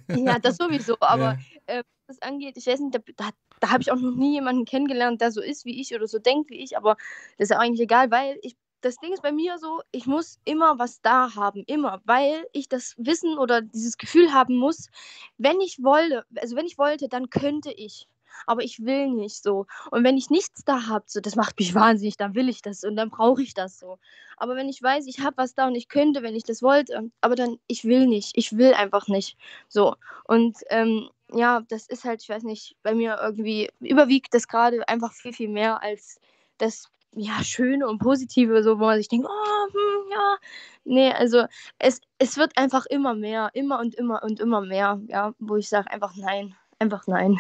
Ja, 0.10 0.40
das 0.40 0.58
sowieso, 0.58 0.98
aber 1.00 1.38
ja. 1.68 1.76
äh, 1.78 1.84
was 2.08 2.18
das 2.18 2.22
angeht, 2.28 2.58
ich 2.58 2.68
weiß 2.68 2.82
nicht, 2.82 2.96
da, 2.96 3.00
da, 3.16 3.30
da 3.62 3.70
habe 3.70 3.82
ich 3.82 3.92
auch 3.92 4.00
noch 4.00 4.16
nie 4.16 4.34
jemanden 4.34 4.66
kennengelernt, 4.66 5.22
der 5.22 5.32
so 5.32 5.42
ist 5.42 5.64
wie 5.64 5.80
ich 5.80 5.96
oder 5.96 6.08
so 6.08 6.20
denkt 6.20 6.50
wie 6.50 6.62
ich, 6.62 6.76
aber 6.76 6.98
das 7.38 7.50
ist 7.50 7.56
eigentlich 7.56 7.82
egal, 7.82 8.12
weil 8.12 8.38
ich 8.42 8.58
das 8.86 8.98
Ding 8.98 9.14
ist 9.14 9.24
bei 9.24 9.32
mir 9.32 9.58
so, 9.58 9.82
ich 9.92 10.06
muss 10.06 10.40
immer 10.46 10.78
was 10.78 11.02
da 11.02 11.36
haben, 11.36 11.64
immer, 11.66 12.02
weil 12.06 12.46
ich 12.54 12.70
das 12.70 12.94
Wissen 12.98 13.38
oder 13.40 13.62
dieses 13.62 13.98
Gefühl 13.98 14.32
haben 14.34 14.56
muss, 14.56 14.90
wenn 15.38 15.60
ich 15.60 15.84
wollte, 15.84 16.24
also 16.36 16.56
wenn 16.56 16.68
ich 16.68 16.78
wollte, 16.78 17.10
dann 17.10 17.30
könnte 17.30 17.72
ich 17.72 18.08
aber 18.48 18.64
ich 18.64 18.84
will 18.84 19.08
nicht 19.08 19.42
so. 19.42 19.66
Und 19.92 20.04
wenn 20.04 20.18
ich 20.18 20.30
nichts 20.30 20.66
da 20.66 20.88
habe, 20.88 21.06
so, 21.08 21.22
das 21.22 21.36
macht 21.36 21.58
mich 21.58 21.74
wahnsinnig, 21.74 22.18
dann 22.18 22.36
will 22.36 22.50
ich 22.50 22.62
das 22.62 22.84
und 22.84 22.98
dann 22.98 23.10
brauche 23.10 23.42
ich 23.42 23.54
das 23.54 23.80
so. 23.80 23.98
Aber 24.38 24.56
wenn 24.56 24.68
ich 24.68 24.84
weiß, 24.84 25.08
ich 25.08 25.22
habe 25.22 25.38
was 25.38 25.56
da 25.56 25.68
und 25.68 25.76
ich 25.76 25.88
könnte, 25.88 26.22
wenn 26.22 26.36
ich 26.36 26.44
das 26.44 26.62
wollte, 26.62 27.10
aber 27.22 27.36
dann, 27.36 27.58
ich 27.68 27.86
will 27.86 28.08
nicht, 28.08 28.38
ich 28.38 28.58
will 28.58 28.74
einfach 28.74 29.08
nicht. 29.08 29.38
So. 29.70 29.96
Und 30.26 30.58
ähm, 30.70 31.10
ja, 31.34 31.62
das 31.70 31.88
ist 31.88 32.04
halt, 32.04 32.22
ich 32.22 32.30
weiß 32.30 32.44
nicht, 32.44 32.76
bei 32.84 32.94
mir 32.94 33.18
irgendwie 33.22 33.70
überwiegt 33.80 34.34
das 34.34 34.48
gerade 34.48 34.88
einfach 34.88 35.14
viel, 35.14 35.34
viel 35.34 35.50
mehr 35.50 35.82
als 35.82 36.20
das 36.58 36.90
ja, 37.16 37.44
Schöne 37.44 37.88
und 37.88 38.00
Positive, 38.00 38.62
so, 38.64 38.80
wo 38.80 38.86
man 38.86 38.98
sich 38.98 39.08
denkt, 39.08 39.28
oh, 39.28 39.68
hm, 39.72 40.12
ja. 40.12 40.38
Nee, 40.84 41.12
also 41.12 41.46
es, 41.80 42.02
es 42.20 42.38
wird 42.38 42.58
einfach 42.58 42.86
immer 42.86 43.16
mehr, 43.16 43.50
immer 43.54 43.80
und 43.80 43.96
immer 43.96 44.22
und 44.24 44.40
immer 44.40 44.62
mehr, 44.62 45.02
ja, 45.08 45.34
wo 45.40 45.56
ich 45.56 45.68
sage 45.68 45.90
einfach 45.90 46.16
nein, 46.16 46.56
einfach 46.80 47.08
nein. 47.08 47.40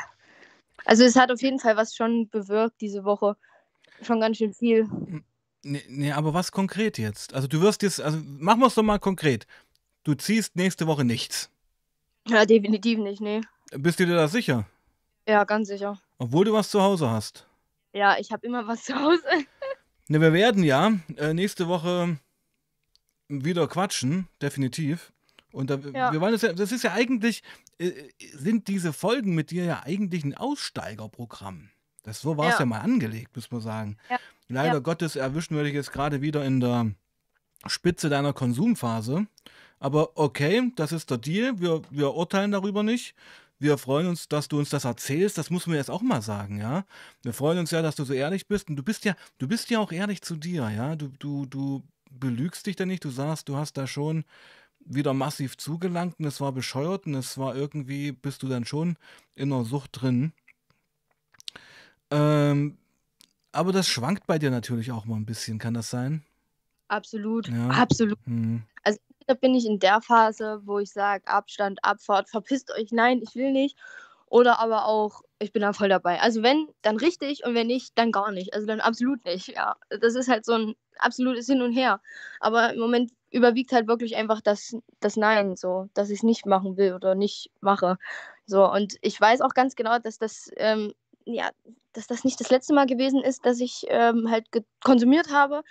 Also 0.85 1.03
es 1.03 1.15
hat 1.15 1.31
auf 1.31 1.41
jeden 1.41 1.59
Fall 1.59 1.77
was 1.77 1.95
schon 1.95 2.29
bewirkt 2.29 2.81
diese 2.81 3.03
Woche. 3.03 3.35
Schon 4.01 4.19
ganz 4.19 4.38
schön 4.38 4.53
viel. 4.53 4.89
Nee, 5.63 5.83
nee, 5.88 6.11
aber 6.11 6.33
was 6.33 6.51
konkret 6.51 6.97
jetzt? 6.97 7.33
Also 7.33 7.47
du 7.47 7.61
wirst 7.61 7.81
jetzt, 7.81 8.01
also 8.01 8.19
machen 8.23 8.59
wir 8.59 8.67
es 8.67 8.75
doch 8.75 8.83
mal 8.83 8.99
konkret. 8.99 9.47
Du 10.03 10.13
ziehst 10.13 10.55
nächste 10.55 10.85
Woche 10.85 11.03
nichts. 11.03 11.49
Ja, 12.27 12.45
definitiv 12.45 12.99
nicht, 12.99 13.21
nee. 13.21 13.41
Bist 13.71 13.99
du 13.99 14.05
dir 14.05 14.15
da 14.15 14.27
sicher? 14.27 14.67
Ja, 15.27 15.43
ganz 15.43 15.67
sicher. 15.67 15.99
Obwohl 16.17 16.45
du 16.45 16.53
was 16.53 16.69
zu 16.69 16.81
Hause 16.81 17.09
hast. 17.09 17.47
Ja, 17.93 18.17
ich 18.19 18.31
habe 18.31 18.45
immer 18.45 18.67
was 18.67 18.83
zu 18.83 18.93
Hause. 18.93 19.23
Ne, 20.07 20.21
wir 20.21 20.33
werden 20.33 20.63
ja 20.63 20.93
äh, 21.17 21.33
nächste 21.33 21.67
Woche 21.67 22.17
wieder 23.27 23.67
quatschen, 23.67 24.27
definitiv. 24.41 25.11
Und 25.51 25.69
da, 25.69 25.75
ja. 25.75 26.11
wir 26.11 26.19
wollen 26.21 26.33
das 26.33 26.41
ja, 26.41 26.53
das 26.53 26.71
ist 26.71 26.83
ja 26.83 26.93
eigentlich, 26.93 27.43
äh, 27.77 27.91
sind 28.33 28.67
diese 28.67 28.93
Folgen 28.93 29.35
mit 29.35 29.51
dir 29.51 29.63
ja 29.63 29.83
eigentlich 29.83 30.23
ein 30.23 30.35
Aussteigerprogramm. 30.35 31.69
Das, 32.03 32.21
so 32.21 32.37
war 32.37 32.47
es 32.49 32.55
ja. 32.55 32.59
ja. 32.59 32.65
mal 32.65 32.81
angelegt, 32.81 33.35
muss 33.35 33.49
man 33.51 33.61
sagen. 33.61 33.97
Leider 34.47 34.79
Gottes 34.79 35.15
erwischen 35.15 35.55
wir 35.55 35.63
dich 35.63 35.73
jetzt 35.73 35.91
gerade 35.91 36.21
wieder 36.21 36.45
in 36.45 36.59
der 36.59 36.91
Spitze 37.65 38.09
deiner 38.09 38.33
Konsumphase. 38.33 39.25
Aber 39.79 40.17
okay, 40.17 40.71
das 40.75 40.91
ist 40.91 41.09
der 41.09 41.17
Deal. 41.17 41.59
Wir, 41.59 41.81
wir 41.89 42.13
urteilen 42.13 42.51
darüber 42.51 42.83
nicht. 42.83 43.15
Wir 43.57 43.77
freuen 43.77 44.07
uns, 44.07 44.27
dass 44.27 44.47
du 44.47 44.59
uns 44.59 44.69
das 44.69 44.85
erzählst. 44.85 45.37
Das 45.37 45.49
muss 45.49 45.67
man 45.67 45.77
jetzt 45.77 45.89
auch 45.89 46.01
mal 46.01 46.21
sagen, 46.21 46.59
ja. 46.59 46.85
Wir 47.21 47.33
freuen 47.33 47.59
uns 47.59 47.71
ja, 47.71 47.81
dass 47.81 47.95
du 47.95 48.03
so 48.03 48.13
ehrlich 48.13 48.47
bist. 48.47 48.69
Und 48.69 48.75
du 48.75 48.83
bist 48.83 49.05
ja, 49.05 49.15
du 49.37 49.47
bist 49.47 49.69
ja 49.69 49.79
auch 49.79 49.91
ehrlich 49.91 50.21
zu 50.21 50.35
dir, 50.35 50.69
ja. 50.69 50.95
Du, 50.95 51.09
du, 51.19 51.45
du 51.45 51.83
belügst 52.11 52.65
dich 52.65 52.75
da 52.75 52.85
nicht. 52.85 53.03
Du 53.05 53.09
sagst, 53.09 53.47
du 53.47 53.55
hast 53.55 53.77
da 53.77 53.87
schon 53.87 54.25
wieder 54.85 55.13
massiv 55.13 55.57
zugelangt 55.57 56.19
und 56.19 56.25
es 56.25 56.39
war 56.41 56.51
bescheuert 56.51 57.07
und 57.07 57.15
es 57.15 57.37
war 57.37 57.55
irgendwie, 57.55 58.11
bist 58.11 58.43
du 58.43 58.47
dann 58.47 58.65
schon 58.65 58.97
in 59.33 59.49
der 59.49 59.63
Sucht 59.65 60.01
drin. 60.01 60.31
Ähm, 62.11 62.77
aber 63.51 63.71
das 63.71 63.87
schwankt 63.87 64.27
bei 64.27 64.37
dir 64.37 64.51
natürlich 64.51 64.91
auch 64.91 65.05
mal 65.05 65.15
ein 65.15 65.25
bisschen, 65.25 65.57
kann 65.57 65.73
das 65.73 65.89
sein? 65.89 66.23
Absolut, 66.87 67.47
ja. 67.47 67.69
absolut. 67.69 68.19
Hm. 68.25 68.63
Also 68.83 68.99
da 69.27 69.33
bin 69.33 69.55
ich 69.55 69.65
in 69.65 69.79
der 69.79 70.01
Phase, 70.01 70.61
wo 70.65 70.79
ich 70.79 70.91
sage, 70.91 71.27
Abstand, 71.27 71.79
Abfahrt, 71.83 72.29
verpisst 72.29 72.71
euch, 72.71 72.91
nein, 72.91 73.21
ich 73.21 73.35
will 73.35 73.51
nicht. 73.51 73.77
Oder 74.27 74.59
aber 74.59 74.85
auch, 74.88 75.21
ich 75.39 75.51
bin 75.51 75.61
da 75.61 75.73
voll 75.73 75.89
dabei. 75.89 76.19
Also 76.19 76.43
wenn, 76.43 76.67
dann 76.81 76.97
richtig 76.97 77.45
und 77.45 77.55
wenn 77.55 77.67
nicht, 77.67 77.97
dann 77.97 78.11
gar 78.11 78.31
nicht. 78.31 78.53
Also 78.53 78.65
dann 78.67 78.81
absolut 78.81 79.23
nicht. 79.25 79.47
Ja, 79.49 79.75
das 79.89 80.15
ist 80.15 80.27
halt 80.27 80.45
so 80.45 80.53
ein 80.53 80.75
absolutes 80.97 81.45
Hin 81.47 81.61
und 81.61 81.73
Her. 81.73 82.01
Aber 82.39 82.73
im 82.73 82.79
Moment 82.79 83.11
überwiegt 83.31 83.71
halt 83.71 83.88
wirklich 83.88 84.15
einfach 84.15 84.41
das, 84.41 84.75
das 84.99 85.17
Nein, 85.17 85.55
so, 85.55 85.89
dass 85.93 86.09
ich 86.09 86.19
es 86.19 86.23
nicht 86.23 86.45
machen 86.45 86.77
will 86.77 86.93
oder 86.93 87.15
nicht 87.15 87.51
mache. 87.61 87.97
So, 88.45 88.69
und 88.69 88.95
ich 89.01 89.19
weiß 89.19 89.41
auch 89.41 89.53
ganz 89.53 89.75
genau, 89.75 89.99
dass 89.99 90.17
das, 90.17 90.49
ähm, 90.57 90.93
ja, 91.25 91.49
dass 91.93 92.07
das 92.07 92.23
nicht 92.23 92.39
das 92.39 92.49
letzte 92.49 92.73
Mal 92.73 92.85
gewesen 92.88 93.21
ist, 93.21 93.45
dass 93.45 93.59
ich 93.59 93.85
ähm, 93.89 94.29
halt 94.29 94.47
konsumiert 94.83 95.31
habe. 95.31 95.63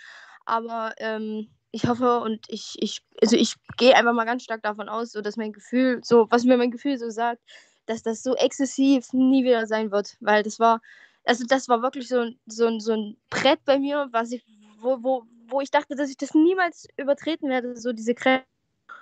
Aber 0.44 0.92
ähm, 0.98 1.48
ich 1.74 1.88
hoffe 1.88 2.20
und 2.20 2.46
ich, 2.48 2.76
ich, 2.78 3.02
also 3.20 3.36
ich 3.36 3.56
gehe 3.76 3.96
einfach 3.96 4.12
mal 4.12 4.24
ganz 4.24 4.44
stark 4.44 4.62
davon 4.62 4.88
aus, 4.88 5.10
so 5.10 5.20
dass 5.20 5.36
mein 5.36 5.52
Gefühl, 5.52 6.00
so, 6.04 6.28
was 6.30 6.44
mir 6.44 6.56
mein 6.56 6.70
Gefühl 6.70 6.98
so 6.98 7.10
sagt, 7.10 7.42
dass 7.86 8.04
das 8.04 8.22
so 8.22 8.36
exzessiv 8.36 9.12
nie 9.12 9.42
wieder 9.42 9.66
sein 9.66 9.90
wird. 9.90 10.16
Weil 10.20 10.44
das 10.44 10.60
war, 10.60 10.80
also 11.24 11.44
das 11.44 11.68
war 11.68 11.82
wirklich 11.82 12.06
so, 12.06 12.30
so, 12.46 12.78
so 12.78 12.92
ein 12.92 13.16
Brett 13.28 13.58
bei 13.64 13.80
mir, 13.80 14.08
was 14.12 14.30
ich, 14.30 14.44
wo, 14.80 15.02
wo, 15.02 15.24
wo 15.48 15.60
ich 15.60 15.72
dachte, 15.72 15.96
dass 15.96 16.10
ich 16.10 16.16
das 16.16 16.32
niemals 16.32 16.86
übertreten 16.96 17.48
werde, 17.48 17.76
so 17.76 17.92
diese 17.92 18.14
Grenze. 18.14 18.44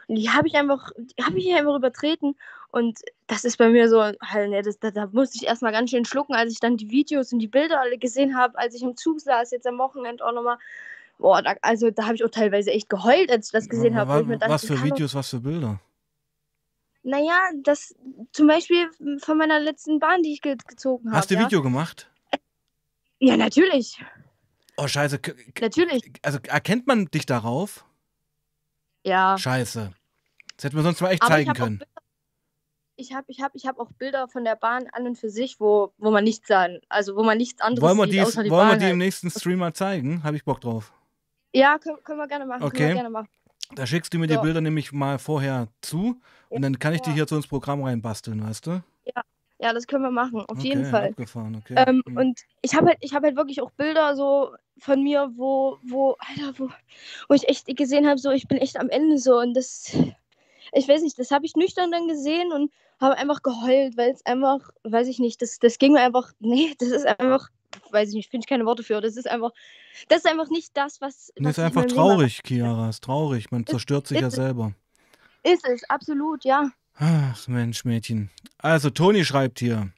Die 0.08 0.30
habe 0.30 0.48
ich 0.48 0.54
einfach, 0.54 0.90
habe 1.20 1.38
ich 1.38 1.54
einfach 1.54 1.76
übertreten. 1.76 2.36
Und 2.70 3.00
das 3.26 3.44
ist 3.44 3.58
bei 3.58 3.68
mir 3.68 3.90
so, 3.90 4.00
halt, 4.00 4.48
ne, 4.48 4.62
das, 4.62 4.78
da, 4.78 4.90
da 4.90 5.08
musste 5.12 5.36
ich 5.36 5.46
erstmal 5.46 5.72
ganz 5.72 5.90
schön 5.90 6.06
schlucken, 6.06 6.34
als 6.34 6.52
ich 6.52 6.60
dann 6.60 6.78
die 6.78 6.90
Videos 6.90 7.34
und 7.34 7.38
die 7.38 7.48
Bilder 7.48 7.80
alle 7.82 7.98
gesehen 7.98 8.34
habe, 8.34 8.58
als 8.58 8.74
ich 8.74 8.82
im 8.82 8.96
Zug 8.96 9.20
saß, 9.20 9.50
jetzt 9.50 9.66
am 9.66 9.76
Wochenende 9.76 10.24
auch 10.24 10.32
nochmal. 10.32 10.56
Boah, 11.22 11.40
da, 11.40 11.54
also 11.62 11.92
da 11.92 12.06
habe 12.06 12.16
ich 12.16 12.24
auch 12.24 12.30
teilweise 12.30 12.72
echt 12.72 12.88
geheult, 12.88 13.30
als 13.30 13.46
ich 13.46 13.52
das 13.52 13.68
gesehen 13.68 13.94
habe. 13.94 14.28
Was 14.48 14.66
für 14.66 14.82
Videos, 14.82 15.14
was 15.14 15.30
für 15.30 15.38
Bilder? 15.38 15.80
Naja, 17.04 17.38
das 17.62 17.94
zum 18.32 18.48
Beispiel 18.48 18.90
von 19.18 19.38
meiner 19.38 19.60
letzten 19.60 20.00
Bahn, 20.00 20.24
die 20.24 20.32
ich 20.32 20.40
ge 20.40 20.56
gezogen 20.66 21.08
habe. 21.08 21.16
Hast 21.16 21.30
du 21.30 21.36
ja? 21.36 21.42
Video 21.42 21.62
gemacht? 21.62 22.10
Ja, 23.20 23.36
natürlich. 23.36 24.04
Oh, 24.76 24.88
scheiße. 24.88 25.20
Natürlich. 25.60 26.10
Also 26.22 26.40
erkennt 26.48 26.88
man 26.88 27.06
dich 27.06 27.24
darauf? 27.24 27.84
Ja. 29.04 29.38
Scheiße. 29.38 29.92
Das 30.56 30.64
hätten 30.64 30.76
wir 30.76 30.82
sonst 30.82 31.00
mal 31.00 31.10
echt 31.10 31.22
Aber 31.22 31.34
zeigen 31.34 31.52
können. 31.52 31.84
Ich 32.96 33.14
habe 33.14 33.26
ich 33.28 33.40
hab, 33.40 33.54
ich 33.54 33.66
hab 33.66 33.78
auch 33.78 33.92
Bilder 33.92 34.26
von 34.26 34.42
der 34.42 34.56
Bahn 34.56 34.88
an 34.90 35.06
und 35.06 35.18
für 35.18 35.30
sich, 35.30 35.60
wo, 35.60 35.92
wo 35.98 36.10
man 36.10 36.24
nichts 36.24 36.48
sagen, 36.48 36.80
also 36.88 37.14
wo 37.14 37.22
man 37.22 37.38
nichts 37.38 37.60
anderes 37.60 37.88
wollen 37.88 37.98
wir 37.98 38.04
sieht, 38.06 38.14
die, 38.14 38.20
außer 38.22 38.42
die 38.42 38.50
Wollen 38.50 38.68
wir 38.70 38.76
die 38.76 38.84
halt. 38.84 38.92
im 38.92 38.98
nächsten 38.98 39.30
Stream 39.30 39.60
mal 39.60 39.72
zeigen? 39.72 40.24
Habe 40.24 40.36
ich 40.36 40.44
Bock 40.44 40.60
drauf. 40.60 40.92
Ja, 41.52 41.78
können, 41.78 41.98
können, 42.02 42.18
wir 42.18 42.28
gerne 42.28 42.46
machen. 42.46 42.62
Okay. 42.62 42.94
Gerne 42.94 43.10
machen. 43.10 43.28
Da 43.74 43.86
schickst 43.86 44.12
du 44.12 44.18
mir 44.18 44.28
so. 44.28 44.34
die 44.34 44.40
Bilder 44.40 44.60
nämlich 44.60 44.92
mal 44.92 45.18
vorher 45.18 45.68
zu 45.80 46.20
und 46.48 46.62
dann 46.62 46.78
kann 46.78 46.94
ich 46.94 47.00
die 47.00 47.12
hier 47.12 47.26
zu 47.26 47.36
ins 47.36 47.46
Programm 47.46 47.82
reinbasteln, 47.82 48.46
weißt 48.46 48.66
du? 48.66 48.82
Ja, 49.04 49.22
ja, 49.58 49.72
das 49.72 49.86
können 49.86 50.02
wir 50.02 50.10
machen, 50.10 50.40
auf 50.40 50.58
okay, 50.58 50.68
jeden 50.68 50.84
Fall. 50.84 51.14
Okay. 51.16 51.74
Ähm, 51.76 52.02
mhm. 52.04 52.16
Und 52.16 52.40
ich 52.62 52.74
habe 52.74 52.88
halt, 52.88 52.98
ich 53.00 53.14
halt 53.14 53.36
wirklich 53.36 53.62
auch 53.62 53.70
Bilder 53.70 54.16
so 54.16 54.54
von 54.78 55.02
mir, 55.02 55.30
wo, 55.36 55.78
wo, 55.84 56.16
Alter, 56.18 56.58
wo, 56.58 56.68
wo 57.28 57.34
ich 57.34 57.48
echt 57.48 57.66
gesehen 57.76 58.06
habe, 58.06 58.18
so 58.18 58.30
ich 58.30 58.48
bin 58.48 58.58
echt 58.58 58.78
am 58.78 58.90
Ende 58.90 59.18
so 59.18 59.38
und 59.38 59.54
das, 59.54 59.96
ich 60.72 60.88
weiß 60.88 61.02
nicht, 61.02 61.18
das 61.18 61.30
habe 61.30 61.46
ich 61.46 61.54
nüchtern 61.56 61.92
dann 61.92 62.08
gesehen 62.08 62.52
und 62.52 62.72
habe 63.00 63.16
einfach 63.16 63.42
geheult, 63.42 63.96
weil 63.96 64.10
es 64.10 64.26
einfach, 64.26 64.70
weiß 64.84 65.08
ich 65.08 65.18
nicht, 65.18 65.40
das, 65.40 65.58
das 65.58 65.78
ging 65.78 65.92
mir 65.92 66.00
einfach, 66.00 66.32
nee, 66.40 66.74
das 66.78 66.88
ist 66.88 67.06
einfach, 67.06 67.48
weiß 67.90 68.10
ich 68.10 68.14
nicht, 68.14 68.30
finde 68.30 68.44
ich 68.44 68.48
keine 68.48 68.66
Worte 68.66 68.82
für, 68.82 69.00
das 69.00 69.16
ist 69.16 69.28
einfach, 69.28 69.50
das 70.08 70.18
ist 70.18 70.26
einfach 70.26 70.48
nicht 70.50 70.76
das, 70.76 71.00
was. 71.00 71.32
Das 71.36 71.58
ist 71.58 71.64
einfach 71.64 71.86
traurig, 71.86 72.40
Chiara, 72.44 72.88
ist 72.88 73.04
traurig, 73.04 73.50
man 73.50 73.66
zerstört 73.66 74.06
sich 74.06 74.18
ist, 74.18 74.22
ja 74.22 74.30
selber. 74.30 74.74
Ist 75.42 75.66
es, 75.68 75.88
absolut, 75.88 76.44
ja. 76.44 76.70
Ach 76.96 77.48
Mensch, 77.48 77.84
Mädchen. 77.84 78.30
Also, 78.58 78.90
Toni 78.90 79.24
schreibt 79.24 79.58
hier. 79.58 79.90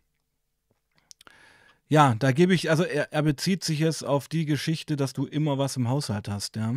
Ja, 1.89 2.15
da 2.19 2.33
gebe 2.33 2.55
ich, 2.55 2.71
also 2.71 2.83
er, 2.83 3.13
er, 3.13 3.23
bezieht 3.23 3.63
sich 3.63 3.79
jetzt 3.79 4.05
auf 4.05 4.27
die 4.27 4.47
Geschichte, 4.47 4.97
dass 4.97 5.13
du 5.13 5.27
immer 5.27 5.59
was 5.59 5.77
im 5.77 5.89
Haushalt 5.89 6.29
hast, 6.29 6.57
ja. 6.57 6.75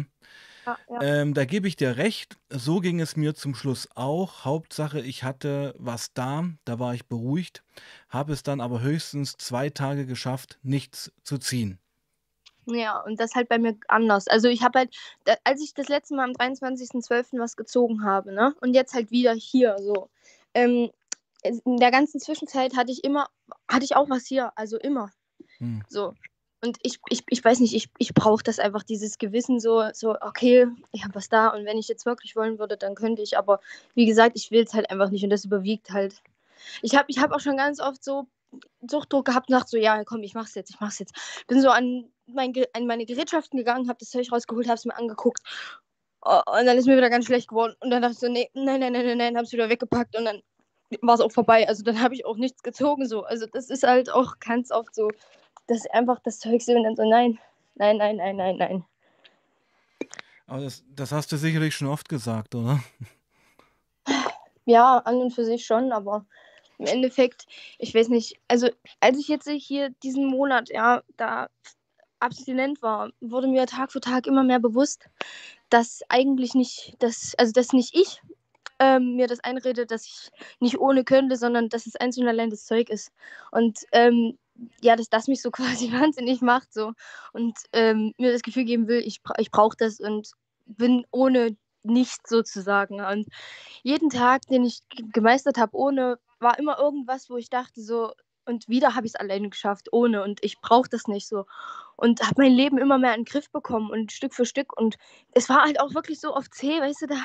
Ja, 0.68 0.78
ja. 0.90 1.02
Ähm, 1.02 1.34
da 1.34 1.46
gebe 1.46 1.68
ich 1.68 1.76
dir 1.76 1.98
recht. 1.98 2.38
So 2.50 2.80
ging 2.80 3.00
es 3.00 3.16
mir 3.16 3.36
zum 3.36 3.56
Schluss 3.56 3.88
auch. 3.96 4.46
Hauptsache, 4.46 5.00
ich 5.00 5.24
hatte 5.24 5.74
was 5.78 6.14
da, 6.14 6.46
da 6.66 6.80
war 6.80 6.94
ich 6.94 7.08
beruhigt, 7.08 7.64
habe 8.10 8.34
es 8.34 8.44
dann 8.44 8.60
aber 8.60 8.82
höchstens 8.82 9.38
zwei 9.38 9.70
Tage 9.70 10.06
geschafft, 10.06 10.60
nichts 10.64 11.12
zu 11.24 11.38
ziehen. 11.38 11.80
Ja, 12.66 13.00
und 13.00 13.20
das 13.20 13.34
halt 13.34 13.48
bei 13.48 13.58
mir 13.58 13.78
anders. 13.88 14.28
Also 14.28 14.50
ich 14.50 14.62
habe 14.62 14.80
halt, 14.80 14.96
als 15.46 15.62
ich 15.62 15.74
das 15.74 15.88
letzte 15.88 16.16
Mal 16.16 16.26
am 16.26 16.32
23.12. 16.32 17.40
was 17.40 17.56
gezogen 17.56 18.04
habe, 18.04 18.34
ne? 18.34 18.54
Und 18.60 18.74
jetzt 18.74 18.94
halt 18.94 19.10
wieder 19.10 19.34
hier 19.34 19.78
so. 19.80 20.10
Ähm, 20.54 20.92
in 21.44 21.78
der 21.78 21.92
ganzen 21.92 22.20
Zwischenzeit 22.20 22.76
hatte 22.76 22.92
ich 22.92 23.06
immer, 23.06 23.30
hatte 23.70 23.86
ich 23.86 23.96
auch 23.96 24.10
was 24.10 24.26
hier, 24.26 24.52
also 24.58 24.78
immer. 24.78 25.12
Hm. 25.60 25.82
So. 25.88 26.14
Und 26.62 26.78
ich, 26.82 27.00
ich, 27.10 27.24
ich 27.30 27.44
weiß 27.44 27.60
nicht, 27.60 27.76
ich, 27.76 27.90
ich 28.00 28.14
brauche 28.14 28.44
das 28.44 28.58
einfach, 28.58 28.84
dieses 28.84 29.20
Gewissen, 29.20 29.60
so, 29.60 29.90
so, 29.94 30.16
okay, 30.22 30.68
ich 30.92 31.04
habe 31.04 31.14
was 31.16 31.30
da 31.30 31.50
und 31.50 31.66
wenn 31.66 31.78
ich 31.78 31.88
jetzt 31.88 32.06
wirklich 32.06 32.36
wollen 32.36 32.58
würde, 32.58 32.78
dann 32.78 32.96
könnte 32.96 33.22
ich, 33.22 33.38
aber 33.38 33.60
wie 33.94 34.08
gesagt, 34.08 34.32
ich 34.36 34.50
will 34.50 34.64
es 34.64 34.74
halt 34.74 34.90
einfach 34.90 35.12
nicht 35.12 35.24
und 35.24 35.30
das 35.30 35.46
überwiegt 35.46 35.92
halt. 35.92 36.22
Ich 36.82 36.96
habe 36.96 37.06
ich 37.10 37.20
hab 37.20 37.32
auch 37.32 37.40
schon 37.40 37.58
ganz 37.58 37.80
oft 37.80 38.04
so 38.04 38.28
Suchtdruck 38.82 39.26
gehabt 39.26 39.50
und 39.50 39.54
dachte 39.54 39.70
so, 39.70 39.78
ja, 39.78 40.04
komm, 40.04 40.24
ich 40.24 40.34
mach's 40.34 40.56
jetzt, 40.56 40.72
ich 40.72 40.80
mach's 40.80 41.00
jetzt. 41.00 41.14
Bin 41.48 41.62
so 41.62 41.70
an, 41.70 42.10
mein, 42.28 42.54
an 42.74 42.88
meine 42.88 43.06
Gerätschaften 43.06 43.58
gegangen, 43.58 43.88
habe 43.88 44.00
das 44.00 44.10
Zeug 44.10 44.32
rausgeholt, 44.32 44.68
habe 44.68 44.78
es 44.78 44.86
mir 44.86 44.96
angeguckt. 44.96 45.42
Und 46.22 46.66
dann 46.66 46.78
ist 46.78 46.88
mir 46.88 46.98
wieder 46.98 47.10
ganz 47.10 47.26
schlecht 47.26 47.50
geworden. 47.50 47.76
Und 47.80 47.92
dann 47.92 48.02
dachte 48.02 48.14
ich 48.14 48.20
so, 48.20 48.28
nee, 48.28 48.50
nein, 48.54 48.80
nein, 48.80 48.94
nein, 48.94 49.06
nein, 49.06 49.18
nein, 49.18 49.36
habe 49.36 49.46
es 49.46 49.52
wieder 49.52 49.70
weggepackt 49.70 50.18
und 50.18 50.26
dann 50.26 50.42
war 51.02 51.16
es 51.16 51.22
auch 51.22 51.32
vorbei. 51.32 51.68
Also 51.68 51.84
dann 51.84 52.02
habe 52.02 52.16
ich 52.16 52.26
auch 52.26 52.38
nichts 52.38 52.64
gezogen. 52.64 53.08
So. 53.08 53.24
Also 53.24 53.46
das 53.46 53.70
ist 53.70 53.84
halt 53.84 54.10
auch 54.10 54.40
ganz 54.40 54.72
oft 54.72 54.96
so, 54.96 55.10
dass 55.68 55.86
einfach 55.88 56.20
das 56.20 56.40
Zeug 56.40 56.62
so 56.62 56.74
und 56.74 56.84
dann 56.84 56.96
so, 56.96 57.08
nein, 57.08 57.40
nein, 57.76 57.98
nein, 57.98 58.18
nein, 58.18 58.36
nein, 58.36 58.58
nein. 58.58 58.86
Aber 60.48 60.62
das, 60.62 60.84
das 60.96 61.12
hast 61.12 61.32
du 61.32 61.38
sicherlich 61.38 61.76
schon 61.76 61.90
oft 61.90 62.08
gesagt, 62.08 62.56
oder? 62.56 62.80
Ja, 64.66 64.98
an 65.00 65.18
und 65.18 65.32
für 65.32 65.46
sich 65.46 65.66
schon, 65.66 65.92
aber 65.92 66.26
im 66.78 66.86
Endeffekt, 66.86 67.46
ich 67.80 67.94
weiß 67.94 68.10
nicht, 68.10 68.40
also 68.48 68.70
als 69.00 69.18
ich 69.18 69.28
jetzt 69.28 69.50
hier 69.50 69.90
diesen 70.04 70.28
Monat, 70.28 70.70
ja, 70.70 71.04
da 71.18 71.50
abstinent 72.20 72.82
war, 72.82 73.12
wurde 73.20 73.48
mir 73.48 73.66
Tag 73.66 73.92
für 73.92 74.02
Tag 74.02 74.28
immer 74.28 74.44
mehr 74.44 74.60
bewusst, 74.60 75.10
dass 75.70 76.02
eigentlich 76.10 76.54
nicht, 76.54 76.96
dass, 77.00 77.34
also 77.38 77.52
dass 77.52 77.74
nicht 77.74 77.96
ich 77.96 78.22
ähm, 78.80 79.16
mir 79.16 79.28
das 79.28 79.40
einrede, 79.40 79.86
dass 79.86 80.06
ich 80.06 80.32
nicht 80.60 80.80
ohne 80.80 81.04
könnte, 81.04 81.36
sondern 81.36 81.70
dass 81.70 81.88
es 81.88 81.96
einzeln 81.96 82.24
und 82.24 82.30
allein 82.30 82.50
das 82.50 82.66
Zeug 82.66 82.90
ist. 82.90 83.12
Und 83.52 83.80
ähm, 83.92 84.38
ja, 84.82 84.96
dass 84.96 85.10
das 85.10 85.28
mich 85.28 85.42
so 85.42 85.52
quasi 85.52 85.92
wahnsinnig 85.92 86.42
macht 86.42 86.74
so 86.74 86.94
und 87.34 87.58
ähm, 87.74 88.14
mir 88.18 88.32
das 88.32 88.42
Gefühl 88.42 88.66
geben 88.66 88.88
will, 88.88 89.02
ich, 89.06 89.22
ich 89.38 89.52
brauche 89.52 89.78
das 89.78 90.00
und 90.00 90.32
bin 90.66 91.06
ohne 91.12 91.56
nichts 91.84 92.30
sozusagen. 92.30 93.00
Und 93.02 93.28
jeden 93.84 94.10
Tag, 94.10 94.42
den 94.48 94.66
ich 94.66 94.82
gemeistert 95.14 95.58
habe, 95.58 95.76
ohne, 95.76 96.20
war 96.40 96.60
immer 96.60 96.78
irgendwas, 96.78 97.30
wo 97.30 97.38
ich 97.38 97.50
dachte 97.50 97.82
so, 97.82 98.12
und 98.48 98.68
wieder 98.70 98.96
habe 98.96 99.06
ich 99.06 99.14
es 99.14 99.20
alleine 99.20 99.50
geschafft, 99.50 99.92
ohne. 99.92 100.24
Und 100.24 100.44
ich 100.44 100.60
brauche 100.62 100.90
das 100.90 101.08
nicht 101.08 101.28
so. 101.28 101.46
Und 101.96 102.22
habe 102.22 102.44
mein 102.44 102.54
Leben 102.54 102.78
immer 102.78 102.98
mehr 102.98 103.16
in 103.16 103.22
den 103.22 103.26
Griff 103.26 103.50
bekommen 103.50 103.90
und 103.90 104.12
Stück 104.12 104.34
für 104.34 104.46
Stück. 104.46 104.78
Und 104.78 104.98
es 105.34 105.50
war 105.50 105.64
halt 105.64 105.80
auch 105.80 105.94
wirklich 105.96 106.20
so 106.20 106.36
oft 106.36 106.54
zäh, 106.54 106.80
weißt 106.80 107.02
du, 107.02 107.08
da 107.08 107.16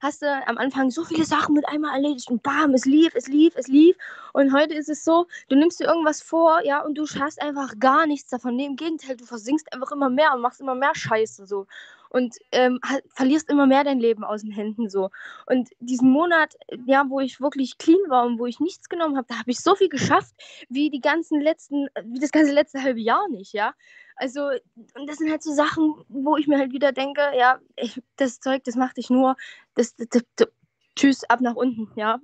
hast 0.00 0.22
du 0.22 0.26
am 0.46 0.58
Anfang 0.58 0.90
so 0.90 1.04
viele 1.04 1.24
Sachen 1.24 1.54
mit 1.54 1.68
einmal 1.68 1.94
erledigt 1.94 2.30
und 2.30 2.42
bam, 2.42 2.74
es 2.74 2.86
lief, 2.86 3.14
es 3.14 3.28
lief, 3.28 3.54
es 3.56 3.68
lief. 3.68 3.96
Und 4.32 4.52
heute 4.52 4.74
ist 4.74 4.88
es 4.88 5.04
so, 5.04 5.26
du 5.48 5.56
nimmst 5.56 5.80
dir 5.80 5.84
irgendwas 5.84 6.22
vor, 6.22 6.64
ja, 6.64 6.82
und 6.82 6.96
du 6.96 7.06
schaffst 7.06 7.40
einfach 7.40 7.78
gar 7.78 8.06
nichts 8.06 8.30
davon. 8.30 8.56
Nee, 8.56 8.66
im 8.66 8.76
Gegenteil, 8.76 9.16
du 9.16 9.24
versinkst 9.24 9.72
einfach 9.72 9.92
immer 9.92 10.10
mehr 10.10 10.34
und 10.34 10.40
machst 10.40 10.60
immer 10.60 10.74
mehr 10.74 10.94
Scheiße 10.94 11.46
so 11.46 11.66
und 12.12 12.36
ähm, 12.52 12.78
verlierst 13.14 13.48
immer 13.48 13.66
mehr 13.66 13.84
dein 13.84 13.98
Leben 13.98 14.22
aus 14.22 14.42
den 14.42 14.52
Händen 14.52 14.90
so. 14.90 15.10
Und 15.46 15.70
diesen 15.80 16.10
Monat, 16.10 16.54
ja, 16.86 17.06
wo 17.08 17.20
ich 17.20 17.40
wirklich 17.40 17.78
clean 17.78 18.00
war 18.08 18.26
und 18.26 18.38
wo 18.38 18.44
ich 18.44 18.60
nichts 18.60 18.90
genommen 18.90 19.16
habe, 19.16 19.26
da 19.28 19.38
habe 19.38 19.50
ich 19.50 19.60
so 19.60 19.74
viel 19.74 19.88
geschafft 19.88 20.34
wie 20.68 20.90
die 20.90 21.00
ganzen 21.00 21.40
letzten, 21.40 21.88
wie 22.04 22.20
das 22.20 22.30
ganze 22.30 22.52
letzte 22.52 22.82
halbe 22.82 23.00
Jahr 23.00 23.28
nicht, 23.28 23.54
ja. 23.54 23.74
Also, 24.16 24.50
und 24.94 25.08
das 25.08 25.16
sind 25.16 25.30
halt 25.30 25.42
so 25.42 25.54
Sachen, 25.54 25.94
wo 26.08 26.36
ich 26.36 26.46
mir 26.46 26.58
halt 26.58 26.72
wieder 26.72 26.92
denke, 26.92 27.22
ja, 27.36 27.58
ich, 27.76 28.02
das 28.16 28.40
Zeug, 28.40 28.62
das 28.64 28.76
macht 28.76 28.98
dich 28.98 29.08
nur, 29.08 29.36
das, 29.74 29.96
das, 29.96 30.08
das, 30.10 30.22
das 30.36 30.48
tschüss, 30.94 31.24
ab 31.24 31.40
nach 31.40 31.54
unten, 31.54 31.88
ja. 31.96 32.20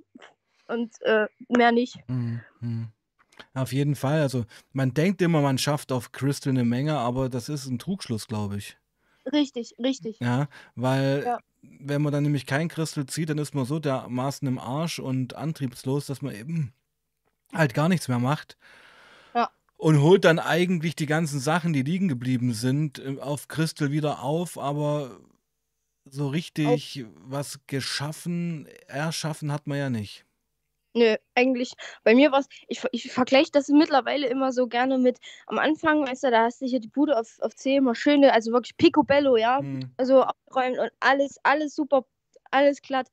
Und 0.67 1.01
äh, 1.01 1.25
mehr 1.47 1.71
nicht. 1.71 1.97
Mhm. 2.07 2.89
Auf 3.55 3.73
jeden 3.73 3.95
Fall. 3.95 4.21
Also, 4.21 4.45
man 4.71 4.93
denkt 4.93 5.23
immer, 5.23 5.41
man 5.41 5.57
schafft 5.57 5.91
auf 5.91 6.11
Crystal 6.11 6.51
eine 6.51 6.63
Menge, 6.63 6.99
aber 6.99 7.27
das 7.27 7.49
ist 7.49 7.65
ein 7.65 7.79
Trugschluss, 7.79 8.27
glaube 8.27 8.57
ich. 8.57 8.78
Richtig, 9.31 9.75
richtig. 9.79 10.17
Ja, 10.21 10.47
weil 10.75 11.23
Ja. 11.25 11.39
wenn 11.61 12.01
man 12.01 12.11
dann 12.13 12.23
nämlich 12.23 12.45
kein 12.45 12.67
Crystal 12.69 13.05
zieht, 13.05 13.29
dann 13.29 13.37
ist 13.37 13.53
man 13.55 13.65
so 13.65 13.79
dermaßen 13.79 14.47
im 14.47 14.59
Arsch 14.59 14.99
und 14.99 15.35
antriebslos, 15.35 16.05
dass 16.07 16.21
man 16.21 16.33
eben 16.35 16.73
halt 17.53 17.73
gar 17.73 17.89
nichts 17.89 18.07
mehr 18.07 18.19
macht 18.19 18.57
Ja. 19.33 19.49
und 19.77 20.01
holt 20.01 20.25
dann 20.25 20.39
eigentlich 20.39 20.95
die 20.95 21.05
ganzen 21.05 21.39
Sachen, 21.39 21.73
die 21.73 21.83
liegen 21.83 22.07
geblieben 22.07 22.53
sind, 22.53 22.99
äh, 22.99 23.17
auf 23.19 23.47
Crystal 23.47 23.91
wieder 23.91 24.21
auf, 24.23 24.57
aber 24.57 25.19
so 26.05 26.27
Auf 26.27 26.33
richtig 26.33 27.05
was 27.15 27.59
geschaffen, 27.67 28.67
erschaffen 28.87 29.51
hat 29.51 29.67
man 29.67 29.77
ja 29.77 29.89
nicht. 29.89 30.25
Nö, 30.99 31.15
eigentlich, 31.33 31.73
bei 32.03 32.13
mir 32.13 32.31
war 32.33 32.39
es, 32.41 32.47
ich, 32.67 32.83
ich 32.91 33.11
vergleiche 33.11 33.51
das 33.51 33.69
mittlerweile 33.69 34.27
immer 34.27 34.51
so 34.51 34.67
gerne 34.67 34.97
mit, 34.97 35.17
am 35.47 35.57
Anfang, 35.57 36.05
weißt 36.05 36.25
du, 36.25 36.31
da 36.31 36.43
hast 36.43 36.61
du 36.61 36.65
hier 36.65 36.81
die 36.81 36.89
Bude 36.89 37.17
auf, 37.17 37.37
auf 37.39 37.55
C 37.55 37.77
immer 37.77 37.95
schöne, 37.95 38.33
also 38.33 38.51
wirklich 38.51 38.75
picobello, 38.75 39.37
ja, 39.37 39.59
Hm. 39.59 39.79
also 39.97 40.23
aufgeräumt 40.23 40.77
und 40.77 40.91
alles, 40.99 41.37
alles 41.43 41.73
super, 41.75 42.05
alles 42.51 42.81
glatt. 42.81 43.07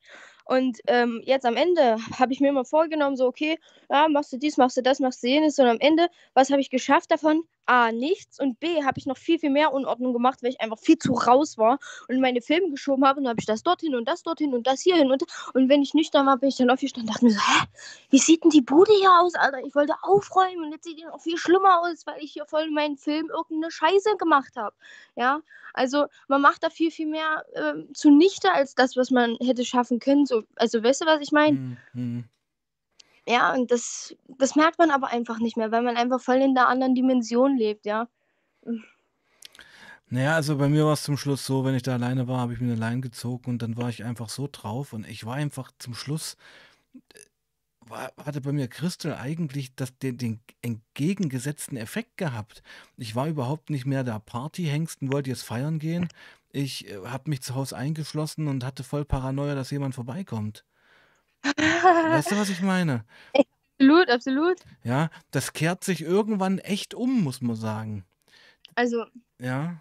Und 0.44 0.78
ähm, 0.88 1.20
jetzt 1.24 1.46
am 1.46 1.56
Ende 1.56 1.96
habe 2.18 2.32
ich 2.32 2.40
mir 2.40 2.48
immer 2.48 2.64
vorgenommen, 2.64 3.16
so, 3.16 3.26
okay, 3.26 3.58
ja, 3.88 4.08
machst 4.08 4.32
du 4.32 4.36
dies, 4.38 4.56
machst 4.56 4.76
du 4.76 4.82
das, 4.82 4.98
machst 5.00 5.22
du 5.22 5.28
jenes. 5.28 5.58
Und 5.58 5.66
am 5.66 5.78
Ende, 5.80 6.08
was 6.34 6.50
habe 6.50 6.60
ich 6.60 6.70
geschafft 6.70 7.10
davon? 7.10 7.42
A, 7.66 7.92
nichts. 7.92 8.40
Und 8.40 8.60
B, 8.60 8.84
habe 8.84 8.98
ich 8.98 9.06
noch 9.06 9.16
viel, 9.16 9.38
viel 9.38 9.50
mehr 9.50 9.72
Unordnung 9.72 10.12
gemacht, 10.12 10.42
weil 10.42 10.50
ich 10.50 10.60
einfach 10.60 10.78
viel 10.78 10.98
zu 10.98 11.12
raus 11.12 11.58
war 11.58 11.78
und 12.08 12.20
meine 12.20 12.40
Filme 12.40 12.70
geschoben 12.70 13.04
habe. 13.04 13.18
Und 13.18 13.24
dann 13.24 13.30
habe 13.30 13.40
ich 13.40 13.46
das 13.46 13.62
dorthin 13.62 13.94
und 13.94 14.06
das 14.06 14.22
dorthin 14.22 14.54
und 14.54 14.66
das 14.66 14.80
hierhin. 14.80 15.10
Und, 15.10 15.24
und 15.54 15.68
wenn 15.68 15.82
ich 15.82 15.94
nüchtern 15.94 16.26
war, 16.26 16.38
bin 16.38 16.48
ich 16.48 16.56
dann 16.56 16.70
aufgestanden 16.70 17.08
und 17.08 17.14
dachte 17.14 17.24
mir 17.24 17.32
so, 17.32 17.40
hä, 17.40 17.66
wie 18.10 18.18
sieht 18.18 18.44
denn 18.44 18.50
die 18.50 18.62
Bude 18.62 18.92
hier 18.92 19.12
aus, 19.20 19.34
Alter? 19.34 19.58
Ich 19.66 19.74
wollte 19.74 19.94
aufräumen 20.02 20.64
und 20.64 20.72
jetzt 20.72 20.84
sieht 20.84 20.98
die 20.98 21.04
noch 21.04 21.20
viel 21.20 21.38
schlimmer 21.38 21.80
aus, 21.80 22.06
weil 22.06 22.22
ich 22.22 22.32
hier 22.32 22.46
voll 22.46 22.62
in 22.62 22.74
meinen 22.74 22.96
Film 22.96 23.30
irgendeine 23.30 23.70
Scheiße 23.70 24.16
gemacht 24.16 24.56
habe. 24.56 24.74
Ja, 25.16 25.40
also 25.74 26.06
man 26.28 26.40
macht 26.40 26.62
da 26.62 26.70
viel, 26.70 26.90
viel 26.90 27.06
mehr 27.06 27.44
ähm, 27.54 27.88
zunichte 27.94 28.52
als 28.52 28.74
das, 28.74 28.96
was 28.96 29.10
man 29.10 29.36
hätte 29.40 29.64
schaffen 29.64 29.98
können. 29.98 30.26
So, 30.26 30.44
also 30.56 30.82
weißt 30.82 31.02
du, 31.02 31.06
was 31.06 31.20
ich 31.20 31.32
meine? 31.32 31.56
Hm, 31.56 31.76
hm. 31.92 32.24
Ja, 33.28 33.52
und 33.54 33.70
das, 33.70 34.14
das 34.28 34.54
merkt 34.54 34.78
man 34.78 34.90
aber 34.90 35.08
einfach 35.08 35.38
nicht 35.38 35.56
mehr, 35.56 35.72
weil 35.72 35.82
man 35.82 35.96
einfach 35.96 36.20
voll 36.20 36.36
in 36.36 36.54
der 36.54 36.68
anderen 36.68 36.94
Dimension 36.94 37.56
lebt, 37.56 37.84
ja. 37.84 38.08
Naja, 40.08 40.36
also 40.36 40.56
bei 40.56 40.68
mir 40.68 40.84
war 40.84 40.92
es 40.92 41.02
zum 41.02 41.16
Schluss 41.16 41.44
so, 41.44 41.64
wenn 41.64 41.74
ich 41.74 41.82
da 41.82 41.94
alleine 41.94 42.28
war, 42.28 42.38
habe 42.38 42.52
ich 42.54 42.60
mir 42.60 42.68
eine 42.68 42.80
Leine 42.80 43.00
gezogen 43.00 43.50
und 43.50 43.62
dann 43.62 43.76
war 43.76 43.88
ich 43.88 44.04
einfach 44.04 44.28
so 44.28 44.48
drauf 44.50 44.92
und 44.92 45.06
ich 45.08 45.26
war 45.26 45.34
einfach 45.34 45.72
zum 45.78 45.94
Schluss, 45.94 46.36
äh, 46.94 47.20
war, 47.88 48.12
hatte 48.24 48.40
bei 48.40 48.52
mir 48.52 48.68
Crystal 48.68 49.14
eigentlich 49.16 49.74
das, 49.76 49.98
den, 49.98 50.18
den 50.18 50.40
entgegengesetzten 50.62 51.76
Effekt 51.76 52.16
gehabt. 52.18 52.62
Ich 52.96 53.16
war 53.16 53.28
überhaupt 53.28 53.70
nicht 53.70 53.86
mehr 53.86 54.04
der 54.04 54.20
Partyhengst 54.20 55.02
und 55.02 55.12
wollte 55.12 55.30
jetzt 55.30 55.42
feiern 55.44 55.78
gehen. 55.80 56.08
Ich 56.52 56.88
äh, 56.88 56.98
habe 57.06 57.30
mich 57.30 57.42
zu 57.42 57.54
Hause 57.56 57.76
eingeschlossen 57.76 58.48
und 58.48 58.64
hatte 58.64 58.84
voll 58.84 59.04
Paranoia, 59.04 59.54
dass 59.56 59.70
jemand 59.72 59.94
vorbeikommt. 59.96 60.65
Weißt 61.56 62.32
du, 62.32 62.36
was 62.36 62.50
ich 62.50 62.60
meine? 62.62 63.04
Absolut, 63.78 64.10
absolut. 64.10 64.58
Ja, 64.84 65.10
das 65.30 65.52
kehrt 65.52 65.84
sich 65.84 66.02
irgendwann 66.02 66.58
echt 66.58 66.94
um, 66.94 67.22
muss 67.22 67.40
man 67.40 67.56
sagen. 67.56 68.04
Also, 68.74 69.04
Ja. 69.38 69.80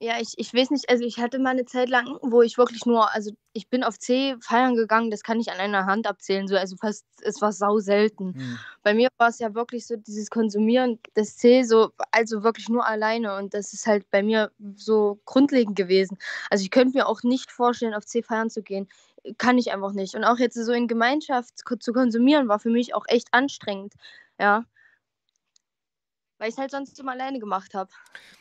ja, 0.00 0.20
ich, 0.20 0.34
ich 0.36 0.52
weiß 0.52 0.70
nicht, 0.70 0.88
also 0.90 1.04
ich 1.04 1.18
hatte 1.18 1.38
mal 1.38 1.50
eine 1.50 1.64
Zeit 1.64 1.88
lang, 1.88 2.18
wo 2.22 2.42
ich 2.42 2.58
wirklich 2.58 2.86
nur, 2.86 3.12
also 3.14 3.32
ich 3.52 3.68
bin 3.68 3.82
auf 3.84 3.98
C 3.98 4.36
feiern 4.40 4.74
gegangen, 4.74 5.10
das 5.10 5.22
kann 5.22 5.40
ich 5.40 5.50
an 5.50 5.58
einer 5.58 5.86
Hand 5.86 6.06
abzählen, 6.06 6.46
so, 6.48 6.56
also 6.56 6.76
fast, 6.76 7.04
es 7.22 7.40
war 7.40 7.52
sau 7.52 7.78
selten. 7.78 8.34
Hm. 8.34 8.58
Bei 8.82 8.94
mir 8.94 9.08
war 9.16 9.28
es 9.28 9.38
ja 9.38 9.54
wirklich 9.54 9.86
so 9.86 9.96
dieses 9.96 10.28
Konsumieren 10.30 10.98
des 11.16 11.36
C, 11.36 11.62
so, 11.62 11.90
also 12.10 12.42
wirklich 12.42 12.68
nur 12.68 12.84
alleine 12.86 13.36
und 13.36 13.54
das 13.54 13.72
ist 13.72 13.86
halt 13.86 14.10
bei 14.10 14.22
mir 14.22 14.50
so 14.76 15.20
grundlegend 15.24 15.76
gewesen. 15.76 16.18
Also 16.50 16.62
ich 16.64 16.70
könnte 16.70 16.98
mir 16.98 17.06
auch 17.08 17.22
nicht 17.22 17.50
vorstellen, 17.50 17.94
auf 17.94 18.04
C 18.06 18.22
feiern 18.22 18.50
zu 18.50 18.62
gehen. 18.62 18.88
Kann 19.38 19.58
ich 19.58 19.72
einfach 19.72 19.92
nicht. 19.92 20.14
Und 20.14 20.24
auch 20.24 20.38
jetzt 20.38 20.54
so 20.54 20.72
in 20.72 20.88
Gemeinschaft 20.88 21.54
zu 21.58 21.92
konsumieren, 21.92 22.48
war 22.48 22.58
für 22.58 22.70
mich 22.70 22.94
auch 22.94 23.04
echt 23.08 23.28
anstrengend. 23.32 23.94
Ja, 24.38 24.64
weil 26.38 26.48
ich 26.48 26.56
es 26.56 26.58
halt 26.58 26.72
sonst 26.72 26.98
immer 26.98 27.12
alleine 27.12 27.38
gemacht 27.38 27.74
habe. 27.74 27.90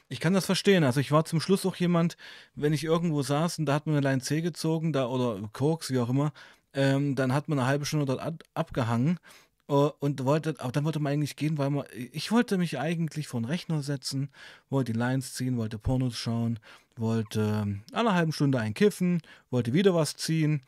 Ich 0.10 0.20
kann 0.20 0.34
das 0.34 0.46
verstehen. 0.46 0.84
Also 0.84 1.00
ich 1.00 1.12
war 1.12 1.26
zum 1.26 1.40
Schluss 1.40 1.66
auch 1.66 1.76
jemand, 1.76 2.18
wenn 2.56 2.74
ich 2.74 2.84
irgendwo 2.84 3.22
saß 3.22 3.60
und 3.60 3.66
da 3.66 3.76
hat 3.76 3.86
man 3.86 3.96
eine 3.96 4.06
Line 4.08 4.22
C 4.22 4.42
gezogen, 4.42 4.94
da 4.94 5.08
oder 5.08 5.40
Koks, 5.54 5.90
wie 5.90 6.00
auch 6.00 6.10
immer, 6.10 6.34
ähm, 6.74 7.16
dann 7.16 7.34
hat 7.34 7.48
man 7.48 7.60
eine 7.60 7.68
halbe 7.68 7.86
Stunde 7.86 8.06
dort 8.06 8.20
ab, 8.20 8.44
abgehangen 8.56 9.20
und 9.68 10.24
wollte, 10.26 10.56
aber 10.60 10.72
dann 10.72 10.84
wollte 10.84 11.00
man 11.00 11.14
eigentlich 11.14 11.36
gehen, 11.36 11.58
weil 11.58 11.70
man, 11.70 11.86
ich 11.94 12.32
wollte 12.32 12.58
mich 12.58 12.78
eigentlich 12.80 13.28
vor 13.28 13.40
den 13.42 13.46
Rechner 13.46 13.82
setzen, 13.82 14.30
wollte 14.70 14.92
die 14.94 15.00
Lines 15.00 15.34
ziehen, 15.34 15.58
wollte 15.58 15.78
Pornos 15.80 16.18
schauen, 16.18 16.60
wollte 16.98 17.62
ähm, 17.64 17.84
alle 17.94 18.14
halben 18.14 18.34
Stunde 18.34 18.60
ein 18.60 18.74
Kiffen, 18.74 19.22
wollte 19.50 19.74
wieder 19.74 19.96
was 19.96 20.16
ziehen, 20.16 20.62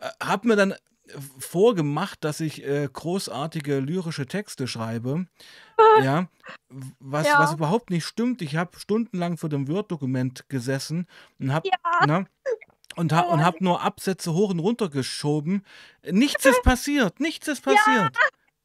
äh, 0.00 0.08
hab 0.20 0.44
mir 0.44 0.56
dann 0.56 0.74
vorgemacht, 1.38 2.24
dass 2.24 2.40
ich 2.40 2.64
äh, 2.64 2.88
großartige 2.92 3.78
lyrische 3.78 4.26
Texte 4.26 4.66
schreibe. 4.66 5.26
Ja, 6.02 6.28
was, 6.98 7.26
Ja. 7.26 7.38
was 7.38 7.52
überhaupt 7.54 7.90
nicht 7.90 8.04
stimmt. 8.04 8.42
Ich 8.42 8.56
habe 8.56 8.78
stundenlang 8.78 9.36
vor 9.36 9.48
dem 9.48 9.68
Word-Dokument 9.68 10.48
gesessen 10.48 11.06
und 11.38 11.52
habe 11.52 11.68
Ja. 11.68 12.24
und 12.96 13.12
hab, 13.12 13.28
und 13.30 13.44
hab 13.44 13.60
nur 13.60 13.82
Absätze 13.82 14.32
hoch 14.32 14.50
und 14.50 14.58
runter 14.58 14.88
geschoben. 14.88 15.64
Nichts 16.10 16.44
ist 16.44 16.62
passiert. 16.64 17.20
Nichts 17.20 17.46
ist 17.48 17.62
passiert. 17.62 18.14
Ja. 18.14 18.20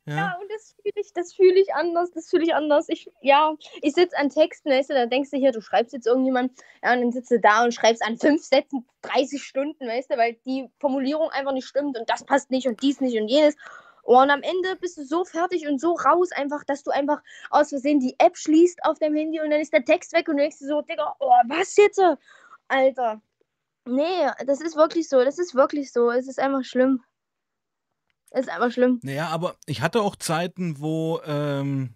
Ja, 0.06 0.36
und 0.41 0.52
das 0.52 0.76
fühle 0.82 0.93
ich, 0.95 1.14
das 1.14 1.36
ich 1.38 1.76
anders, 1.76 2.12
das 2.12 2.30
fühle 2.30 2.43
ich 2.43 2.56
anders. 2.56 2.89
Ich, 2.89 3.12
ja, 3.22 3.56
ich 3.82 3.93
sitze 3.93 4.18
an 4.18 4.30
Texten, 4.30 4.72
weißt 4.72 4.89
du, 4.89 4.93
da 4.95 5.06
denkst 5.06 5.30
du 5.30 5.38
hier, 5.38 5.52
du 5.52 5.62
schreibst 5.62 5.93
jetzt 5.93 6.08
irgendjemand, 6.08 6.54
ja, 6.84 6.93
und 6.93 7.02
dann 7.02 7.12
sitzt 7.12 7.30
du 7.30 7.39
da 7.39 7.64
und 7.64 7.74
schreibst 7.74 8.04
an 8.04 8.18
fünf 8.18 8.43
Sätzen 8.43 8.86
30 9.04 9.43
Stunden, 9.43 9.88
weißt 9.88 10.12
du, 10.12 10.18
weil 10.18 10.34
die 10.45 10.68
Formulierung 10.80 11.30
einfach 11.30 11.54
nicht 11.54 11.68
stimmt 11.68 11.97
und 11.99 12.10
das 12.10 12.24
passt 12.24 12.49
nicht 12.49 12.68
und 12.68 12.82
dies 12.82 12.99
nicht 12.99 13.20
und 13.20 13.28
jenes. 13.28 13.56
Oh, 14.04 14.20
und 14.20 14.32
am 14.32 14.41
Ende 14.41 14.76
bist 14.78 14.97
du 14.97 15.06
so 15.06 15.24
fertig 15.24 15.68
und 15.68 15.80
so 15.80 15.93
raus, 15.93 16.32
einfach, 16.32 16.64
dass 16.64 16.82
du 16.82 16.89
einfach 16.89 17.22
aus 17.52 17.70
Versehen 17.70 17.99
die 17.99 18.16
App 18.18 18.36
schließt 18.36 18.84
auf 18.84 18.97
deinem 18.97 19.16
Handy 19.16 19.39
und 19.39 19.52
dann 19.52 19.62
ist 19.62 19.74
der 19.74 19.86
Text 19.86 20.14
weg 20.14 20.28
und 20.28 20.38
du 20.38 20.41
denkst 20.41 20.58
dir 20.58 20.68
so, 20.68 20.82
Digga, 20.82 21.16
oh, 21.20 21.30
was 21.47 21.76
jetzt? 21.78 22.02
Alter. 22.68 23.22
Nee, 23.86 24.30
das 24.45 24.62
ist 24.62 24.76
wirklich 24.76 25.08
so, 25.10 25.24
das 25.24 25.38
ist 25.38 25.54
wirklich 25.54 25.91
so. 25.91 26.10
Es 26.10 26.28
ist 26.28 26.39
einfach 26.39 26.64
schlimm. 26.64 27.04
Ist 28.32 28.49
einfach 28.49 28.71
schlimm. 28.71 28.99
Naja, 29.03 29.27
aber 29.27 29.55
ich 29.65 29.82
hatte 29.82 30.01
auch 30.01 30.15
Zeiten, 30.15 30.79
wo, 30.79 31.19
ähm, 31.25 31.93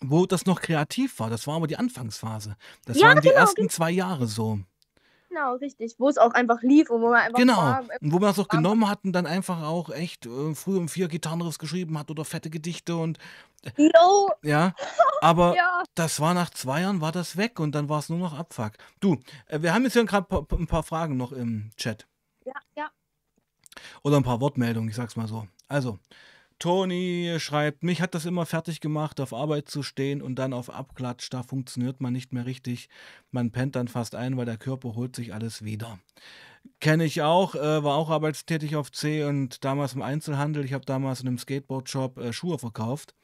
wo 0.00 0.26
das 0.26 0.46
noch 0.46 0.60
kreativ 0.60 1.18
war. 1.20 1.30
Das 1.30 1.46
war 1.46 1.56
aber 1.56 1.66
die 1.66 1.76
Anfangsphase. 1.76 2.56
Das 2.86 2.98
Ja, 2.98 3.08
waren 3.08 3.20
die 3.20 3.28
genau, 3.28 3.40
ersten 3.40 3.68
zwei 3.68 3.90
Jahre 3.90 4.26
so. 4.26 4.60
Genau, 5.28 5.56
richtig. 5.56 5.96
Wo 5.98 6.08
es 6.08 6.16
auch 6.16 6.32
einfach 6.32 6.62
lief 6.62 6.90
und 6.90 7.02
wo 7.02 7.08
man 7.10 7.20
einfach 7.20 7.38
Genau. 7.38 7.56
war, 7.56 7.80
Und 8.00 8.12
wo 8.12 8.18
man 8.20 8.30
es 8.30 8.38
auch 8.38 8.46
genommen 8.48 8.88
hat 8.88 9.04
und 9.04 9.12
dann 9.12 9.26
einfach 9.26 9.62
auch 9.62 9.90
echt 9.90 10.26
äh, 10.26 10.54
früh 10.54 10.76
um 10.78 10.88
vier 10.88 11.08
Gitarrenriffs 11.08 11.58
geschrieben 11.58 11.98
hat 11.98 12.08
oder 12.10 12.24
fette 12.24 12.50
Gedichte 12.50 12.94
und 12.96 13.18
No, 13.76 14.28
ja. 14.42 14.74
Aber 15.22 15.54
ja. 15.56 15.82
das 15.96 16.20
war 16.20 16.34
nach 16.34 16.50
zwei 16.50 16.82
Jahren 16.82 17.00
war 17.00 17.10
das 17.12 17.36
weg 17.36 17.58
und 17.58 17.74
dann 17.74 17.88
war 17.88 17.98
es 17.98 18.08
nur 18.10 18.18
noch 18.18 18.38
Abfuck. 18.38 18.72
Du, 19.00 19.16
äh, 19.46 19.60
wir 19.60 19.74
haben 19.74 19.82
jetzt 19.84 19.94
hier 19.94 20.04
gerade 20.04 20.46
ein 20.52 20.66
paar 20.66 20.82
Fragen 20.84 21.16
noch 21.16 21.32
im 21.32 21.70
Chat. 21.76 22.06
Ja, 22.44 22.54
ja. 22.76 22.90
Oder 24.02 24.16
ein 24.16 24.22
paar 24.22 24.40
Wortmeldungen, 24.40 24.88
ich 24.88 24.96
sag's 24.96 25.16
mal 25.16 25.28
so. 25.28 25.46
Also, 25.68 25.98
Toni 26.58 27.36
schreibt, 27.38 27.82
mich 27.82 28.00
hat 28.00 28.14
das 28.14 28.26
immer 28.26 28.46
fertig 28.46 28.80
gemacht, 28.80 29.20
auf 29.20 29.34
Arbeit 29.34 29.68
zu 29.68 29.82
stehen 29.82 30.22
und 30.22 30.36
dann 30.36 30.52
auf 30.52 30.70
Abklatsch. 30.70 31.28
Da 31.30 31.42
funktioniert 31.42 32.00
man 32.00 32.12
nicht 32.12 32.32
mehr 32.32 32.46
richtig. 32.46 32.88
Man 33.30 33.50
pennt 33.50 33.76
dann 33.76 33.88
fast 33.88 34.14
ein, 34.14 34.36
weil 34.36 34.46
der 34.46 34.56
Körper 34.56 34.94
holt 34.94 35.16
sich 35.16 35.34
alles 35.34 35.64
wieder. 35.64 35.98
Kenne 36.80 37.04
ich 37.04 37.22
auch, 37.22 37.54
äh, 37.54 37.84
war 37.84 37.96
auch 37.96 38.08
arbeitstätig 38.08 38.76
auf 38.76 38.90
C 38.92 39.24
und 39.24 39.64
damals 39.64 39.94
im 39.94 40.02
Einzelhandel. 40.02 40.64
Ich 40.64 40.72
habe 40.72 40.84
damals 40.84 41.20
in 41.20 41.28
einem 41.28 41.38
Skateboard-Shop 41.38 42.18
äh, 42.18 42.32
Schuhe 42.32 42.58
verkauft. 42.58 43.14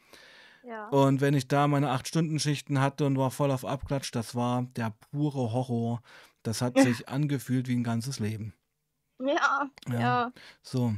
Ja. 0.63 0.89
Und 0.89 1.21
wenn 1.21 1.35
ich 1.35 1.49
da 1.49 1.67
meine 1.67 1.89
8-Stunden-Schichten 1.89 2.81
hatte 2.81 3.07
und 3.07 3.17
war 3.17 3.31
voll 3.31 3.51
auf 3.51 3.65
Abklatsch, 3.65 4.11
das 4.13 4.35
war 4.35 4.65
der 4.77 4.93
pure 5.11 5.53
Horror. 5.53 6.03
Das 6.43 6.61
hat 6.61 6.79
sich 6.79 7.09
angefühlt 7.09 7.69
wie 7.69 7.77
ein 7.77 7.85
ganzes 7.85 8.19
Leben. 8.19 8.53
Ja, 9.21 9.69
Ja. 9.89 10.01
ja. 10.01 10.33
So. 10.63 10.95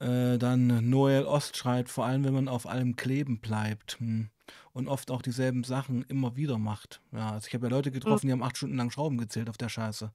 Äh, 0.00 0.38
dann 0.38 0.90
Noel 0.90 1.24
Ost 1.24 1.56
schreibt, 1.56 1.88
vor 1.88 2.04
allem 2.06 2.24
wenn 2.24 2.34
man 2.34 2.48
auf 2.48 2.66
allem 2.66 2.96
kleben 2.96 3.40
bleibt 3.40 3.98
hm, 4.00 4.30
und 4.72 4.88
oft 4.88 5.12
auch 5.12 5.22
dieselben 5.22 5.62
Sachen 5.62 6.02
immer 6.08 6.34
wieder 6.34 6.58
macht. 6.58 7.00
Ja, 7.12 7.30
also 7.30 7.46
ich 7.46 7.54
habe 7.54 7.66
ja 7.66 7.70
Leute 7.70 7.92
getroffen, 7.92 8.26
die 8.26 8.32
haben 8.32 8.42
acht 8.42 8.56
Stunden 8.56 8.76
lang 8.76 8.90
Schrauben 8.90 9.16
gezählt 9.16 9.48
auf 9.48 9.58
der 9.58 9.68
Scheiße. 9.68 10.12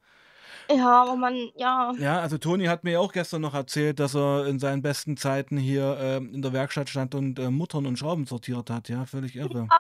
Ja, 0.70 1.04
aber 1.04 1.16
man, 1.16 1.36
ja. 1.56 1.94
Ja, 2.00 2.20
also 2.20 2.38
Toni 2.38 2.66
hat 2.66 2.84
mir 2.84 3.00
auch 3.00 3.14
gestern 3.14 3.42
noch 3.42 3.54
erzählt, 3.54 4.00
dass 4.00 4.16
er 4.16 4.48
in 4.48 4.60
seinen 4.60 4.82
besten 4.82 5.16
Zeiten 5.16 5.58
hier 5.58 5.98
ähm, 6.00 6.34
in 6.34 6.42
der 6.42 6.52
Werkstatt 6.52 6.90
stand 6.90 7.16
und 7.16 7.40
äh, 7.40 7.50
Muttern 7.50 7.86
und 7.86 7.98
Schrauben 7.98 8.26
sortiert 8.26 8.70
hat. 8.70 8.90
Ja, 8.90 9.06
völlig 9.06 9.36
irre. 9.36 9.68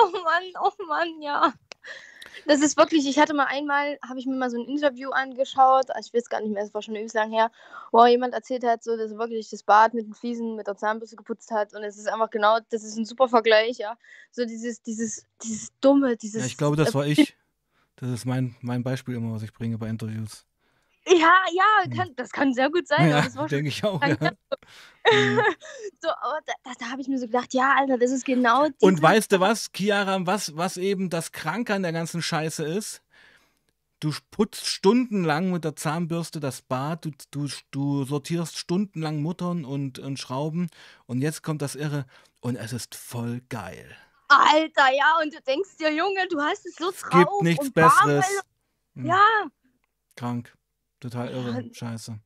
Oh 0.00 0.12
Mann, 0.12 0.44
oh 0.62 0.84
Mann, 0.86 1.20
ja. 1.20 1.52
Das 2.46 2.60
ist 2.60 2.76
wirklich, 2.76 3.06
ich 3.08 3.18
hatte 3.18 3.34
mal 3.34 3.46
einmal, 3.46 3.98
habe 4.06 4.18
ich 4.18 4.26
mir 4.26 4.36
mal 4.36 4.50
so 4.50 4.58
ein 4.58 4.68
Interview 4.68 5.10
angeschaut, 5.10 5.90
also 5.90 6.08
ich 6.08 6.14
weiß 6.14 6.28
gar 6.28 6.40
nicht 6.40 6.52
mehr, 6.52 6.62
es 6.62 6.74
war 6.74 6.82
schon 6.82 6.96
übelst 6.96 7.14
lang 7.14 7.30
her, 7.30 7.50
wo 7.92 8.04
jemand 8.06 8.34
erzählt 8.34 8.64
hat, 8.64 8.82
so, 8.82 8.96
dass 8.96 9.12
er 9.12 9.18
wirklich 9.18 9.50
das 9.50 9.62
Bad 9.62 9.94
mit 9.94 10.06
den 10.06 10.14
Fliesen, 10.14 10.56
mit 10.56 10.66
der 10.66 10.76
Zahnbürste 10.76 11.16
geputzt 11.16 11.50
hat 11.50 11.74
und 11.74 11.82
es 11.82 11.98
ist 11.98 12.08
einfach 12.08 12.30
genau, 12.30 12.58
das 12.70 12.82
ist 12.82 12.96
ein 12.96 13.04
super 13.04 13.28
Vergleich, 13.28 13.78
ja. 13.78 13.96
So 14.30 14.44
dieses, 14.44 14.82
dieses, 14.82 15.26
dieses 15.42 15.70
Dumme, 15.80 16.16
dieses... 16.16 16.40
Ja, 16.40 16.46
ich 16.46 16.56
glaube, 16.56 16.76
das 16.76 16.94
war 16.94 17.06
ich. 17.06 17.36
Das 17.96 18.10
ist 18.10 18.26
mein, 18.26 18.54
mein 18.60 18.84
Beispiel 18.84 19.16
immer, 19.16 19.34
was 19.34 19.42
ich 19.42 19.52
bringe 19.52 19.76
bei 19.76 19.88
Interviews. 19.88 20.46
Ja, 21.06 21.32
ja, 21.52 21.96
kann, 21.96 22.12
das 22.16 22.30
kann 22.30 22.52
sehr 22.52 22.70
gut 22.70 22.86
sein, 22.86 23.08
Ja, 23.08 23.22
denke 23.46 23.68
ich 23.68 23.82
auch. 23.84 24.02
Ja. 24.02 24.14
Mhm. 25.10 25.40
so, 26.00 26.08
aber 26.08 26.38
da, 26.44 26.52
da, 26.64 26.72
da 26.78 26.90
habe 26.90 27.00
ich 27.00 27.08
mir 27.08 27.18
so 27.18 27.26
gedacht, 27.26 27.54
ja, 27.54 27.74
Alter, 27.78 27.96
das 27.96 28.10
ist 28.10 28.26
genau 28.26 28.68
Und 28.80 29.00
weißt 29.00 29.32
du 29.32 29.40
was, 29.40 29.70
Chiara, 29.74 30.18
was, 30.26 30.56
was 30.56 30.76
eben 30.76 31.08
das 31.08 31.32
Kranke 31.32 31.72
an 31.74 31.82
der 31.82 31.92
ganzen 31.92 32.20
Scheiße 32.20 32.64
ist? 32.64 33.02
Du 34.00 34.12
putzt 34.30 34.66
stundenlang 34.66 35.50
mit 35.50 35.64
der 35.64 35.74
Zahnbürste 35.74 36.38
das 36.38 36.62
Bad, 36.62 37.04
du, 37.06 37.10
du, 37.30 37.48
du 37.72 38.04
sortierst 38.04 38.56
stundenlang 38.56 39.22
Muttern 39.22 39.64
und, 39.64 39.98
und 39.98 40.18
Schrauben 40.20 40.68
und 41.06 41.20
jetzt 41.20 41.42
kommt 41.42 41.62
das 41.62 41.74
Irre 41.74 42.06
und 42.40 42.56
es 42.56 42.72
ist 42.72 42.94
voll 42.94 43.40
geil. 43.48 43.96
Alter, 44.28 44.92
ja, 44.94 45.18
und 45.22 45.34
du 45.34 45.40
denkst 45.40 45.76
dir, 45.78 45.92
Junge, 45.92 46.28
du 46.28 46.40
hast 46.40 46.64
es 46.66 46.76
so 46.76 46.90
Es 46.90 47.00
drauf. 47.00 47.10
gibt 47.12 47.42
nichts 47.42 47.72
Besseres. 47.72 48.42
Hm, 48.94 49.06
Ja, 49.06 49.24
Krank. 50.16 50.54
Total 51.00 51.30
irre. 51.30 51.62
Ja. 51.62 51.74
Scheiße. 51.74 52.18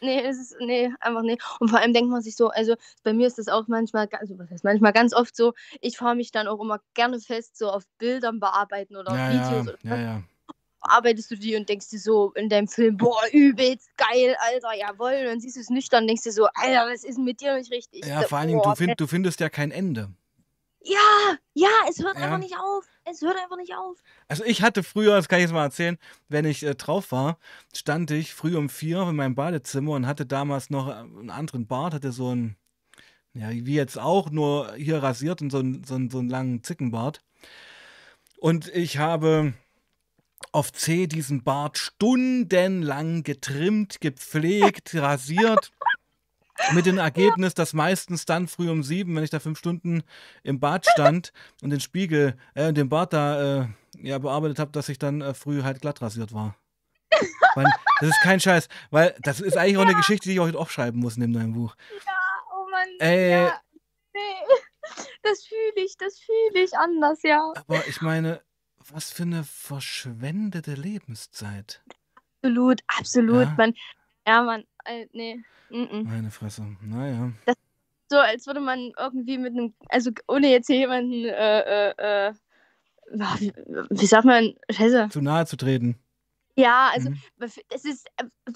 nee, 0.00 0.20
es 0.22 0.38
ist, 0.38 0.56
nee, 0.60 0.90
einfach 1.00 1.22
nee. 1.22 1.36
Und 1.60 1.68
vor 1.68 1.78
allem 1.80 1.92
denkt 1.92 2.10
man 2.10 2.22
sich 2.22 2.36
so, 2.36 2.48
also 2.48 2.74
bei 3.02 3.12
mir 3.12 3.26
ist 3.26 3.38
das 3.38 3.48
auch 3.48 3.68
manchmal, 3.68 4.08
also 4.12 4.38
was 4.38 4.50
heißt 4.50 4.64
manchmal 4.64 4.92
ganz 4.92 5.14
oft 5.14 5.36
so, 5.36 5.52
ich 5.80 5.96
fahre 5.98 6.14
mich 6.16 6.30
dann 6.30 6.48
auch 6.48 6.60
immer 6.60 6.80
gerne 6.94 7.20
fest 7.20 7.56
so 7.58 7.70
auf 7.70 7.84
Bildern 7.98 8.40
bearbeiten 8.40 8.96
oder 8.96 9.14
Ja, 9.14 9.28
Videos 9.30 9.66
ja, 9.66 9.72
oder 9.74 9.96
ja, 9.96 10.02
ja. 10.02 10.22
bearbeitest 10.82 11.30
du 11.30 11.36
die 11.36 11.56
und 11.56 11.68
denkst 11.68 11.88
dir 11.90 11.98
so 11.98 12.32
in 12.32 12.48
deinem 12.48 12.68
Film, 12.68 12.96
boah, 12.96 13.20
übelst 13.32 13.88
geil, 13.96 14.36
Alter, 14.40 14.74
jawohl. 14.74 15.12
Und 15.20 15.26
dann 15.26 15.40
siehst 15.40 15.56
du 15.56 15.60
es 15.60 15.70
nüchtern 15.70 16.04
und 16.04 16.08
denkst 16.08 16.22
dir 16.22 16.32
so, 16.32 16.46
Alter, 16.54 16.90
was 16.90 17.04
ist 17.04 17.16
denn 17.16 17.24
mit 17.24 17.40
dir 17.40 17.54
nicht 17.56 17.70
richtig? 17.72 18.04
Ja, 18.06 18.22
So, 18.22 18.28
vor 18.28 18.38
allen 18.38 18.48
Dingen, 18.48 18.60
boah, 18.62 18.70
du, 18.72 18.76
find, 18.76 19.00
du 19.00 19.06
findest 19.06 19.40
ja 19.40 19.48
kein 19.48 19.70
Ende. 19.70 20.10
Ja, 20.80 21.36
ja, 21.54 21.68
es 21.88 21.98
hört 22.02 22.16
Ja. 22.16 22.24
einfach 22.24 22.38
nicht 22.38 22.56
auf. 22.56 22.84
Es 23.08 23.22
hört 23.22 23.36
einfach 23.36 23.56
nicht 23.56 23.72
auf. 23.74 24.02
Also 24.26 24.44
ich 24.44 24.62
hatte 24.62 24.82
früher, 24.82 25.14
das 25.14 25.28
kann 25.28 25.38
ich 25.38 25.44
jetzt 25.44 25.52
mal 25.52 25.62
erzählen, 25.62 25.96
wenn 26.28 26.44
ich 26.44 26.64
äh, 26.64 26.74
drauf 26.74 27.12
war, 27.12 27.38
stand 27.72 28.10
ich 28.10 28.34
früh 28.34 28.56
um 28.56 28.68
vier 28.68 29.02
in 29.08 29.16
meinem 29.16 29.36
Badezimmer 29.36 29.92
und 29.92 30.06
hatte 30.06 30.26
damals 30.26 30.70
noch 30.70 30.88
äh, 30.88 30.92
einen 30.92 31.30
anderen 31.30 31.66
Bart, 31.68 31.94
hatte 31.94 32.10
so 32.10 32.34
ein, 32.34 32.56
ja, 33.32 33.50
wie 33.50 33.74
jetzt 33.74 33.98
auch, 33.98 34.30
nur 34.30 34.74
hier 34.74 35.02
rasiert 35.02 35.40
und 35.40 35.50
so, 35.50 35.58
einen- 35.58 35.84
so, 35.84 35.94
einen- 35.94 36.10
so 36.10 36.18
einen 36.18 36.28
langen 36.28 36.62
Zickenbart. 36.64 37.20
Und 38.38 38.68
ich 38.74 38.98
habe 38.98 39.54
auf 40.52 40.72
C 40.72 41.06
diesen 41.06 41.44
Bart 41.44 41.78
stundenlang 41.78 43.22
getrimmt, 43.22 44.00
gepflegt, 44.00 44.94
rasiert. 44.94 45.70
Mit 46.72 46.86
dem 46.86 46.98
Ergebnis, 46.98 47.54
dass 47.54 47.72
meistens 47.72 48.24
dann 48.24 48.48
früh 48.48 48.70
um 48.70 48.82
sieben, 48.82 49.14
wenn 49.14 49.24
ich 49.24 49.30
da 49.30 49.40
fünf 49.40 49.58
Stunden 49.58 50.02
im 50.42 50.58
Bad 50.60 50.86
stand 50.86 51.32
und 51.62 51.70
den 51.70 51.80
Spiegel, 51.80 52.36
äh, 52.54 52.72
den 52.72 52.88
Bart 52.88 53.12
da 53.12 53.62
äh, 53.62 53.66
ja, 53.98 54.18
bearbeitet 54.18 54.58
habe, 54.58 54.72
dass 54.72 54.88
ich 54.88 54.98
dann 54.98 55.20
äh, 55.20 55.34
früh 55.34 55.62
halt 55.62 55.80
glatt 55.80 56.02
rasiert 56.02 56.32
war. 56.32 56.56
Weil, 57.54 57.66
das 58.00 58.10
ist 58.10 58.20
kein 58.22 58.40
Scheiß, 58.40 58.68
weil 58.90 59.14
das 59.20 59.40
ist 59.40 59.56
eigentlich 59.56 59.78
auch 59.78 59.82
eine 59.82 59.94
Geschichte, 59.94 60.28
die 60.28 60.34
ich 60.34 60.40
heute 60.40 60.58
aufschreiben 60.58 61.00
muss 61.00 61.16
neben 61.16 61.32
deinem 61.32 61.54
Buch. 61.54 61.74
Oh 62.52 62.70
Mann. 62.70 62.88
Ey. 62.98 63.30
Ja, 63.30 63.60
nee. 64.14 64.20
Das 65.22 65.44
fühle 65.44 65.84
ich, 65.84 65.96
das 65.96 66.20
fühle 66.20 66.62
ich 66.62 66.78
anders, 66.78 67.20
ja. 67.24 67.52
Aber 67.56 67.84
ich 67.88 68.00
meine, 68.00 68.40
was 68.92 69.10
für 69.10 69.24
eine 69.24 69.42
verschwendete 69.42 70.74
Lebenszeit. 70.74 71.82
Absolut, 72.36 72.80
absolut. 72.86 73.46
Ja. 73.46 73.54
Man, 73.56 73.74
ja, 74.24 74.42
man, 74.44 74.64
äh, 74.88 75.06
nee. 75.12 75.42
Mm. 75.70 76.02
Meine 76.04 76.30
Fresse. 76.30 76.64
Naja. 76.80 77.32
So, 78.08 78.18
als 78.18 78.46
würde 78.46 78.60
man 78.60 78.92
irgendwie 78.98 79.36
mit 79.38 79.52
einem, 79.52 79.74
also 79.88 80.10
ohne 80.28 80.48
jetzt 80.50 80.68
hier 80.68 80.76
jemanden, 80.76 81.24
äh, 81.24 81.90
äh, 81.90 82.28
äh, 82.28 82.32
wie, 83.38 83.52
wie 83.90 84.06
sagt 84.06 84.24
man, 84.24 84.54
scheiße. 84.70 85.08
Zu 85.10 85.20
nahe 85.20 85.44
zu 85.46 85.56
treten. 85.56 85.98
Ja, 86.56 86.90
also 86.92 87.10
Mhm. 87.10 87.20
es 87.38 87.84
ist, 87.84 88.08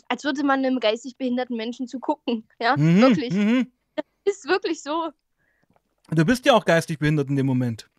als 0.08 0.24
würde 0.24 0.42
man 0.44 0.64
einem 0.64 0.80
geistig 0.80 1.16
behinderten 1.18 1.56
Menschen 1.56 1.86
zugucken. 1.86 2.48
Ja, 2.60 2.76
Mhm, 2.76 3.00
wirklich. 3.00 3.34
Mhm. 3.34 3.70
Ist 4.24 4.46
wirklich 4.48 4.82
so. 4.82 5.10
Du 6.10 6.24
bist 6.24 6.46
ja 6.46 6.54
auch 6.54 6.64
geistig 6.64 6.98
behindert 6.98 7.28
in 7.28 7.36
dem 7.36 7.46
Moment. 7.46 7.90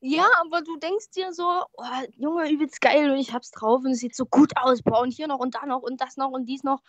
Ja, 0.00 0.26
aber 0.44 0.62
du 0.62 0.76
denkst 0.78 1.10
dir 1.10 1.32
so, 1.32 1.62
oh, 1.74 1.84
Junge, 2.16 2.50
übelst 2.50 2.80
geil 2.80 3.10
und 3.10 3.18
ich 3.18 3.32
hab's 3.32 3.50
drauf 3.50 3.82
und 3.84 3.92
es 3.92 3.98
sieht 3.98 4.14
so 4.14 4.26
gut 4.26 4.52
aus. 4.56 4.82
Boah, 4.82 5.00
und 5.00 5.12
hier 5.12 5.26
noch 5.28 5.38
und 5.38 5.54
da 5.54 5.64
noch 5.66 5.82
und 5.82 6.00
das 6.00 6.16
noch 6.16 6.30
und 6.30 6.46
dies 6.46 6.64
noch. 6.64 6.82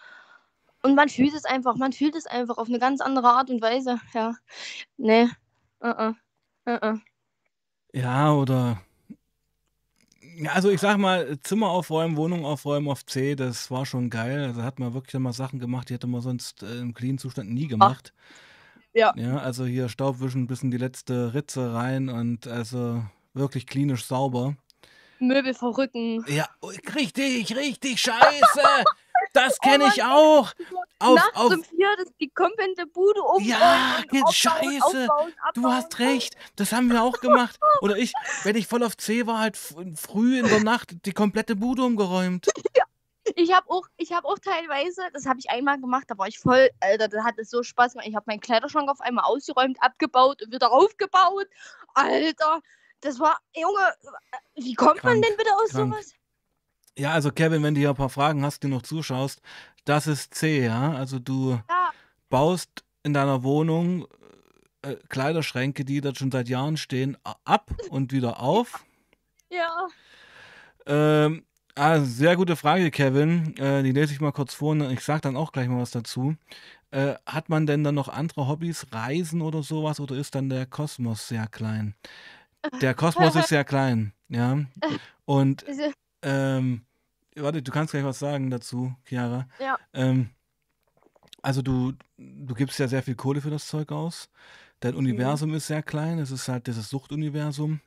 Und 0.87 0.95
man 0.95 1.09
fühlt 1.09 1.33
es 1.33 1.43
einfach, 1.43 1.75
man 1.75 1.91
fühlt 1.91 2.15
es 2.15 2.27
einfach 2.27 2.57
auf 2.57 2.69
eine 2.69 2.79
ganz 2.79 3.01
andere 3.01 3.27
Art 3.27 3.49
und 3.49 3.61
Weise. 3.61 3.99
Ja. 4.13 4.35
Nee. 4.95 5.27
Uh 5.83 5.87
-uh. 5.87 6.15
Uh. 6.65 6.97
Ja, 7.91 8.33
oder. 8.33 8.81
Ja, 10.37 10.53
also 10.53 10.69
ich 10.69 10.79
sag 10.79 10.97
mal, 10.97 11.37
Zimmer 11.41 11.71
aufräumen, 11.71 12.15
Wohnung 12.15 12.45
aufräumen 12.45 12.87
auf 12.87 13.05
C, 13.05 13.35
das 13.35 13.69
war 13.69 13.85
schon 13.85 14.09
geil. 14.09 14.45
Also 14.45 14.63
hat 14.63 14.79
man 14.79 14.93
wirklich 14.93 15.15
immer 15.15 15.33
Sachen 15.33 15.59
gemacht, 15.59 15.89
die 15.89 15.95
hätte 15.95 16.07
man 16.07 16.21
sonst 16.21 16.63
äh, 16.63 16.79
im 16.79 16.93
clean 16.93 17.17
Zustand 17.17 17.51
nie 17.51 17.67
gemacht. 17.67 18.13
Ja. 18.93 19.13
Ja, 19.17 19.39
also 19.39 19.65
hier 19.65 19.89
Staubwischen 19.89 20.47
bis 20.47 20.63
in 20.63 20.71
die 20.71 20.77
letzte 20.77 21.33
Ritze 21.33 21.73
rein 21.73 22.07
und 22.07 22.47
also 22.47 23.03
wirklich 23.33 23.67
klinisch 23.67 24.05
sauber. 24.05 24.55
Möbel 25.19 25.53
verrücken. 25.53 26.23
Ja, 26.29 26.47
richtig, 26.95 27.53
richtig 27.57 27.99
scheiße. 27.99 28.61
Das 29.37 29.59
kenne 29.59 29.87
ich 29.95 30.03
auch. 30.03 30.51
Auf, 30.99 31.15
Nachts 31.15 31.35
auf, 31.37 31.53
um 31.53 31.63
vier 31.63 31.89
das, 31.97 32.07
die 32.19 32.29
komplette 32.29 32.87
Bude 32.87 33.21
umräumen. 33.21 33.47
Ja, 33.47 33.97
geht 34.09 34.23
aufbauen, 34.23 34.33
scheiße. 34.33 34.81
Aufbauen, 35.11 35.33
Du 35.53 35.61
abbauen. 35.61 35.73
hast 35.75 35.99
recht, 35.99 36.35
das 36.55 36.71
haben 36.71 36.91
wir 36.91 37.03
auch 37.03 37.19
gemacht. 37.19 37.59
Oder 37.81 37.97
ich, 37.97 38.13
wenn 38.43 38.55
ich 38.55 38.67
voll 38.67 38.83
auf 38.83 38.97
C 38.97 39.27
war, 39.27 39.39
halt 39.39 39.57
früh 39.57 40.39
in 40.39 40.47
der 40.47 40.61
Nacht 40.63 41.05
die 41.05 41.13
komplette 41.13 41.55
Bude 41.55 41.83
umgeräumt. 41.83 42.47
Ich 43.35 43.53
habe 43.53 43.69
auch, 43.69 43.85
ich 43.97 44.13
habe 44.13 44.25
auch 44.25 44.39
teilweise, 44.39 45.01
das 45.11 45.25
habe 45.25 45.37
ich 45.37 45.49
einmal 45.49 45.77
gemacht, 45.81 46.05
da 46.07 46.17
war 46.17 46.27
ich 46.29 46.39
voll, 46.39 46.69
Alter, 46.79 47.09
da 47.09 47.25
hat 47.25 47.37
es 47.37 47.49
so 47.49 47.61
Spaß 47.61 47.91
gemacht. 47.91 48.07
Ich 48.07 48.15
habe 48.15 48.23
meinen 48.25 48.39
Kleiderschrank 48.39 48.89
auf 48.89 49.01
einmal 49.01 49.25
ausgeräumt, 49.25 49.77
abgebaut 49.81 50.41
und 50.41 50.53
wieder 50.53 50.71
aufgebaut. 50.71 51.45
Alter, 51.93 52.61
das 53.01 53.19
war, 53.19 53.37
Junge, 53.53 53.93
wie 54.55 54.73
kommt 54.75 55.03
man 55.03 55.21
Krank, 55.21 55.25
denn 55.25 55.37
bitte 55.37 55.53
aus 55.55 55.71
krank. 55.71 55.93
sowas? 55.93 56.13
Ja, 56.97 57.11
also 57.11 57.31
Kevin, 57.31 57.63
wenn 57.63 57.75
du 57.75 57.79
hier 57.79 57.89
ein 57.89 57.95
paar 57.95 58.09
Fragen 58.09 58.43
hast, 58.43 58.63
die 58.63 58.67
noch 58.67 58.81
zuschaust, 58.81 59.41
das 59.85 60.07
ist 60.07 60.33
C, 60.33 60.65
ja? 60.65 60.93
Also 60.93 61.19
du, 61.19 61.59
Ja, 61.69 61.91
baust 62.29 62.83
in 63.03 63.13
deiner 63.13 63.43
Wohnung 63.43 64.07
äh, 64.81 64.95
Kleiderschränke, 65.09 65.85
die 65.85 66.01
dort 66.01 66.17
schon 66.17 66.31
seit 66.31 66.49
Jahren 66.49 66.77
stehen, 66.77 67.17
ab 67.45 67.71
und 67.89 68.11
wieder 68.11 68.41
auf. 68.41 68.83
Ja. 69.51 69.87
Ähm, 70.85 71.45
also 71.75 72.05
sehr 72.05 72.35
gute 72.35 72.55
Frage, 72.55 72.89
Kevin. 72.91 73.55
Äh, 73.57 73.83
die 73.83 73.91
lese 73.91 74.13
ich 74.13 74.19
mal 74.19 74.31
kurz 74.31 74.53
vor 74.55 74.71
und 74.71 74.89
ich 74.91 75.01
sage 75.01 75.21
dann 75.21 75.37
auch 75.37 75.51
gleich 75.51 75.67
mal 75.67 75.79
was 75.79 75.91
dazu. 75.91 76.35
Äh, 76.91 77.15
hat 77.25 77.49
man 77.49 77.67
denn 77.67 77.83
dann 77.83 77.95
noch 77.95 78.07
andere 78.07 78.47
Hobbys, 78.47 78.87
Reisen 78.91 79.41
oder 79.41 79.61
sowas, 79.61 79.99
oder 79.99 80.15
ist 80.15 80.35
dann 80.35 80.49
der 80.49 80.65
Kosmos 80.65 81.27
sehr 81.27 81.47
klein? 81.47 81.95
Der 82.81 82.93
Kosmos 82.93 83.35
ist 83.35 83.47
sehr 83.49 83.63
klein, 83.63 84.13
ja. 84.29 84.57
Und 85.25 85.65
ähm, 86.23 86.86
warte, 87.43 87.61
du 87.61 87.71
kannst 87.71 87.91
gleich 87.91 88.03
was 88.03 88.19
sagen 88.19 88.49
dazu, 88.49 88.95
Chiara. 89.05 89.47
Ja. 89.59 89.77
Ähm, 89.93 90.29
also 91.41 91.61
du, 91.61 91.93
du 92.17 92.53
gibst 92.53 92.79
ja 92.79 92.87
sehr 92.87 93.03
viel 93.03 93.15
Kohle 93.15 93.41
für 93.41 93.49
das 93.49 93.67
Zeug 93.67 93.91
aus. 93.91 94.29
Dein 94.79 94.93
Mhm. 94.93 94.99
Universum 94.99 95.53
ist 95.53 95.67
sehr 95.67 95.83
klein, 95.83 96.19
es 96.19 96.31
ist 96.31 96.47
halt 96.47 96.67
dieses 96.67 96.89
Suchtuniversum. 96.89 97.79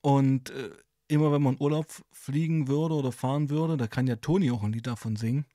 Und 0.00 0.50
äh, 0.50 0.70
immer 1.08 1.32
wenn 1.32 1.42
man 1.42 1.56
Urlaub 1.58 1.86
fliegen 2.12 2.68
würde 2.68 2.94
oder 2.94 3.12
fahren 3.12 3.48
würde, 3.50 3.76
da 3.76 3.86
kann 3.86 4.06
ja 4.06 4.16
Toni 4.16 4.50
auch 4.50 4.62
ein 4.62 4.72
Lied 4.72 4.86
davon 4.86 5.16
singen, 5.16 5.46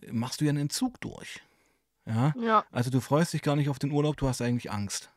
äh, 0.00 0.12
machst 0.12 0.40
du 0.40 0.44
ja 0.44 0.50
einen 0.50 0.62
Entzug 0.62 1.00
durch. 1.00 1.40
Ja, 2.04 2.34
Ja. 2.38 2.64
also 2.72 2.90
du 2.90 3.00
freust 3.00 3.32
dich 3.32 3.42
gar 3.42 3.56
nicht 3.56 3.68
auf 3.68 3.78
den 3.78 3.92
Urlaub, 3.92 4.16
du 4.16 4.28
hast 4.28 4.42
eigentlich 4.42 4.70
Angst. 4.72 5.10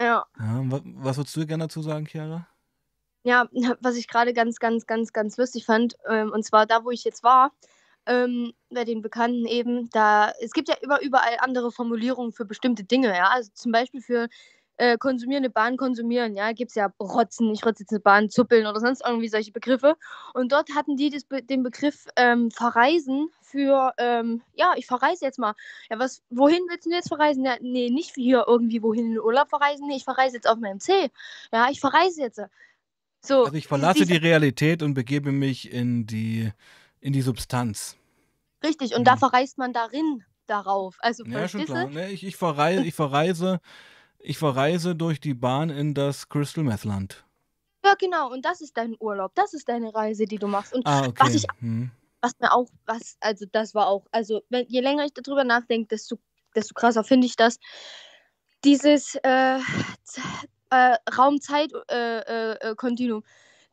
Ja. 0.00 0.26
Ja, 0.38 0.70
wa- 0.70 0.82
was 0.84 1.16
würdest 1.16 1.36
du 1.36 1.46
gerne 1.46 1.64
dazu 1.64 1.80
sagen, 1.82 2.06
Chiara? 2.06 2.46
Ja, 3.24 3.48
was 3.80 3.96
ich 3.96 4.08
gerade 4.08 4.32
ganz, 4.34 4.58
ganz, 4.58 4.86
ganz, 4.86 5.12
ganz 5.12 5.36
lustig 5.36 5.64
fand, 5.66 5.96
ähm, 6.08 6.30
und 6.32 6.44
zwar 6.44 6.66
da, 6.66 6.84
wo 6.84 6.90
ich 6.90 7.04
jetzt 7.04 7.22
war, 7.22 7.52
ähm, 8.06 8.52
bei 8.70 8.84
den 8.84 9.00
Bekannten 9.02 9.46
eben, 9.46 9.88
da, 9.90 10.32
es 10.40 10.52
gibt 10.52 10.68
ja 10.68 10.76
über, 10.82 11.02
überall 11.02 11.38
andere 11.40 11.72
Formulierungen 11.72 12.32
für 12.32 12.44
bestimmte 12.44 12.84
Dinge, 12.84 13.08
ja, 13.16 13.28
also 13.30 13.50
zum 13.54 13.72
Beispiel 13.72 14.02
für 14.02 14.28
äh, 14.76 14.98
konsumieren, 14.98 15.50
Bahn 15.52 15.76
konsumieren, 15.76 16.34
ja, 16.36 16.52
gibt 16.52 16.70
es 16.72 16.74
ja 16.74 16.92
Rotzen, 17.00 17.50
ich 17.54 17.64
rotze 17.64 17.84
jetzt 17.84 17.92
eine 17.92 18.00
Bahn, 18.00 18.28
zuppeln 18.28 18.66
oder 18.66 18.80
sonst 18.80 19.02
irgendwie 19.06 19.28
solche 19.28 19.52
Begriffe. 19.52 19.94
Und 20.34 20.50
dort 20.52 20.74
hatten 20.74 20.96
die 20.96 21.10
Be- 21.28 21.42
den 21.44 21.62
Begriff 21.62 22.06
ähm, 22.16 22.50
verreisen 22.50 23.30
für, 23.40 23.92
ähm, 23.98 24.42
ja, 24.54 24.72
ich 24.76 24.86
verreise 24.86 25.24
jetzt 25.26 25.38
mal. 25.38 25.54
Ja, 25.90 26.00
was, 26.00 26.22
wohin 26.28 26.60
willst 26.68 26.86
du 26.86 26.90
jetzt 26.90 27.08
verreisen? 27.08 27.44
Ja, 27.44 27.54
nee, 27.60 27.88
nicht 27.88 28.14
hier 28.16 28.44
irgendwie 28.48 28.82
wohin 28.82 29.06
in 29.06 29.10
den 29.12 29.20
Urlaub 29.20 29.48
verreisen, 29.48 29.86
nee, 29.86 29.94
ich 29.96 30.04
verreise 30.04 30.34
jetzt 30.36 30.48
auf 30.48 30.58
meinem 30.58 30.80
C. 30.80 31.10
Ja, 31.52 31.68
ich 31.70 31.80
verreise 31.80 32.22
jetzt. 32.22 32.40
So, 33.24 33.44
Also 33.44 33.56
ich 33.56 33.66
verlasse 33.66 34.00
diese- 34.04 34.12
die 34.20 34.26
Realität 34.26 34.82
und 34.82 34.92
begebe 34.94 35.32
mich 35.32 35.72
in 35.72 36.06
die, 36.06 36.52
in 37.00 37.12
die 37.14 37.22
Substanz. 37.22 37.96
Richtig, 38.62 38.94
und 38.94 39.00
Mhm. 39.00 39.04
da 39.06 39.16
verreist 39.16 39.56
man 39.56 39.72
darin 39.72 40.24
darauf. 40.46 40.96
Also, 41.00 41.24
Ja, 41.24 41.48
schon 41.48 41.64
klar. 41.64 41.86
du? 41.86 41.90
Ne, 41.94 42.10
ich, 42.10 42.22
ich, 42.24 42.36
verreise, 42.36 42.84
ich, 42.84 42.94
verreise, 42.94 43.60
ich 44.18 44.36
verreise 44.36 44.94
durch 44.94 45.20
die 45.20 45.32
Bahn 45.34 45.70
in 45.70 45.94
das 45.94 46.28
Crystal 46.28 46.64
Meth 46.64 46.84
Land. 46.84 47.24
Ja, 47.82 47.94
genau. 47.94 48.30
Und 48.30 48.44
das 48.44 48.60
ist 48.60 48.76
dein 48.76 48.94
Urlaub. 49.00 49.32
Das 49.34 49.54
ist 49.54 49.68
deine 49.68 49.94
Reise, 49.94 50.26
die 50.26 50.38
du 50.38 50.46
machst. 50.46 50.74
Und 50.74 50.86
Ah, 50.86 51.06
okay. 51.06 51.24
was 51.24 51.34
ich, 51.34 51.46
Hm. 51.60 51.90
was 52.20 52.32
mir 52.40 52.52
auch, 52.52 52.68
was, 52.84 53.16
also 53.20 53.46
das 53.50 53.74
war 53.74 53.86
auch, 53.88 54.04
also 54.10 54.42
wenn, 54.50 54.66
je 54.68 54.80
länger 54.80 55.04
ich 55.06 55.12
darüber 55.14 55.44
nachdenke, 55.44 55.88
desto, 55.88 56.18
desto 56.54 56.74
krasser 56.74 57.04
finde 57.04 57.26
ich 57.26 57.36
das. 57.36 57.58
Dieses 58.64 59.14
äh, 59.22 59.58
äh, 60.74 60.96
Raum-Zeit-Kontinuum. 61.16 63.22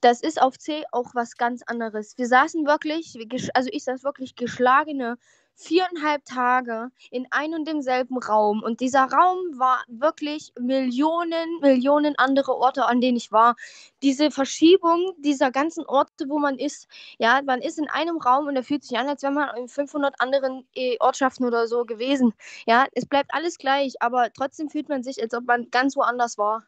das 0.02 0.22
ist 0.22 0.42
auf 0.42 0.58
C 0.58 0.84
auch 0.92 1.14
was 1.14 1.38
ganz 1.38 1.62
anderes. 1.66 2.18
Wir 2.18 2.28
saßen 2.28 2.66
wirklich, 2.66 3.18
also 3.54 3.70
ich 3.72 3.84
saß 3.84 4.04
wirklich 4.04 4.36
geschlagene 4.36 5.18
viereinhalb 5.56 6.26
Tage 6.26 6.90
in 7.12 7.28
ein 7.30 7.54
und 7.54 7.68
demselben 7.68 8.18
Raum. 8.18 8.64
Und 8.64 8.80
dieser 8.80 9.04
Raum 9.04 9.38
war 9.60 9.84
wirklich 9.88 10.54
Millionen, 10.60 11.60
Millionen 11.62 12.16
andere 12.18 12.56
Orte, 12.56 12.86
an 12.86 13.02
denen 13.02 13.18
ich 13.18 13.32
war. 13.32 13.56
Diese 14.02 14.32
Verschiebung 14.32 15.14
dieser 15.20 15.52
ganzen 15.52 15.86
Orte, 15.86 16.30
wo 16.30 16.40
man 16.40 16.58
ist, 16.58 16.88
ja, 17.20 17.42
man 17.46 17.62
ist 17.62 17.78
in 17.78 17.90
einem 17.90 18.18
Raum 18.18 18.48
und 18.48 18.56
er 18.56 18.64
fühlt 18.64 18.84
sich 18.84 18.98
an, 18.98 19.08
als 19.08 19.22
wäre 19.22 19.34
man 19.34 19.56
in 19.58 19.68
500 19.68 20.20
anderen 20.20 20.68
äh, 20.76 20.98
Ortschaften 21.00 21.46
oder 21.46 21.68
so 21.68 21.86
gewesen. 21.86 22.34
Ja, 22.66 22.86
es 22.94 23.06
bleibt 23.06 23.34
alles 23.34 23.58
gleich, 23.58 24.02
aber 24.02 24.32
trotzdem 24.34 24.70
fühlt 24.70 24.90
man 24.90 25.04
sich, 25.04 25.22
als 25.22 25.34
ob 25.34 25.46
man 25.46 25.70
ganz 25.70 25.96
woanders 25.96 26.38
war. 26.38 26.64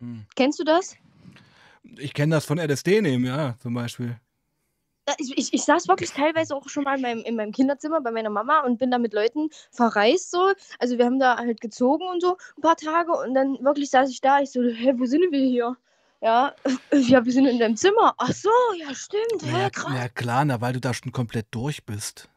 Hm. 0.00 0.26
Kennst 0.34 0.58
du 0.58 0.64
das? 0.64 0.96
Ich 1.98 2.14
kenne 2.14 2.34
das 2.34 2.44
von 2.44 2.58
LSD 2.58 3.00
nehmen, 3.00 3.24
ja, 3.24 3.54
zum 3.58 3.74
Beispiel. 3.74 4.18
Ich, 5.18 5.36
ich, 5.36 5.52
ich 5.52 5.64
saß 5.64 5.88
wirklich 5.88 6.12
teilweise 6.12 6.54
auch 6.54 6.68
schon 6.68 6.84
mal 6.84 6.96
in 6.96 7.02
meinem, 7.02 7.22
in 7.24 7.36
meinem 7.36 7.52
Kinderzimmer 7.52 8.00
bei 8.00 8.10
meiner 8.12 8.30
Mama 8.30 8.60
und 8.60 8.78
bin 8.78 8.90
da 8.90 8.98
mit 8.98 9.12
Leuten 9.12 9.48
verreist 9.72 10.30
so. 10.30 10.52
Also 10.78 10.98
wir 10.98 11.04
haben 11.04 11.18
da 11.18 11.36
halt 11.36 11.60
gezogen 11.60 12.06
und 12.08 12.20
so 12.20 12.36
ein 12.56 12.60
paar 12.60 12.76
Tage 12.76 13.12
und 13.12 13.34
dann 13.34 13.58
wirklich 13.60 13.90
saß 13.90 14.10
ich 14.10 14.20
da. 14.20 14.40
Ich 14.40 14.52
so, 14.52 14.62
hä, 14.62 14.94
wo 14.96 15.06
sind 15.06 15.32
wir 15.32 15.40
hier? 15.40 15.76
Ja, 16.20 16.54
ja, 16.92 17.24
wir 17.24 17.32
sind 17.32 17.46
in 17.46 17.58
deinem 17.58 17.76
Zimmer. 17.76 18.14
Ach 18.18 18.32
so, 18.32 18.50
ja, 18.78 18.94
stimmt. 18.94 19.42
Hä, 19.42 19.62
Ja, 19.62 19.70
krass. 19.70 19.92
ja 19.94 20.08
klar, 20.08 20.44
na, 20.44 20.60
weil 20.60 20.74
du 20.74 20.80
da 20.80 20.94
schon 20.94 21.12
komplett 21.12 21.46
durch 21.50 21.84
bist. 21.84 22.28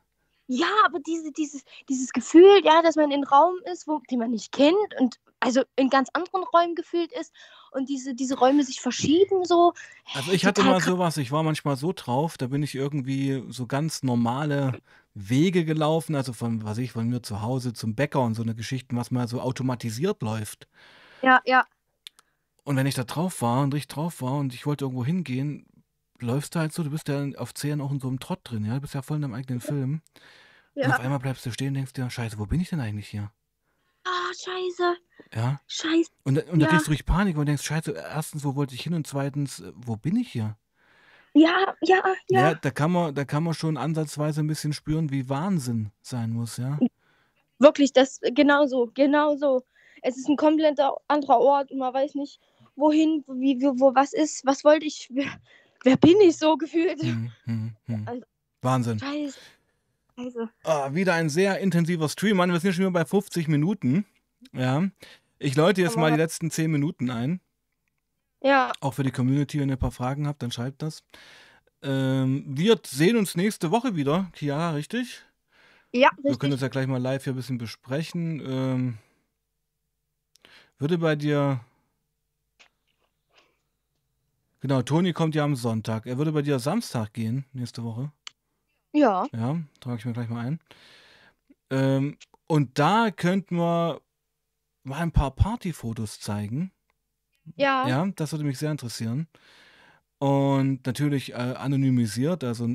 Ja, 0.48 0.68
aber 0.86 1.00
diese, 1.00 1.32
dieses, 1.32 1.64
dieses 1.90 2.12
Gefühl, 2.12 2.62
ja, 2.64 2.82
dass 2.82 2.96
man 2.96 3.06
in 3.06 3.14
einem 3.14 3.24
Raum 3.24 3.56
ist, 3.72 3.88
wo, 3.88 4.00
den 4.12 4.20
man 4.20 4.32
nicht 4.32 4.52
kennt 4.52 4.76
und 5.00 5.20
also 5.40 5.64
in 5.76 5.90
ganz 5.90 6.10
anderen 6.14 6.44
Räumen 6.44 6.76
gefühlt 6.76 7.12
ist 7.14 7.34
und 7.72 7.90
diese, 7.90 8.14
diese 8.16 8.38
Räume 8.38 8.64
sich 8.64 8.82
verschieben 8.82 9.46
so. 9.46 9.74
Also 10.14 10.32
ich 10.32 10.46
hatte 10.46 10.64
mal 10.64 10.82
sowas, 10.82 11.18
ich 11.18 11.32
war 11.32 11.44
manchmal 11.44 11.76
so 11.78 11.94
drauf, 11.94 12.38
da 12.38 12.48
bin 12.48 12.64
ich 12.64 12.76
irgendwie 12.76 13.44
so 13.50 13.68
ganz 13.68 14.04
normale 14.04 14.78
Wege 15.14 15.66
gelaufen, 15.66 16.16
also 16.16 16.34
von, 16.34 16.64
was 16.64 16.78
ich, 16.78 16.92
von 16.92 17.08
mir 17.08 17.22
zu 17.22 17.42
Hause 17.42 17.74
zum 17.74 17.96
Bäcker 17.96 18.22
und 18.22 18.36
so 18.36 18.44
eine 18.44 18.56
Geschichten, 18.56 18.96
was 18.98 19.12
mal 19.12 19.28
so 19.28 19.42
automatisiert 19.42 20.22
läuft. 20.22 20.68
Ja, 21.22 21.42
ja, 21.46 21.66
Und 22.64 22.78
wenn 22.78 22.88
ich 22.88 22.96
da 22.96 23.04
drauf 23.04 23.42
war 23.42 23.62
und 23.64 23.74
richtig 23.74 23.94
drauf 23.96 24.22
war 24.22 24.38
und 24.38 24.54
ich 24.54 24.66
wollte 24.66 24.86
irgendwo 24.86 25.04
hingehen, 25.04 25.66
läufst 26.24 26.56
du 26.56 26.60
halt 26.60 26.74
so, 26.74 26.84
du 26.84 26.90
bist 26.90 27.08
ja 27.08 27.26
auf 27.38 27.54
Zehn 27.54 27.82
auch 27.82 27.92
in 27.92 28.00
so 28.00 28.08
einem 28.08 28.20
Trott 28.20 28.40
drin, 28.44 28.66
ja, 28.66 28.76
du 28.76 28.82
bist 28.82 28.94
ja 28.94 29.02
voll 29.02 29.18
in 29.18 29.22
deinem 29.24 29.34
eigenen 29.36 29.62
Film. 29.62 30.02
Und 30.82 30.90
auf 30.90 31.00
ja. 31.00 31.04
einmal 31.04 31.20
bleibst 31.20 31.46
du 31.46 31.52
stehen 31.52 31.70
und 31.70 31.74
denkst 31.76 31.94
dir, 31.94 32.10
scheiße, 32.10 32.40
wo 32.40 32.46
bin 32.46 32.60
ich 32.62 32.70
denn 32.70 32.80
eigentlich 32.80 33.08
hier? 33.10 33.32
Ah, 34.06 34.32
scheiße, 34.34 34.98
Ja, 35.34 35.60
scheiße. 35.68 36.12
und, 36.24 36.36
da- 36.36 36.52
und 36.52 36.60
da 36.60 36.66
Ja. 36.66 36.72
kriegst 36.72 36.88
du 36.88 36.92
richtig 36.92 37.06
Panik 37.08 37.38
und 37.38 37.46
denkst, 37.48 37.64
scheiße, 37.64 37.92
erstens, 37.94 38.44
wo 38.44 38.56
wollte 38.56 38.76
ich 38.76 38.82
hin 38.82 38.94
und 38.94 39.08
zweitens, 39.08 39.60
äh, 39.62 39.72
wo 39.76 39.96
bin 39.98 40.16
ich 40.16 40.32
hier? 40.32 40.58
Ja, 41.34 41.76
ja, 41.82 42.02
Ja, 42.30 42.52
ja. 42.52 42.54
da 42.56 42.72
kann 42.72 42.92
man, 42.92 43.14
da 43.16 43.26
kann 43.26 43.44
man 43.44 43.54
schon 43.54 43.78
ansatzweise 43.78 44.42
ein 44.42 44.48
bisschen 44.48 44.74
spüren, 44.74 45.12
wie 45.12 45.30
Wahnsinn 45.30 45.92
sein 46.02 46.32
muss, 46.32 46.58
ja. 46.58 46.80
Wirklich, 47.60 47.94
das 47.94 48.20
genau 48.34 48.66
so, 48.66 48.90
genau 48.94 49.36
so. 49.36 49.64
Es 50.02 50.18
ist 50.18 50.28
ein 50.28 50.36
komplett 50.36 50.80
anderer 51.08 51.40
Ort 51.40 51.72
und 51.72 51.78
man 51.80 51.94
weiß 51.94 52.16
nicht, 52.16 52.40
wohin, 52.76 53.24
wie, 53.28 53.60
wie, 53.62 53.80
wo, 53.80 53.96
was 53.96 54.14
ist, 54.14 54.46
was 54.46 54.64
wollte 54.64 54.86
ich, 54.86 55.10
wer, 55.84 55.98
bin 55.98 56.20
ich 56.22 56.38
so 56.38 56.58
gefühlt? 56.58 57.02
Hm, 57.02 57.32
hm, 57.46 57.76
hm. 57.86 58.08
Also- 58.08 58.24
Wahnsinn. 58.62 59.00
Scheiße. 59.00 59.38
Scheiße. 60.18 60.50
Ah, 60.64 60.94
wieder 60.94 61.14
ein 61.16 61.30
sehr 61.30 61.60
intensiver 61.60 62.08
Stream, 62.10 62.38
Mann. 62.38 62.52
Wir 62.52 62.60
sind 62.60 62.74
schon 62.74 62.82
wieder 62.84 62.92
bei 62.92 63.06
50 63.06 63.48
Minuten. 63.48 64.06
Ja. 64.54 64.88
Ich 65.40 65.56
läute 65.56 65.82
jetzt 65.82 65.98
mal 65.98 66.12
die 66.12 66.18
letzten 66.18 66.50
10 66.52 66.72
Minuten 66.72 67.10
ein. 67.10 67.42
Ja, 68.42 68.72
Auch 68.82 68.94
für 68.94 69.04
die 69.04 69.12
Community, 69.12 69.60
wenn 69.60 69.70
ihr 69.70 69.76
ein 69.76 69.80
paar 69.80 69.92
Fragen 69.92 70.28
habt, 70.28 70.42
dann 70.44 70.52
schreibt 70.52 70.82
das. 70.82 71.04
Ähm, 71.82 72.44
wir 72.48 72.80
sehen 72.86 73.18
uns 73.18 73.36
nächste 73.36 73.72
Woche 73.72 73.96
wieder, 73.96 74.30
Chiara, 74.36 74.72
richtig? 74.72 75.24
ja, 75.94 76.10
Wir 76.10 76.10
können 76.10 76.28
richtig. 76.28 76.52
uns 76.54 76.62
ja 76.62 76.68
gleich 76.70 76.88
mal 76.88 77.02
live 77.02 77.24
hier 77.24 77.34
ein 77.34 77.38
bisschen 77.38 77.58
besprechen. 77.58 78.42
Ähm, 78.46 78.98
würde 80.78 80.98
bei 80.98 81.16
dir. 81.16 81.60
Genau, 84.64 84.82
Toni 84.82 85.12
kommt 85.12 85.36
ja 85.36 85.44
am 85.44 85.58
Sonntag. 85.58 86.06
Er 86.06 86.18
würde 86.18 86.32
bei 86.32 86.42
dir 86.42 86.58
Samstag 86.58 87.12
gehen, 87.12 87.44
nächste 87.52 87.84
Woche. 87.84 88.14
Ja, 88.94 89.28
Ja, 89.34 89.60
trage 89.82 89.98
ich 89.98 90.06
mir 90.06 90.14
gleich 90.14 90.30
mal 90.30 90.46
ein. 90.46 90.60
Ähm, 91.70 92.18
und 92.48 92.80
da 92.80 93.12
könnten 93.12 93.58
wir 93.58 94.00
mal 94.84 95.00
ein 95.00 95.12
paar 95.12 95.32
Partyfotos 95.32 96.22
zeigen. 96.22 96.72
ja, 97.58 97.90
Ja, 97.90 98.08
das 98.16 98.32
würde 98.32 98.46
mich 98.46 98.58
sehr 98.58 98.72
interessieren. 98.72 99.28
Und 100.20 100.86
natürlich 100.86 101.34
äh, 101.34 101.56
anonymisiert, 101.58 102.46
also 102.46 102.70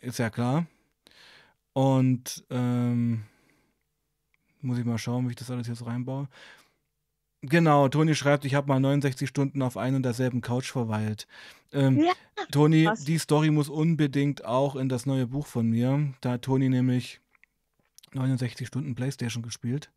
ist 0.00 0.18
ja 0.18 0.30
klar. 0.30 0.66
Und 1.74 2.42
ähm, 2.48 3.24
muss 4.62 4.78
ich 4.78 4.86
mal 4.86 4.96
schauen, 4.96 5.26
wie 5.26 5.32
ich 5.32 5.36
das 5.36 5.50
alles 5.50 5.66
jetzt 5.66 5.84
reinbaue. 5.84 6.30
Genau, 7.42 7.88
Toni 7.88 8.14
schreibt, 8.14 8.44
ich 8.44 8.54
habe 8.54 8.68
mal 8.68 8.78
69 8.78 9.28
Stunden 9.28 9.62
auf 9.62 9.76
ein 9.76 9.96
und 9.96 10.04
derselben 10.04 10.40
Couch 10.42 10.70
verweilt. 10.70 11.26
Ähm, 11.72 11.98
Ja, 12.00 12.12
Toni, 12.52 12.84
krass. 12.84 13.04
die 13.04 13.18
Story 13.18 13.50
muss 13.50 13.68
unbedingt 13.68 14.44
auch 14.44 14.76
in 14.76 14.88
das 14.88 15.06
neue 15.06 15.26
Buch 15.26 15.46
von 15.46 15.68
mir. 15.68 16.12
Da 16.20 16.32
hat 16.32 16.42
Toni 16.42 16.68
nämlich 16.68 17.20
69 18.12 18.66
Stunden 18.68 18.94
Playstation 18.94 19.42
gespielt. 19.42 19.90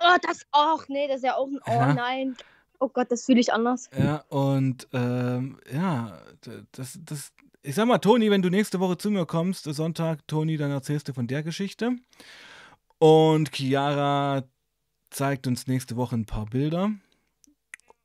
Oh, 0.00 0.16
das, 0.26 0.44
ach 0.50 0.88
nee, 0.88 1.06
das 1.06 1.18
ist 1.18 1.24
ja 1.24 1.36
auch 1.36 1.46
ein, 1.46 1.60
oh 1.66 1.70
Ja. 1.70 1.94
nein. 1.94 2.36
Oh 2.80 2.88
Gott, 2.88 3.10
das 3.12 3.24
fühle 3.26 3.38
ich 3.40 3.52
anders. 3.52 3.88
Ja, 3.96 4.24
und 4.28 4.88
ähm, 4.92 5.58
ja, 5.72 6.18
das, 6.72 6.98
das, 7.04 7.32
ich 7.62 7.76
sag 7.76 7.86
mal, 7.86 7.98
Toni, 7.98 8.30
wenn 8.32 8.42
du 8.42 8.50
nächste 8.50 8.80
Woche 8.80 8.98
zu 8.98 9.10
mir 9.12 9.26
kommst, 9.26 9.64
Sonntag, 9.64 10.26
Toni, 10.26 10.56
dann 10.56 10.72
erzählst 10.72 11.06
du 11.08 11.12
von 11.12 11.28
der 11.28 11.44
Geschichte. 11.44 11.92
Und 12.98 13.54
Chiara 13.54 14.42
zeigt 15.14 15.46
uns 15.46 15.66
nächste 15.66 15.96
Woche 15.96 16.16
ein 16.16 16.26
paar 16.26 16.46
Bilder 16.46 16.90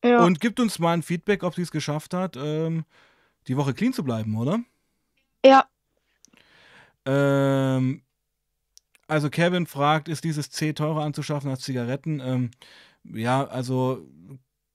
Ja. 0.04 0.24
und 0.26 0.40
gibt 0.40 0.60
uns 0.60 0.80
mal 0.80 0.94
ein 0.94 1.04
Feedback, 1.04 1.44
ob 1.44 1.56
sie 1.56 1.64
es 1.64 1.72
geschafft 1.72 2.14
hat, 2.14 2.36
ähm, 2.38 2.86
die 3.48 3.58
Woche 3.58 3.74
clean 3.74 3.94
zu 3.94 4.04
bleiben, 4.04 4.38
oder? 4.38 4.60
ja. 5.44 5.70
Ähm, 7.06 8.04
also 9.08 9.30
Kevin 9.30 9.66
fragt, 9.66 10.08
ist 10.08 10.24
dieses 10.24 10.52
C 10.52 10.74
teurer 10.74 11.04
anzuschaffen 11.04 11.50
als 11.50 11.62
Zigaretten? 11.62 12.20
Ähm, 12.20 12.52
ja, 13.04 13.46
also 13.48 14.06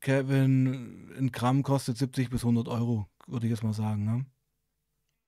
Kevin, 0.01 1.12
ein 1.16 1.30
Gramm 1.30 1.62
kostet 1.62 1.99
70 1.99 2.30
bis 2.30 2.43
100 2.43 2.68
Euro, 2.68 3.07
würde 3.26 3.47
ich 3.47 3.51
jetzt 3.51 3.62
mal 3.62 3.72
sagen. 3.74 4.05
Ne? 4.05 4.26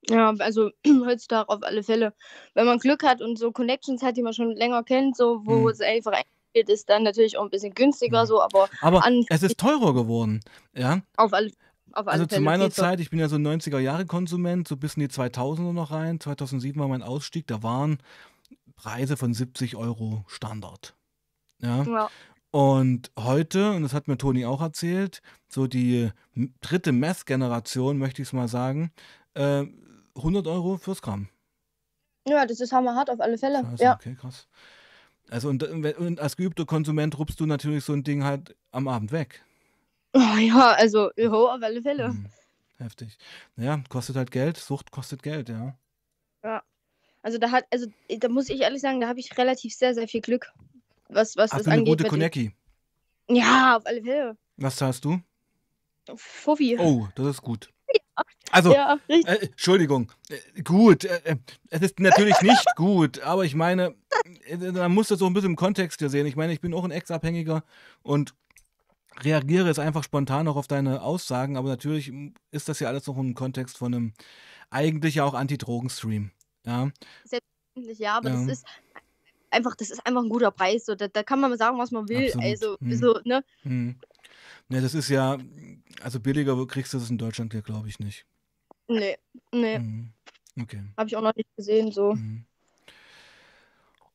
Ja, 0.09 0.32
also 0.38 0.70
heutzutage 1.07 1.48
auf 1.48 1.62
alle 1.62 1.82
Fälle. 1.82 2.14
Wenn 2.54 2.66
man 2.66 2.78
Glück 2.78 3.02
hat 3.04 3.20
und 3.22 3.38
so 3.38 3.52
Connections 3.52 4.02
hat, 4.02 4.16
die 4.16 4.22
man 4.22 4.32
schon 4.32 4.52
länger 4.57 4.82
kennt, 4.82 5.16
so 5.16 5.44
wo 5.46 5.64
Mhm. 5.64 5.68
es 5.68 5.80
einfach 5.80 6.12
eingespielt 6.57 6.68
ist, 6.68 6.88
dann 6.88 7.02
natürlich 7.02 7.36
auch 7.38 7.44
ein 7.44 7.50
bisschen 7.50 7.74
günstiger, 7.74 8.22
Mhm. 8.22 8.26
so, 8.26 8.42
aber 8.42 8.68
Aber 8.80 9.02
es 9.28 9.42
ist 9.42 9.59
teurer 9.59 9.94
geworden. 9.94 10.40
Ja, 10.74 11.00
auf 11.16 11.32
alle, 11.32 11.48
auf 11.92 12.07
alle 12.07 12.11
also 12.11 12.26
Fälle. 12.26 12.38
zu 12.40 12.44
meiner 12.44 12.70
Zeit, 12.70 13.00
ich 13.00 13.11
bin 13.11 13.18
ja 13.18 13.28
so 13.28 13.36
ein 13.36 13.42
90er-Jahre-Konsument, 13.46 14.66
so 14.68 14.76
bis 14.76 14.94
in 14.94 15.00
die 15.00 15.09
2000er 15.09 15.72
noch 15.72 15.90
rein. 15.90 16.20
2007 16.20 16.80
war 16.80 16.88
mein 16.88 17.02
Ausstieg, 17.02 17.46
da 17.46 17.62
waren 17.62 17.98
Preise 18.76 19.16
von 19.16 19.32
70 19.34 19.76
Euro 19.76 20.24
Standard. 20.28 20.94
Ja. 21.61 21.82
Ja, 21.84 22.11
Und 22.50 23.11
heute, 23.18 23.72
und 23.72 23.82
das 23.82 23.94
hat 23.94 24.09
mir 24.09 24.18
Toni 24.18 24.44
auch 24.44 24.61
erzählt, 24.61 25.22
so 25.48 25.66
die 25.66 26.11
dritte 26.61 26.92
Meth-Generation, 26.92 27.96
möchte 27.98 28.20
ich 28.22 28.28
es 28.28 28.32
mal 28.32 28.48
sagen, 28.48 28.92
äh, 29.34 29.64
100 30.14 30.46
Euro 30.46 30.76
fürs 30.78 31.00
Gramm. 31.02 31.28
ja, 32.28 32.44
das 32.46 32.61
ist 32.61 32.72
hammerhart 32.72 33.09
auf 33.11 33.20
alle 33.20 33.38
Fälle. 33.38 33.62
Scheiße, 33.62 33.82
Ja, 33.84 33.94
okay, 33.94 34.16
krass. 34.20 34.48
Also 35.31 35.49
und, 35.49 35.62
und 35.62 36.20
als 36.20 36.37
geübter 36.37 36.66
Konsument 36.66 37.18
rupst 37.18 37.41
du 37.41 37.47
natürlich 37.47 37.85
so 37.85 37.93
ein 37.93 38.05
Ding 38.05 38.24
halt 38.24 38.57
am 38.70 38.89
Abend 38.89 39.12
weg. 39.12 39.45
oh, 40.14 40.20
ja 40.39 40.72
also 40.72 41.11
ja, 41.16 41.31
auf 41.31 41.62
alle 41.62 41.83
Fälle. 41.83 42.09
Hm, 42.09 42.27
heftig. 42.79 43.18
Ja, 43.57 43.83
kostet 43.89 44.16
halt 44.16 44.31
Geld, 44.31 44.57
Sucht 44.57 44.91
kostet 44.91 45.22
Geld, 45.22 45.49
ja. 45.49 45.77
Also 47.27 47.39
da 47.39 47.51
hat, 47.51 47.64
also 47.72 47.89
da 48.09 48.29
muss 48.29 48.49
ich 48.49 48.61
ehrlich 48.61 48.81
sagen, 48.81 49.01
da 49.01 49.09
habe 49.09 49.18
ich 49.18 49.37
relativ 49.37 49.74
sehr, 49.74 49.95
sehr 49.95 50.07
viel 50.07 50.20
Glück, 50.20 50.53
was, 51.09 51.37
was 51.37 51.51
Hast 51.51 51.62
das 51.62 51.66
eine 51.66 51.81
angeht. 51.81 51.99
gute 51.99 52.09
Konecki? 52.09 52.53
Ja, 53.29 53.79
auf 53.79 53.85
alle 53.85 54.01
Fälle. 54.01 54.37
Was 54.59 54.77
zahlst 54.77 55.05
du? 55.05 55.18
Fuffi. 56.14 56.79
Oh, 56.79 57.09
das 57.16 57.27
ist 57.27 57.43
gut. 57.43 57.68
Also, 58.50 58.72
Ja. 58.72 58.98
Äh, 59.08 59.46
Entschuldigung, 59.46 60.12
äh, 60.28 60.62
gut, 60.62 61.04
äh, 61.04 61.20
äh, 61.24 61.36
es 61.70 61.82
ist 61.82 62.00
natürlich 62.00 62.40
nicht 62.42 62.64
gut, 62.76 63.20
aber 63.20 63.44
ich 63.44 63.54
meine, 63.54 63.94
äh, 64.46 64.56
man 64.56 64.92
muss 64.94 65.08
das 65.08 65.18
so 65.18 65.26
ein 65.26 65.32
bisschen 65.34 65.50
im 65.50 65.56
Kontext 65.56 65.98
hier 65.98 66.08
sehen. 66.08 66.26
Ich 66.26 66.36
meine, 66.36 66.52
ich 66.52 66.60
bin 66.60 66.72
auch 66.74 66.84
ein 66.84 66.90
Ex-Abhängiger 66.90 67.64
und 68.02 68.34
reagiere 69.20 69.66
jetzt 69.66 69.78
einfach 69.78 70.04
spontan 70.04 70.46
auch 70.48 70.56
auf 70.56 70.66
deine 70.68 71.02
Aussagen, 71.02 71.56
aber 71.56 71.68
natürlich 71.68 72.12
ist 72.50 72.68
das 72.68 72.80
ja 72.80 72.88
alles 72.88 73.06
noch 73.06 73.16
im 73.18 73.34
Kontext 73.34 73.78
von 73.78 73.94
einem 73.94 74.12
eigentlich 74.70 75.16
ja 75.16 75.24
auch 75.24 75.34
Anti-Drogen-Stream. 75.34 76.30
Ja, 76.64 76.90
Ja, 77.74 78.16
aber 78.16 78.30
Ja. 78.30 78.36
das 78.36 78.48
ist 78.48 78.66
einfach, 79.50 79.74
das 79.76 79.90
ist 79.90 80.06
einfach 80.06 80.22
ein 80.22 80.28
guter 80.28 80.50
Preis. 80.50 80.86
So, 80.86 80.94
da, 80.94 81.08
da 81.08 81.22
kann 81.22 81.40
man 81.40 81.56
sagen, 81.56 81.78
was 81.78 81.90
man 81.90 82.08
will. 82.08 82.26
Absolut. 82.26 82.44
Also, 82.44 82.76
Mhm. 82.80 82.94
so, 82.96 83.20
ne? 83.24 83.44
hm. 83.62 83.96
Ne, 84.68 84.80
das 84.80 84.94
ist 84.94 85.08
ja, 85.08 85.38
also 86.02 86.18
billiger 86.20 86.66
kriegst 86.66 86.92
du 86.92 86.98
das 86.98 87.10
in 87.10 87.18
Deutschland 87.18 87.54
ja, 87.54 87.60
glaube 87.60 87.88
ich, 87.88 87.98
nicht. 87.98 88.26
Nee, 88.88 89.16
nee, 89.52 89.78
Mhm. 89.78 90.12
Okay. 90.60 90.82
habe 90.96 91.08
ich 91.08 91.16
auch 91.16 91.22
noch 91.22 91.34
nicht 91.34 91.54
gesehen. 91.56 91.92
So. 91.92 92.14
Mhm. 92.14 92.44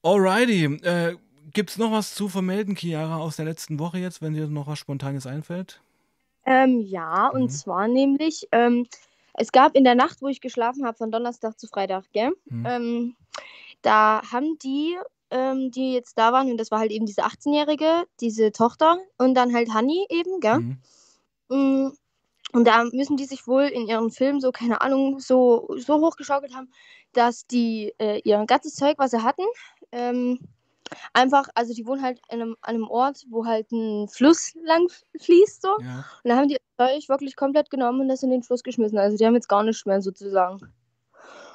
Alrighty. 0.04 0.66
Äh, 0.84 1.18
Gibt 1.54 1.72
es 1.72 1.78
noch 1.78 1.92
was 1.92 2.16
zu 2.16 2.30
vermelden, 2.30 2.76
Chiara, 2.76 3.18
aus 3.18 3.36
der 3.36 3.46
letzten 3.46 3.78
Woche 3.78 3.98
jetzt, 3.98 4.22
wenn 4.22 4.34
dir 4.34 4.48
noch 4.48 4.68
was 4.68 4.80
Spontanes 4.80 5.28
einfällt? 5.28 5.82
Ähm, 6.46 6.80
ja, 6.80 7.28
und 7.28 7.44
Mhm. 7.44 7.50
zwar 7.50 7.88
nämlich, 7.88 8.48
ähm, 8.52 8.88
es 9.34 9.52
gab 9.52 9.76
in 9.76 9.84
der 9.84 9.96
Nacht, 9.96 10.22
wo 10.22 10.28
ich 10.28 10.42
geschlafen 10.42 10.86
habe, 10.86 10.98
von 10.98 11.12
Donnerstag 11.12 11.60
zu 11.60 11.68
Freitag, 11.68 12.06
gell? 12.14 12.32
Mhm. 12.46 12.66
Ähm, 12.66 13.16
da 13.82 14.22
haben 14.32 14.58
die, 14.60 14.98
ähm, 15.32 15.72
die 15.72 15.94
jetzt 15.94 16.18
da 16.18 16.32
waren, 16.32 16.52
und 16.52 16.58
das 16.58 16.72
war 16.72 16.80
halt 16.80 16.92
eben 16.92 17.06
diese 17.06 17.24
18-Jährige, 17.26 18.06
diese 18.20 18.52
Tochter 18.52 19.00
und 19.18 19.34
dann 19.34 19.54
halt 19.54 19.74
Hanni 19.74 20.06
eben, 20.10 20.40
gell? 20.40 20.60
Mhm. 20.60 20.78
Mm, 21.50 21.92
Und 22.54 22.66
da 22.68 22.84
müssen 22.92 23.18
die 23.18 23.26
sich 23.26 23.48
wohl 23.48 23.64
in 23.64 23.88
ihren 23.88 24.12
Filmen 24.12 24.42
so, 24.42 24.52
keine 24.52 24.82
Ahnung, 24.82 25.20
so, 25.20 25.68
so 25.78 26.02
hochgeschaukelt 26.02 26.56
haben, 26.56 26.72
dass 27.14 27.48
die 27.48 27.94
äh, 27.98 28.22
ihr 28.24 28.46
ganzes 28.46 28.76
Zeug, 28.76 28.96
was 28.98 29.12
sie 29.12 29.24
hatten, 29.24 29.44
ähm, 29.92 30.40
einfach, 31.14 31.48
also 31.56 31.74
die 31.74 31.86
wohnen 31.86 32.02
halt 32.02 32.22
in 32.30 32.42
einem, 32.42 32.56
an 32.62 32.76
einem 32.76 32.88
Ort, 32.88 33.26
wo 33.30 33.46
halt 33.46 33.72
ein 33.72 34.08
Fluss 34.08 34.54
lang 34.64 34.88
fließt, 35.20 35.62
so. 35.62 35.78
Ja. 35.82 36.06
Und 36.24 36.30
da 36.30 36.36
haben 36.36 36.48
die 36.48 36.58
Zeug 36.78 37.10
wirklich 37.10 37.36
komplett 37.36 37.70
genommen 37.70 38.02
und 38.02 38.08
das 38.10 38.24
in 38.24 38.32
den 38.32 38.44
Fluss 38.44 38.64
geschmissen. 38.64 38.98
Also 38.98 39.18
die 39.18 39.26
haben 39.26 39.36
jetzt 39.36 39.50
gar 39.50 39.64
nichts 39.64 39.86
mehr 39.86 40.02
sozusagen. 40.02 40.60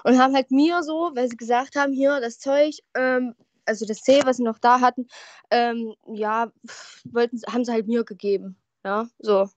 Und 0.04 0.18
haben 0.18 0.34
halt 0.34 0.50
mir 0.50 0.82
so, 0.82 1.10
weil 1.14 1.28
sie 1.28 1.36
gesagt 1.36 1.76
haben, 1.76 1.92
hier 1.92 2.20
das 2.20 2.38
Zeug, 2.38 2.78
ähm, 2.94 3.34
also 3.66 3.86
das 3.86 4.02
C, 4.02 4.20
was 4.24 4.38
sie 4.38 4.42
noch 4.42 4.58
da 4.58 4.80
hatten, 4.80 5.08
ähm, 5.50 5.94
ja, 6.06 6.50
wollten, 7.04 7.40
haben 7.50 7.64
sie 7.64 7.72
halt 7.72 7.86
mir 7.86 8.04
gegeben. 8.04 8.56
Ja, 8.84 9.08
so. 9.18 9.48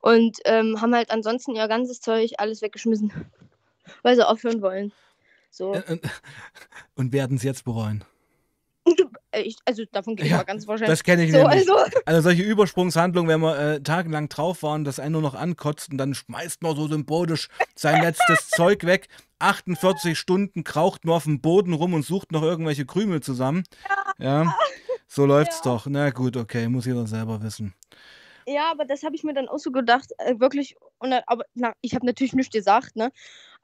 Und 0.00 0.38
ähm, 0.44 0.80
haben 0.80 0.94
halt 0.94 1.10
ansonsten 1.10 1.56
ihr 1.56 1.66
ganzes 1.68 2.00
Zeug 2.00 2.32
alles 2.38 2.62
weggeschmissen, 2.62 3.12
weil 4.02 4.14
sie 4.14 4.26
aufhören 4.26 4.62
wollen. 4.62 4.92
So. 5.50 5.74
Und 6.94 7.12
werden 7.12 7.36
es 7.36 7.42
jetzt 7.42 7.64
bereuen. 7.64 8.04
Äh, 9.36 9.42
Ich, 9.42 9.56
also 9.64 9.84
davon 9.92 10.16
gehe 10.16 10.26
ich 10.26 10.30
Ja, 10.32 10.38
mal 10.38 10.44
ganz 10.44 10.66
wahrscheinlich. 10.66 10.92
Das 10.98 11.04
kenne 11.04 11.24
ich 11.24 11.32
so, 11.32 11.38
nämlich. 11.38 11.68
also, 11.70 11.76
Also 12.04 12.20
solche 12.22 12.42
Übersprungshandlungen, 12.42 13.28
wenn 13.28 13.40
wir 13.40 13.58
äh, 13.58 13.80
tagelang 13.82 14.28
drauf 14.28 14.62
waren, 14.62 14.84
dass 14.84 14.98
einen 14.98 15.12
nur 15.12 15.22
noch 15.22 15.34
ankotzt 15.34 15.90
und 15.90 15.98
dann 15.98 16.14
schmeißt 16.14 16.62
man 16.62 16.74
so 16.76 16.88
symbolisch 16.88 17.48
sein 17.74 18.00
letztes 18.02 18.48
Zeug 18.48 18.84
weg. 18.84 19.08
48 19.38 20.18
Stunden 20.18 20.64
kraucht 20.64 21.04
nur 21.04 21.16
auf 21.16 21.24
dem 21.24 21.40
Boden 21.40 21.72
rum 21.74 21.92
und 21.94 22.04
sucht 22.04 22.32
noch 22.32 22.42
irgendwelche 22.42 22.86
Krümel 22.86 23.20
zusammen. 23.20 23.64
Ja, 24.18 24.54
so 25.06 25.26
läuft's 25.26 25.60
Ja. 25.64 25.72
doch. 25.72 25.86
Na 25.88 26.10
gut, 26.10 26.36
okay, 26.36 26.68
muss 26.68 26.86
jeder 26.86 27.06
selber 27.06 27.42
wissen. 27.42 27.74
Ja, 28.48 28.70
aber 28.70 28.84
das 28.84 29.02
habe 29.02 29.16
ich 29.16 29.24
mir 29.24 29.34
dann 29.34 29.48
auch 29.48 29.58
so 29.58 29.72
gedacht, 29.72 30.12
äh, 30.18 30.38
wirklich. 30.38 30.76
Und 30.98 31.12
aber 31.26 31.44
na, 31.54 31.72
ich 31.80 31.94
habe 31.94 32.06
natürlich 32.06 32.32
nichts 32.32 32.52
gesagt, 32.52 32.94
ne? 32.96 33.10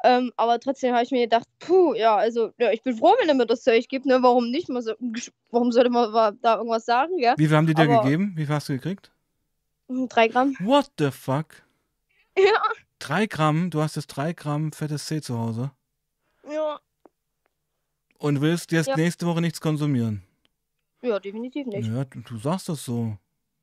Ähm, 0.05 0.33
aber 0.37 0.59
trotzdem 0.59 0.93
habe 0.95 1.05
ich 1.05 1.13
mir 1.13 1.21
gedacht, 1.23 1.47
puh, 1.61 1.95
ja, 1.95 2.17
also 2.17 2.51
ja, 2.59 2.73
ich 2.73 2.83
bin 2.83 2.97
froh, 2.97 3.15
wenn 3.21 3.29
er 3.29 3.37
mir 3.37 3.47
das 3.47 3.63
Zeug 3.63 3.87
gibt, 3.89 4.07
ne? 4.07 4.19
Warum 4.23 4.51
nicht? 4.51 4.67
So, 4.67 4.95
warum 5.53 5.71
sollte 5.71 5.91
man 5.91 6.37
da 6.43 6.57
irgendwas 6.57 6.85
sagen, 6.85 7.19
ja? 7.19 7.35
Wie 7.39 7.47
viel 7.47 7.57
haben 7.57 7.67
die 7.69 7.75
dir 7.75 7.85
Aber- 7.85 8.03
gegeben? 8.03 8.33
Wie 8.35 8.45
viel 8.45 8.55
hast 8.55 8.69
du 8.69 8.73
gekriegt? 8.73 9.13
Hm, 9.89 10.09
Drei 10.09 10.27
Gramm. 10.29 10.57
What 10.61 10.91
the 10.99 11.11
fuck? 11.11 11.47
Ja, 12.37 12.63
Drei 12.99 13.27
Gramm? 13.27 13.71
Du 13.71 13.83
hast 13.83 13.95
jetzt 13.97 14.07
drei 14.09 14.33
Gramm 14.33 14.73
fettes 14.73 15.05
C 15.07 15.21
zu 15.21 15.39
Hause 15.39 15.71
ja. 16.51 16.81
und 18.19 18.41
willst 18.41 18.73
jetzt 18.73 18.87
Ja. 18.89 18.97
nächste 18.97 19.27
Woche 19.27 19.41
nichts 19.41 19.61
konsumieren. 19.61 20.23
Ja, 21.03 21.19
definitiv 21.21 21.67
nicht. 21.67 21.89
Ja, 21.89 22.05
du, 22.05 22.21
du 22.21 22.39
sagst 22.39 22.69
das 22.69 22.85
so. 22.85 23.17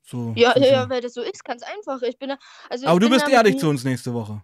So 0.10 0.34
Ja, 0.36 0.58
ja, 0.58 0.66
ja, 0.72 0.90
weil 0.90 1.02
das 1.02 1.14
so 1.14 1.22
ist, 1.22 1.44
ganz 1.46 1.64
einfach. 1.64 2.02
Ich 2.02 2.18
bin 2.18 2.30
da, 2.30 2.38
also 2.70 2.88
Aber 2.88 2.96
ich 2.96 3.08
du 3.08 3.10
bist 3.10 3.28
ehrlich 3.30 3.58
zu 3.58 3.70
uns 3.70 3.84
nächste 3.84 4.14
Woche. 4.14 4.42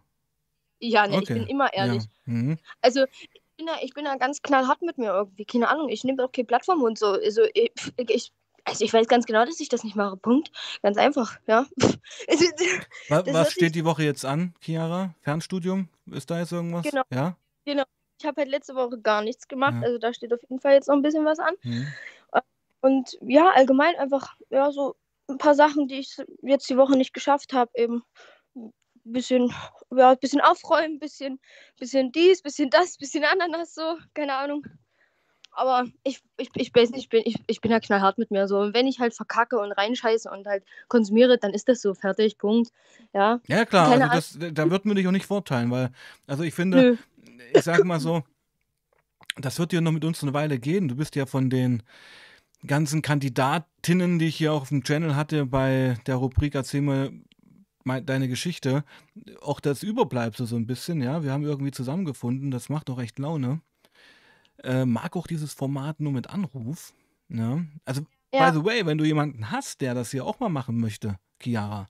Ja, 0.79 1.07
ne, 1.07 1.15
ich 1.15 1.21
Okay. 1.23 1.33
bin 1.35 1.47
immer 1.47 1.73
ehrlich. 1.73 2.03
Ja. 2.03 2.09
Mhm. 2.33 2.57
Also 2.81 3.05
ich 3.05 3.41
bin, 3.57 3.65
da, 3.65 3.73
ich 3.81 3.93
bin 3.93 4.05
da 4.05 4.15
ganz 4.17 4.41
knallhart 4.41 4.81
mit 4.81 4.97
mir 4.97 5.11
irgendwie. 5.13 5.45
Keine 5.45 5.69
Ahnung, 5.69 5.89
ich 5.89 6.03
nehme 6.03 6.23
auch 6.23 6.31
keine 6.31 6.45
Plattform 6.45 6.83
und 6.83 6.97
so. 6.99 7.07
Also 7.07 7.43
ich, 7.53 7.71
ich, 7.97 8.31
also 8.65 8.83
ich 8.83 8.93
weiß 8.93 9.07
ganz 9.07 9.25
genau, 9.25 9.45
dass 9.45 9.59
ich 9.59 9.69
das 9.69 9.83
nicht 9.83 9.95
mache. 9.95 10.17
Punkt. 10.17 10.51
Ganz 10.83 10.97
einfach, 10.97 11.37
ja. 11.47 11.65
Was 13.07 13.47
sich- 13.47 13.53
steht 13.53 13.75
die 13.75 13.85
Woche 13.85 14.03
jetzt 14.03 14.25
an, 14.25 14.53
Chiara? 14.61 15.15
Fernstudium? 15.21 15.89
Ist 16.11 16.29
da 16.29 16.39
jetzt 16.39 16.51
irgendwas? 16.51 16.83
Genau. 16.83 17.03
Ja? 17.11 17.37
ich 18.17 18.25
habe 18.25 18.41
halt 18.41 18.49
letzte 18.49 18.75
Woche 18.75 18.99
gar 18.99 19.21
nichts 19.21 19.47
gemacht. 19.47 19.75
Ja. 19.81 19.87
Also 19.87 19.97
da 19.97 20.13
steht 20.13 20.33
auf 20.33 20.41
jeden 20.41 20.59
Fall 20.59 20.73
jetzt 20.73 20.87
noch 20.87 20.95
ein 20.95 21.01
bisschen 21.01 21.25
was 21.25 21.39
an. 21.39 21.53
Mhm. 21.63 21.87
Und 22.81 23.17
ja, 23.21 23.49
allgemein 23.55 23.95
einfach, 23.95 24.35
ja, 24.51 24.71
so 24.71 24.95
ein 25.27 25.37
paar 25.37 25.55
Sachen, 25.55 25.87
die 25.87 25.99
ich 25.99 26.15
jetzt 26.41 26.69
die 26.69 26.77
Woche 26.77 26.97
nicht 26.97 27.13
geschafft 27.13 27.53
habe, 27.53 27.71
eben 27.75 28.03
ein 28.55 28.71
bisschen, 29.03 29.53
ja, 29.95 30.11
ein 30.11 30.19
bisschen 30.19 30.41
aufräumen, 30.41 30.95
ein 30.95 30.99
bisschen, 30.99 31.39
bisschen 31.79 32.11
dies, 32.11 32.41
bisschen 32.41 32.69
das, 32.69 32.97
bisschen 32.97 33.23
Ananas, 33.23 33.73
so, 33.73 33.97
keine 34.13 34.35
Ahnung. 34.35 34.65
Aber 35.51 35.85
ich, 36.03 36.21
ich, 36.37 36.49
ich 36.55 36.75
weiß 36.75 36.91
nicht, 36.91 37.03
ich 37.03 37.09
bin, 37.09 37.21
ich, 37.23 37.37
ich 37.47 37.61
bin 37.61 37.71
ja 37.71 37.79
knallhart 37.79 38.17
mit 38.17 38.29
mir 38.29 38.47
so. 38.47 38.59
Und 38.59 38.75
wenn 38.75 38.87
ich 38.87 38.99
halt 38.99 39.13
verkacke 39.13 39.57
und 39.57 39.71
reinscheiße 39.71 40.29
und 40.29 40.45
halt 40.45 40.65
konsumiere, 40.89 41.37
dann 41.37 41.53
ist 41.53 41.69
das 41.69 41.81
so, 41.81 41.93
fertig, 41.93 42.37
Punkt. 42.37 42.71
Ja. 43.13 43.39
Ja, 43.47 43.63
klar, 43.63 43.89
Keine 43.89 44.11
also 44.11 44.37
das, 44.37 44.53
da 44.53 44.69
wird 44.69 44.85
man 44.85 44.97
dich 44.97 45.07
auch 45.07 45.11
nicht 45.11 45.25
vorteilen, 45.25 45.71
weil, 45.71 45.91
also 46.27 46.43
ich 46.43 46.53
finde, 46.53 46.81
Nö. 46.81 46.97
ich 47.53 47.63
sage 47.63 47.85
mal 47.85 48.01
so, 48.01 48.23
das 49.37 49.57
wird 49.57 49.71
dir 49.71 49.79
noch 49.79 49.93
mit 49.93 50.03
uns 50.03 50.21
eine 50.23 50.33
Weile 50.33 50.59
gehen. 50.59 50.89
Du 50.89 50.95
bist 50.95 51.15
ja 51.15 51.25
von 51.25 51.49
den 51.49 51.83
ganzen 52.65 53.01
Kandidatinnen, 53.01 54.19
die 54.19 54.27
ich 54.27 54.35
hier 54.35 54.53
auch 54.53 54.63
auf 54.63 54.69
dem 54.69 54.83
Channel 54.83 55.15
hatte, 55.15 55.45
bei 55.45 55.97
der 56.05 56.15
Rubrik 56.15 56.55
Erzähl 56.55 56.81
mal 56.81 57.11
deine 58.01 58.27
Geschichte, 58.27 58.83
auch 59.41 59.59
das 59.59 59.83
Überbleibsel 59.83 60.47
so 60.47 60.55
ein 60.55 60.65
bisschen, 60.65 61.01
ja. 61.01 61.23
Wir 61.23 61.31
haben 61.31 61.43
irgendwie 61.43 61.71
zusammengefunden, 61.71 62.51
das 62.51 62.69
macht 62.69 62.89
auch 62.89 62.99
echt 62.99 63.19
Laune. 63.19 63.61
Äh, 64.63 64.85
mag 64.85 65.15
auch 65.15 65.27
dieses 65.27 65.53
Format 65.53 65.99
nur 65.99 66.11
mit 66.11 66.29
Anruf, 66.29 66.93
Ja? 67.29 67.63
Also, 67.85 68.01
Ja. 68.33 68.49
by 68.49 68.57
the 68.57 68.65
way, 68.65 68.85
wenn 68.85 68.97
du 68.97 69.05
jemanden 69.05 69.51
hast, 69.51 69.81
der 69.81 69.93
das 69.93 70.11
hier 70.11 70.25
auch 70.25 70.39
mal 70.39 70.49
machen 70.49 70.79
möchte, 70.79 71.19
Chiara, 71.41 71.87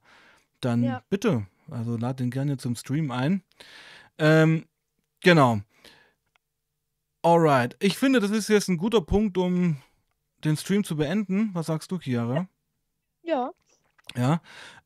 dann 0.62 0.84
Ja. 0.84 1.04
bitte. 1.10 1.48
Also 1.70 1.98
lad 1.98 2.20
den 2.20 2.30
gerne 2.30 2.58
zum 2.58 2.76
Stream 2.76 3.12
ein. 3.12 3.42
Ähm, 4.18 4.66
genau. 5.22 5.62
Alright. 7.22 7.76
Ich 7.80 7.98
finde, 7.98 8.20
das 8.20 8.32
ist 8.32 8.50
jetzt 8.50 8.68
ein 8.68 8.78
guter 8.78 9.02
Punkt, 9.02 9.38
um 9.38 9.78
den 10.46 10.58
Stream 10.58 10.84
zu 10.84 10.96
beenden. 10.96 11.50
Was 11.54 11.68
sagst 11.68 11.92
du, 11.92 12.00
Chiara? 12.00 12.48
Ja. 13.24 13.52
Ja, 14.16 14.42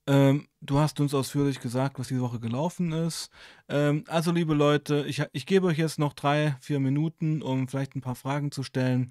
ähm, 0.07 0.47
du 0.62 0.80
hast 0.80 0.99
uns 0.99 1.14
ausführlich 1.14 1.60
gesagt, 1.60 1.99
was 1.99 2.07
diese 2.07 2.22
Woche 2.22 2.39
gelaufen 2.39 2.93
ist. 2.93 3.30
Ähm, 3.68 4.03
also, 4.07 4.32
liebe 4.32 4.53
Leute, 4.53 5.05
ich, 5.07 5.24
ich 5.34 5.45
gebe 5.45 5.68
euch 5.68 5.78
jetzt 5.78 5.99
noch 5.99 6.14
drei, 6.14 6.55
vier 6.62 6.80
Minuten, 6.80 7.41
um 7.41 7.68
vielleicht 7.68 7.95
ein 7.95 8.01
paar 8.01 8.16
Fragen 8.16 8.51
zu 8.51 8.64
stellen. 8.64 9.10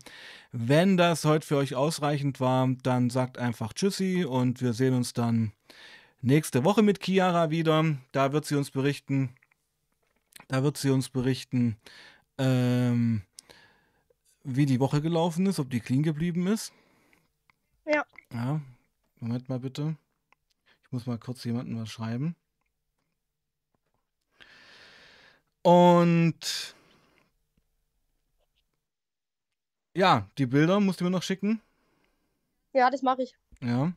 Wenn 0.51 0.97
das 0.97 1.25
heute 1.25 1.47
für 1.47 1.57
euch 1.57 1.77
ausreichend 1.77 2.41
war, 2.41 2.69
dann 2.83 3.11
sagt 3.11 3.39
einfach 3.39 3.73
Tschüssi 3.75 4.25
und 4.25 4.61
wir 4.61 4.73
sehen 4.73 4.95
uns 4.95 5.13
dann 5.13 5.53
nächste 6.21 6.65
Woche 6.65 6.83
mit 6.83 7.05
Chiara 7.05 7.51
wieder. 7.51 7.85
Da 8.13 8.33
wird 8.33 8.47
sie 8.47 8.57
uns 8.57 8.71
berichten. 8.71 9.35
Da 10.49 10.63
wird 10.63 10.79
sie 10.79 10.91
uns 10.91 11.11
berichten, 11.11 11.77
ähm, 12.39 13.23
wie 14.51 14.67
die 14.67 14.81
Woche 14.81 15.03
gelaufen 15.03 15.47
ist, 15.47 15.59
ob 15.59 15.71
die 15.71 15.81
clean 15.81 16.03
geblieben 16.03 16.47
ist. 16.47 16.73
Ja. 17.85 18.05
Ja, 18.33 18.61
Moment 19.21 19.49
mal 19.49 19.61
bitte. 19.61 19.97
Ich 20.85 20.93
muss 20.93 21.07
mal 21.07 21.19
kurz 21.19 21.45
jemandem 21.45 21.81
was 21.81 21.91
schreiben. 21.91 22.35
Und 25.63 26.75
ja, 29.95 30.27
die 30.39 30.47
Bilder 30.47 30.81
musst 30.81 31.01
du 31.01 31.05
mir 31.05 31.11
noch 31.11 31.23
schicken. 31.23 31.61
Ja, 32.73 32.91
das 32.91 33.03
mache 33.03 33.23
ich. 33.23 33.35
Ja. 33.61 33.93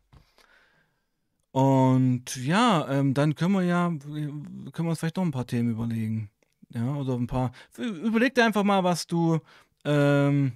Und 1.51 2.35
ja, 2.37 2.89
ähm, 2.89 3.13
dann 3.13 3.35
können 3.35 3.53
wir 3.53 3.63
ja, 3.63 3.87
können 3.89 4.71
wir 4.73 4.89
uns 4.89 4.99
vielleicht 4.99 5.17
noch 5.17 5.23
ein 5.23 5.31
paar 5.31 5.47
Themen 5.47 5.71
überlegen. 5.71 6.29
Ja, 6.69 6.95
oder 6.95 7.13
ein 7.15 7.27
paar. 7.27 7.51
Überleg 7.77 8.35
dir 8.35 8.45
einfach 8.45 8.63
mal, 8.63 8.83
was 8.83 9.07
du 9.07 9.39
ähm, 9.85 10.53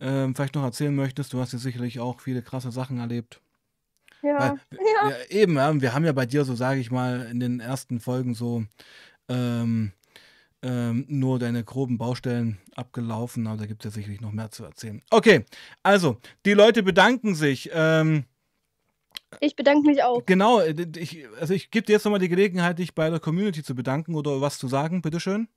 ähm, 0.00 0.34
vielleicht 0.34 0.54
noch 0.54 0.64
erzählen 0.64 0.94
möchtest. 0.94 1.32
Du 1.32 1.40
hast 1.40 1.52
ja 1.52 1.58
sicherlich 1.58 2.00
auch 2.00 2.20
viele 2.20 2.42
krasse 2.42 2.70
Sachen 2.70 2.98
erlebt. 2.98 3.40
Ja. 4.22 4.38
Weil, 4.38 4.54
Ja. 4.72 5.10
ja, 5.10 5.16
eben, 5.28 5.56
ja, 5.56 5.80
wir 5.80 5.94
haben 5.94 6.04
ja 6.04 6.12
bei 6.12 6.26
dir, 6.26 6.44
so 6.44 6.54
sage 6.54 6.80
ich 6.80 6.90
mal, 6.90 7.26
in 7.30 7.40
den 7.40 7.60
ersten 7.60 8.00
Folgen 8.00 8.34
so 8.34 8.64
ähm, 9.28 9.92
ähm, 10.62 11.04
nur 11.08 11.38
deine 11.38 11.64
groben 11.64 11.98
Baustellen 11.98 12.58
abgelaufen, 12.74 13.46
aber 13.46 13.58
da 13.58 13.66
gibt 13.66 13.84
es 13.84 13.92
ja 13.92 13.94
sicherlich 13.94 14.20
noch 14.20 14.32
mehr 14.32 14.50
zu 14.50 14.64
erzählen. 14.64 15.02
Okay, 15.10 15.44
also, 15.82 16.18
die 16.44 16.54
Leute 16.54 16.82
bedanken 16.82 17.34
sich. 17.34 17.70
Ähm, 17.72 18.24
Ich 19.40 19.54
bedanke 19.54 19.86
mich 19.88 20.02
auch. 20.02 20.24
genau, 20.26 20.60
äh, 20.60 20.74
ich, 20.96 21.26
also 21.38 21.54
ich 21.54 21.70
gebe 21.70 21.86
dir 21.86 21.92
jetzt 21.92 22.04
nochmal 22.04 22.20
die 22.20 22.28
Gelegenheit, 22.28 22.78
dich 22.78 22.94
bei 22.94 23.10
der 23.10 23.20
Community 23.20 23.62
zu 23.62 23.74
bedanken 23.74 24.14
oder 24.14 24.40
was 24.40 24.58
zu 24.58 24.66
sagen, 24.66 25.02
bitteschön. 25.02 25.48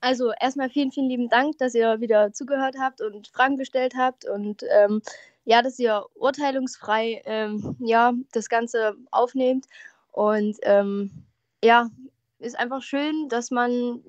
Also 0.00 0.32
erstmal 0.40 0.70
vielen, 0.70 0.92
vielen 0.92 1.08
lieben 1.08 1.28
Dank, 1.28 1.58
dass 1.58 1.74
ihr 1.74 2.00
wieder 2.00 2.32
zugehört 2.32 2.76
habt 2.80 3.00
und 3.00 3.28
Fragen 3.28 3.56
gestellt 3.56 3.94
habt 3.96 4.24
und 4.24 4.62
ähm, 4.70 5.02
ja, 5.44 5.62
dass 5.62 5.78
ihr 5.78 6.04
urteilungsfrei 6.14 7.22
ähm, 7.24 7.76
ja, 7.80 8.12
das 8.32 8.48
Ganze 8.48 8.94
aufnehmt. 9.10 9.66
Und 10.12 10.58
ähm, 10.62 11.24
ja, 11.64 11.88
ist 12.38 12.58
einfach 12.58 12.82
schön, 12.82 13.28
dass 13.28 13.50
man 13.50 14.02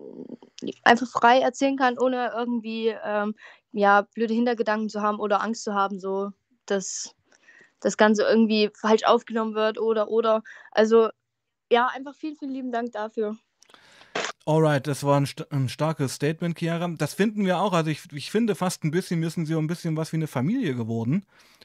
einfach 0.83 1.07
frei 1.07 1.39
erzählen 1.39 1.77
kann, 1.77 1.97
ohne 1.97 2.31
irgendwie 2.35 2.95
ähm, 3.03 3.35
ja, 3.71 4.01
blöde 4.13 4.33
Hintergedanken 4.33 4.89
zu 4.89 5.01
haben 5.01 5.19
oder 5.19 5.41
Angst 5.41 5.63
zu 5.63 5.73
haben, 5.73 5.99
so 5.99 6.31
dass 6.65 7.15
das 7.79 7.97
Ganze 7.97 8.23
irgendwie 8.23 8.69
falsch 8.75 9.03
aufgenommen 9.05 9.55
wird 9.55 9.79
oder 9.79 10.09
oder. 10.09 10.43
Also 10.71 11.09
ja, 11.71 11.87
einfach 11.87 12.15
vielen, 12.15 12.35
vielen 12.35 12.51
lieben 12.51 12.71
Dank 12.71 12.91
dafür. 12.91 13.37
Alright, 14.49 14.87
das 14.87 15.03
war 15.03 15.19
ein, 15.19 15.27
st 15.27 15.51
ein, 15.51 15.69
starkes 15.69 16.15
Statement, 16.15 16.57
Chiara. 16.57 16.87
Das 16.97 17.13
finden 17.13 17.45
wir 17.45 17.59
auch. 17.59 17.71
Also 17.71 17.91
ich, 17.91 18.11
ich 18.13 18.31
finde 18.31 18.55
fast 18.55 18.83
ein 18.83 18.89
bisschen, 18.89 19.21
sind 19.29 19.45
so 19.45 19.59
ein 19.59 19.67
bisschen 19.67 19.95
was 19.95 20.11
wie 20.11 20.17
eine 20.17 20.25
Familie 20.25 20.73
geworden. 20.73 21.23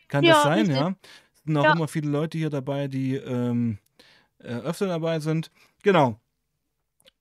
Kann 0.08 0.22
Ja, 0.22 0.34
das 0.34 0.42
sein, 0.42 0.58
richtig. 0.58 0.76
ja? 0.76 0.94
Es 1.34 1.42
sind 1.46 1.56
auch 1.56 1.64
Ja. 1.64 1.72
immer 1.72 1.88
viele 1.88 2.10
Leute 2.10 2.36
hier 2.36 2.50
dabei, 2.50 2.88
die 2.88 3.14
ähm, 3.16 3.78
äh, 4.38 4.48
öfter 4.48 4.86
dabei 4.86 5.18
sind. 5.20 5.50
Genau. 5.82 6.20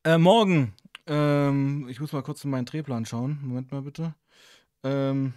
Äh, 0.03 0.17
morgen, 0.17 0.73
ähm, 1.07 1.87
ich 1.87 2.01
muss 2.01 2.11
mal 2.11 2.23
kurz 2.23 2.43
in 2.43 2.51
meinen 2.51 2.65
Drehplan 2.65 3.05
schauen. 3.05 3.39
Moment 3.41 3.71
mal 3.71 3.83
bitte. 3.83 4.15
Ähm, 4.83 5.33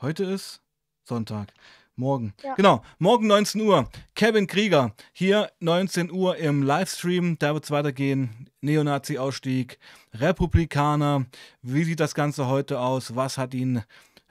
heute 0.00 0.24
ist 0.24 0.62
Sonntag. 1.04 1.52
Morgen. 1.98 2.32
Ja. 2.44 2.54
Genau, 2.54 2.82
morgen 3.00 3.26
19 3.26 3.60
Uhr. 3.60 3.88
Kevin 4.14 4.46
Krieger, 4.46 4.94
hier 5.12 5.50
19 5.58 6.12
Uhr 6.12 6.36
im 6.36 6.62
Livestream. 6.62 7.36
Da 7.40 7.54
wird 7.54 7.64
es 7.64 7.72
weitergehen. 7.72 8.48
Neonazi-Ausstieg, 8.60 9.80
Republikaner. 10.14 11.26
Wie 11.60 11.82
sieht 11.82 11.98
das 11.98 12.14
Ganze 12.14 12.46
heute 12.46 12.78
aus? 12.78 13.16
Was 13.16 13.36
hat 13.36 13.52
ihn 13.52 13.82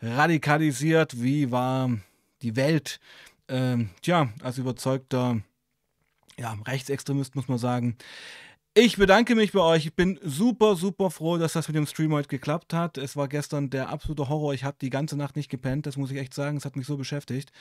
radikalisiert? 0.02 1.22
Wie 1.22 1.52
war 1.52 1.92
die 2.42 2.56
Welt? 2.56 3.02
Ähm, 3.50 3.90
tja, 4.02 4.30
als 4.42 4.58
überzeugter 4.58 5.42
ja, 6.40 6.56
Rechtsextremist 6.66 7.36
muss 7.36 7.50
man 7.50 7.58
sagen. 7.58 7.98
Ich 8.80 8.98
bedanke 8.98 9.34
mich 9.34 9.54
bei 9.54 9.60
euch. 9.60 9.88
Ich 9.88 9.96
bin 9.96 10.20
super, 10.22 10.76
super 10.76 11.10
froh, 11.10 11.40
dass 11.40 11.54
das 11.54 11.68
mit 11.68 11.76
dem 11.76 11.88
Stream 11.88 12.14
heute 12.14 12.28
geklappt 12.28 12.76
hat. 12.76 13.00
Es 13.00 13.16
war 13.16 13.28
gestern 13.28 13.72
der 13.72 13.90
absolute 13.90 14.30
Horror. 14.30 14.54
Ich 14.54 14.64
habe 14.64 14.78
die 14.80 14.92
ganze 14.92 15.18
Nacht 15.18 15.36
nicht 15.36 15.50
gepennt. 15.50 15.88
Das 15.88 15.98
muss 15.98 16.12
ich 16.12 16.18
echt 16.20 16.36
sagen. 16.36 16.58
Es 16.58 16.66
hat 16.66 16.76
mich 16.76 16.86
so 16.86 16.96
beschäftigt. 16.96 17.52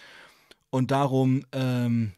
Und 0.69 0.91
darum 0.91 1.47
ähm, 1.53 2.13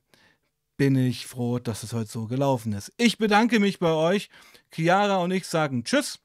bin 0.77 0.97
ich 0.97 1.29
froh, 1.29 1.61
dass 1.61 1.85
es 1.85 1.93
heute 1.93 2.11
so 2.11 2.27
gelaufen 2.27 2.73
ist. 2.73 2.93
Ich 2.97 3.19
bedanke 3.19 3.61
mich 3.61 3.79
bei 3.79 3.93
euch. 3.93 4.31
Chiara 4.73 5.19
und 5.19 5.31
ich 5.31 5.47
sagen 5.47 5.85
Tschüss 5.85 6.19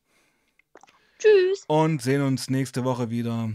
Tschüss. 1.19 1.65
und 1.67 2.01
sehen 2.01 2.23
uns 2.23 2.49
nächste 2.49 2.83
Woche 2.83 3.11
wieder. 3.11 3.51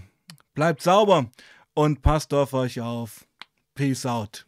Bleibt 0.55 0.81
sauber 0.81 1.29
und 1.75 2.03
passt 2.03 2.33
auf 2.33 2.53
euch 2.53 2.81
auf. 2.81 3.27
Peace 3.75 4.07
out. 4.07 4.48